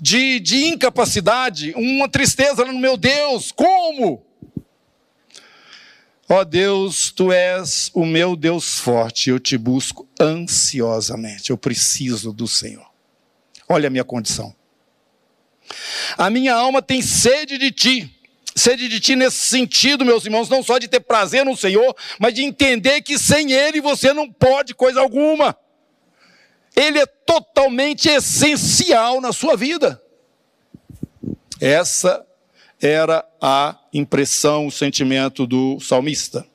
de, 0.00 0.40
de 0.40 0.66
incapacidade, 0.66 1.72
uma 1.76 2.08
tristeza 2.08 2.64
no 2.64 2.78
meu 2.78 2.96
Deus, 2.96 3.52
como? 3.52 4.24
Ó 6.28 6.40
oh 6.40 6.44
Deus, 6.44 7.10
tu 7.10 7.32
és 7.32 7.90
o 7.94 8.04
meu 8.04 8.36
Deus 8.36 8.78
forte, 8.78 9.30
eu 9.30 9.38
te 9.38 9.56
busco 9.56 10.06
ansiosamente, 10.20 11.50
eu 11.50 11.56
preciso 11.56 12.32
do 12.32 12.46
Senhor. 12.46 12.86
Olha 13.68 13.86
a 13.86 13.90
minha 13.90 14.04
condição. 14.04 14.57
A 16.16 16.30
minha 16.30 16.54
alma 16.54 16.82
tem 16.82 17.02
sede 17.02 17.58
de 17.58 17.70
ti. 17.70 18.14
Sede 18.54 18.88
de 18.88 18.98
ti 18.98 19.14
nesse 19.14 19.46
sentido, 19.46 20.04
meus 20.04 20.24
irmãos, 20.24 20.48
não 20.48 20.62
só 20.62 20.78
de 20.78 20.88
ter 20.88 21.00
prazer 21.00 21.44
no 21.44 21.56
Senhor, 21.56 21.94
mas 22.18 22.34
de 22.34 22.42
entender 22.42 23.02
que 23.02 23.18
sem 23.18 23.52
Ele 23.52 23.80
você 23.80 24.12
não 24.12 24.30
pode 24.30 24.74
coisa 24.74 25.00
alguma. 25.00 25.56
Ele 26.74 26.98
é 26.98 27.06
totalmente 27.06 28.08
essencial 28.08 29.20
na 29.20 29.32
sua 29.32 29.56
vida. 29.56 30.02
Essa 31.60 32.24
era 32.80 33.24
a 33.40 33.78
impressão, 33.92 34.66
o 34.66 34.72
sentimento 34.72 35.46
do 35.46 35.80
salmista. 35.80 36.46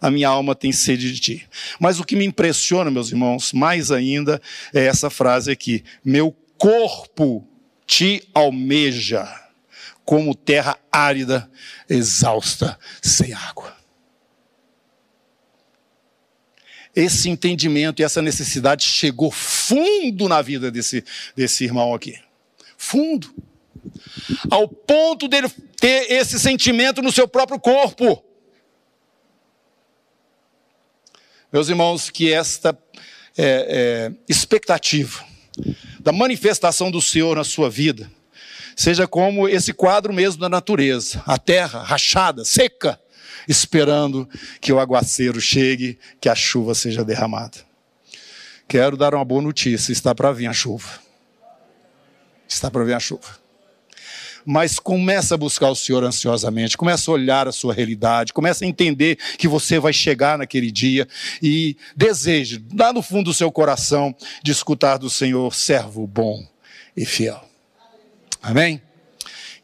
A 0.00 0.10
minha 0.10 0.28
alma 0.28 0.54
tem 0.54 0.72
sede 0.72 1.12
de 1.12 1.20
ti. 1.20 1.48
Mas 1.80 1.98
o 1.98 2.04
que 2.04 2.16
me 2.16 2.24
impressiona, 2.24 2.90
meus 2.90 3.10
irmãos, 3.10 3.52
mais 3.52 3.90
ainda, 3.90 4.40
é 4.74 4.84
essa 4.86 5.10
frase 5.10 5.50
aqui: 5.50 5.84
meu 6.04 6.34
corpo 6.58 7.46
te 7.86 8.28
almeja, 8.34 9.26
como 10.04 10.34
terra 10.34 10.78
árida, 10.90 11.50
exausta, 11.88 12.78
sem 13.00 13.32
água. 13.32 13.76
Esse 16.94 17.28
entendimento 17.28 18.00
e 18.00 18.04
essa 18.04 18.22
necessidade 18.22 18.84
chegou 18.84 19.30
fundo 19.30 20.28
na 20.28 20.40
vida 20.40 20.70
desse, 20.70 21.04
desse 21.34 21.64
irmão 21.64 21.94
aqui. 21.94 22.18
Fundo 22.76 23.34
ao 24.50 24.66
ponto 24.66 25.28
dele 25.28 25.48
ter 25.78 26.10
esse 26.10 26.40
sentimento 26.40 27.02
no 27.02 27.12
seu 27.12 27.28
próprio 27.28 27.60
corpo. 27.60 28.24
Meus 31.52 31.68
irmãos, 31.68 32.10
que 32.10 32.32
esta 32.32 32.76
é, 33.36 34.08
é, 34.08 34.12
expectativa 34.28 35.24
da 36.06 36.12
manifestação 36.12 36.88
do 36.88 37.02
Senhor 37.02 37.34
na 37.34 37.42
sua 37.42 37.68
vida 37.68 38.08
seja 38.76 39.08
como 39.08 39.48
esse 39.48 39.72
quadro 39.72 40.12
mesmo 40.12 40.40
da 40.40 40.48
natureza, 40.48 41.20
a 41.26 41.36
terra 41.36 41.82
rachada, 41.82 42.44
seca, 42.44 43.00
esperando 43.48 44.28
que 44.60 44.72
o 44.72 44.78
aguaceiro 44.78 45.40
chegue, 45.40 45.98
que 46.20 46.28
a 46.28 46.34
chuva 46.36 46.76
seja 46.76 47.04
derramada. 47.04 47.58
Quero 48.68 48.96
dar 48.96 49.16
uma 49.16 49.24
boa 49.24 49.42
notícia: 49.42 49.90
está 49.90 50.14
para 50.14 50.30
vir 50.30 50.46
a 50.46 50.52
chuva. 50.52 51.00
Está 52.46 52.70
para 52.70 52.84
vir 52.84 52.94
a 52.94 53.00
chuva 53.00 53.45
mas 54.46 54.78
começa 54.78 55.34
a 55.34 55.38
buscar 55.38 55.68
o 55.68 55.74
Senhor 55.74 56.04
ansiosamente, 56.04 56.76
começa 56.76 57.10
a 57.10 57.14
olhar 57.14 57.48
a 57.48 57.52
sua 57.52 57.74
realidade, 57.74 58.32
começa 58.32 58.64
a 58.64 58.68
entender 58.68 59.18
que 59.36 59.48
você 59.48 59.80
vai 59.80 59.92
chegar 59.92 60.38
naquele 60.38 60.70
dia 60.70 61.08
e 61.42 61.76
deseje, 61.96 62.64
lá 62.78 62.92
no 62.92 63.02
fundo 63.02 63.24
do 63.24 63.34
seu 63.34 63.50
coração, 63.50 64.14
de 64.42 64.52
escutar 64.52 64.98
do 64.98 65.10
Senhor, 65.10 65.52
servo 65.52 66.06
bom 66.06 66.46
e 66.96 67.04
fiel. 67.04 67.42
Amém? 68.40 68.80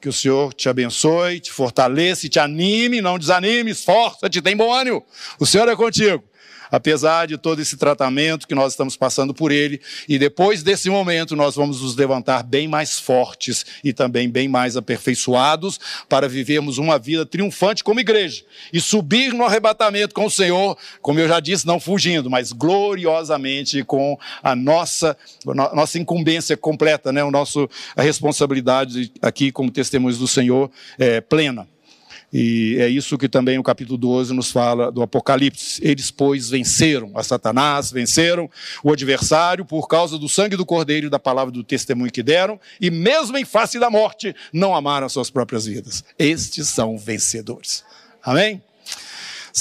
Que 0.01 0.09
o 0.09 0.13
Senhor 0.13 0.53
te 0.53 0.69
abençoe, 0.69 1.39
te 1.39 1.53
fortaleça, 1.53 2.29
te 2.29 2.41
anime, 2.41 3.01
não 3.01 3.17
desanime, 3.17 3.71
esforça-te, 3.71 4.43
tem 4.43 4.57
bom 4.57 4.75
ânimo. 4.75 5.07
O 5.39 5.47
Senhor 5.47 5.69
é 5.69 5.77
contigo 5.77 6.25
apesar 6.73 7.27
de 7.27 7.37
todo 7.37 7.61
esse 7.61 7.77
tratamento 7.77 8.49
que 8.49 8.55
nós 8.55 8.73
estamos 8.73 8.97
passando 8.97 9.35
por 9.35 9.53
ele. 9.53 9.79
E 10.09 10.19
depois 10.19 10.63
desse 10.63 10.89
momento, 10.89 11.37
nós 11.37 11.55
vamos 11.55 11.83
nos 11.83 11.95
levantar 11.95 12.43
bem 12.43 12.67
mais 12.67 12.99
fortes 12.99 13.67
e 13.85 13.93
também 13.93 14.29
bem 14.29 14.49
mais 14.49 14.75
aperfeiçoados 14.77 15.79
para 16.09 16.27
vivermos 16.27 16.79
uma 16.79 16.99
vida 16.99 17.27
triunfante 17.27 17.85
como 17.85 18.01
igreja 18.01 18.43
e 18.73 18.81
subir 18.81 19.35
no 19.35 19.45
arrebatamento 19.45 20.15
com 20.15 20.25
o 20.25 20.31
Senhor, 20.31 20.79
como 21.03 21.21
eu 21.21 21.29
já 21.29 21.39
disse, 21.39 21.67
não 21.67 21.79
fugindo, 21.79 22.31
mas 22.31 22.53
gloriosamente 22.53 23.85
com 23.85 24.19
a 24.43 24.57
nossa, 24.57 25.17
a 25.47 25.75
nossa 25.75 25.99
incumbência 25.99 26.57
completa, 26.57 27.13
né? 27.13 27.23
o 27.23 27.31
nosso, 27.31 27.69
a 27.95 28.01
responsabilidade 28.03 29.13
aqui 29.21 29.53
como 29.53 29.71
testemunhos 29.71 30.19
do 30.19 30.27
Senhor 30.27 30.71
é, 30.99 31.21
plena. 31.21 31.69
E 32.33 32.77
é 32.79 32.89
isso 32.89 33.19
que 33.19 33.29
também 33.29 33.59
o 33.59 33.63
capítulo 33.63 33.99
12 33.99 34.33
nos 34.33 34.51
fala 34.51 34.91
do 34.91 35.03
Apocalipse. 35.03 35.81
Eles, 35.85 36.11
pois, 36.11 36.49
venceram 36.49 37.13
a 37.15 37.23
Satanás, 37.23 37.91
venceram 37.91 38.49
o 38.83 38.91
adversário 38.91 39.65
por 39.65 39.87
causa 39.87 40.19
do 40.19 40.29
sangue 40.29 40.57
do 40.57 40.65
Cordeiro 40.65 41.09
e 41.09 41.11
da 41.11 41.19
palavra 41.19 41.53
do 41.53 41.63
testemunho 41.63 42.11
que 42.11 42.23
deram, 42.23 42.59
e 42.81 42.91
mesmo 42.91 43.37
em 43.37 43.45
face 43.45 43.79
da 43.79 43.91
morte, 43.91 44.35
não 44.53 44.75
amaram 44.75 45.07
as 45.07 45.13
suas 45.13 45.29
próprias 45.29 45.67
vidas. 45.67 46.03
Estes 46.19 46.69
são 46.69 46.97
vencedores. 46.97 47.85
Amém? 48.23 48.63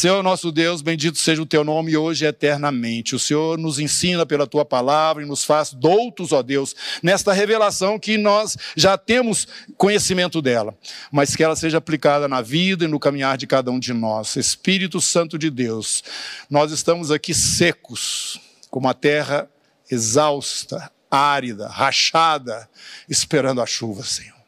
Senhor 0.02 0.24
nosso 0.24 0.52
Deus, 0.52 0.82
bendito 0.82 1.20
seja 1.20 1.43
o 1.43 1.45
teu 1.45 1.64
nome 1.64 1.95
hoje 1.95 2.26
e 2.26 2.28
eternamente. 2.28 3.14
O 3.14 3.20
Senhor 3.20 3.56
nos 3.60 3.78
ensina 3.78 4.26
pela 4.26 4.47
tua 4.47 4.66
palavra 4.66 5.22
e 5.22 5.28
nos 5.28 5.43
faz 5.43 5.72
doutos, 5.74 6.32
ó 6.32 6.41
Deus, 6.41 6.76
nesta 7.04 7.32
revelação 7.32 7.99
que 7.99 8.18
nós 8.18 8.58
já 8.76 8.97
temos 8.97 9.47
conhecimento 9.78 10.41
dela, 10.41 10.76
mas 11.12 11.36
que 11.36 11.43
ela 11.43 11.56
seja 11.56 11.78
aplicada 11.78 12.28
na 12.28 12.41
vida 12.41 12.86
e 12.86 12.88
no 12.88 12.99
caminhar 12.99 13.38
de 13.38 13.45
cada 13.45 13.70
um 13.70 13.78
de 13.78 13.93
nós. 13.93 14.36
Espírito 14.38 14.99
Santo 14.99 15.38
de 15.38 15.52
Deus, 15.52 16.04
nós 16.49 16.72
estamos 16.72 17.12
aqui 17.12 17.32
secos, 17.32 18.41
como 18.72 18.89
a 18.89 18.95
terra 18.95 19.47
exausta, 19.88 20.91
árida, 21.12 21.68
rachada, 21.68 22.68
esperando 23.08 23.62
a 23.62 23.68
chuva, 23.68 24.04
Senhor. 24.04 24.41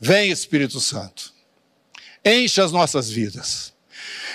Vem, 0.00 0.32
Espírito 0.32 0.80
Santo, 0.80 1.32
enche 2.24 2.60
as 2.60 2.72
nossas 2.72 3.08
vidas 3.08 3.71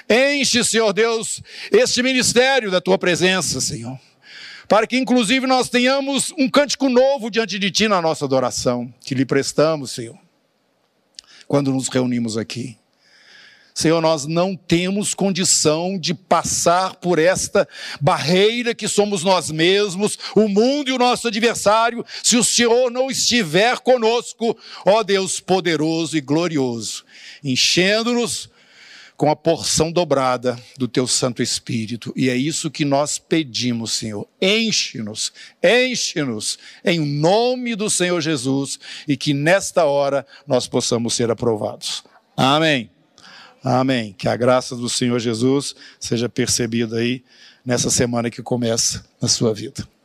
Enche, 0.10 0.64
Senhor 0.64 0.94
Deus, 0.94 1.42
este 1.72 2.02
ministério 2.02 2.72
da 2.72 2.82
tua 2.82 2.98
presença, 2.98 3.60
Senhor. 3.60 4.00
Para 4.68 4.86
que, 4.86 4.98
inclusive, 4.98 5.48
nós 5.48 5.70
tenhamos 5.70 6.34
um 6.38 6.50
cântico 6.50 6.90
novo 6.90 7.32
diante 7.32 7.58
de 7.58 7.72
Ti 7.72 7.88
na 7.88 8.02
nossa 8.02 8.26
adoração, 8.26 8.94
que 9.02 9.16
lhe 9.16 9.26
prestamos, 9.26 9.92
Senhor, 9.92 10.18
quando 11.48 11.72
nos 11.72 11.88
reunimos 11.88 12.38
aqui. 12.38 12.78
Senhor, 13.78 14.02
nós 14.02 14.26
não 14.26 14.56
temos 14.56 15.14
condição 15.14 16.00
de 16.00 16.16
passar 16.16 16.96
por 16.96 17.20
esta 17.20 17.70
barreira 18.02 18.74
que 18.74 18.88
somos 18.88 19.24
nós 19.24 19.52
mesmos, 19.52 20.18
o 20.36 20.50
mundo 20.50 20.90
e 20.90 20.94
o 20.94 20.98
nosso 20.98 21.28
adversário, 21.28 22.04
se 22.24 22.36
o 22.38 22.44
Senhor 22.44 22.90
não 22.90 23.12
estiver 23.12 23.78
conosco, 23.78 24.58
ó 24.84 25.04
Deus 25.04 25.40
poderoso 25.40 26.18
e 26.18 26.22
glorioso, 26.22 27.06
enchendo-nos 27.44 28.50
com 29.18 29.32
a 29.32 29.36
porção 29.36 29.92
dobrada 29.92 30.58
do 30.78 30.88
teu 30.88 31.08
Santo 31.08 31.42
Espírito. 31.42 32.14
E 32.16 32.30
é 32.30 32.36
isso 32.36 32.70
que 32.70 32.86
nós 32.86 33.18
pedimos, 33.18 33.94
Senhor. 33.94 34.28
Enche-nos, 34.40 35.34
enche-nos 35.62 36.60
em 36.86 37.00
nome 37.00 37.76
do 37.76 37.90
Senhor 37.90 38.22
Jesus 38.22 38.80
e 39.08 39.18
que 39.18 39.34
nesta 39.34 39.86
hora 39.86 40.26
nós 40.46 40.68
possamos 40.68 41.16
ser 41.16 41.32
aprovados. 41.32 42.04
Amém. 42.38 42.92
Amém. 43.64 44.14
Que 44.16 44.30
a 44.30 44.38
graça 44.38 44.76
do 44.76 44.88
Senhor 44.88 45.20
Jesus 45.20 45.76
seja 46.00 46.30
percebida 46.30 46.98
aí 46.98 47.24
nessa 47.66 47.90
semana 47.90 48.30
que 48.30 48.44
começa 48.44 49.04
na 49.20 49.28
sua 49.28 49.52
vida. 49.52 49.97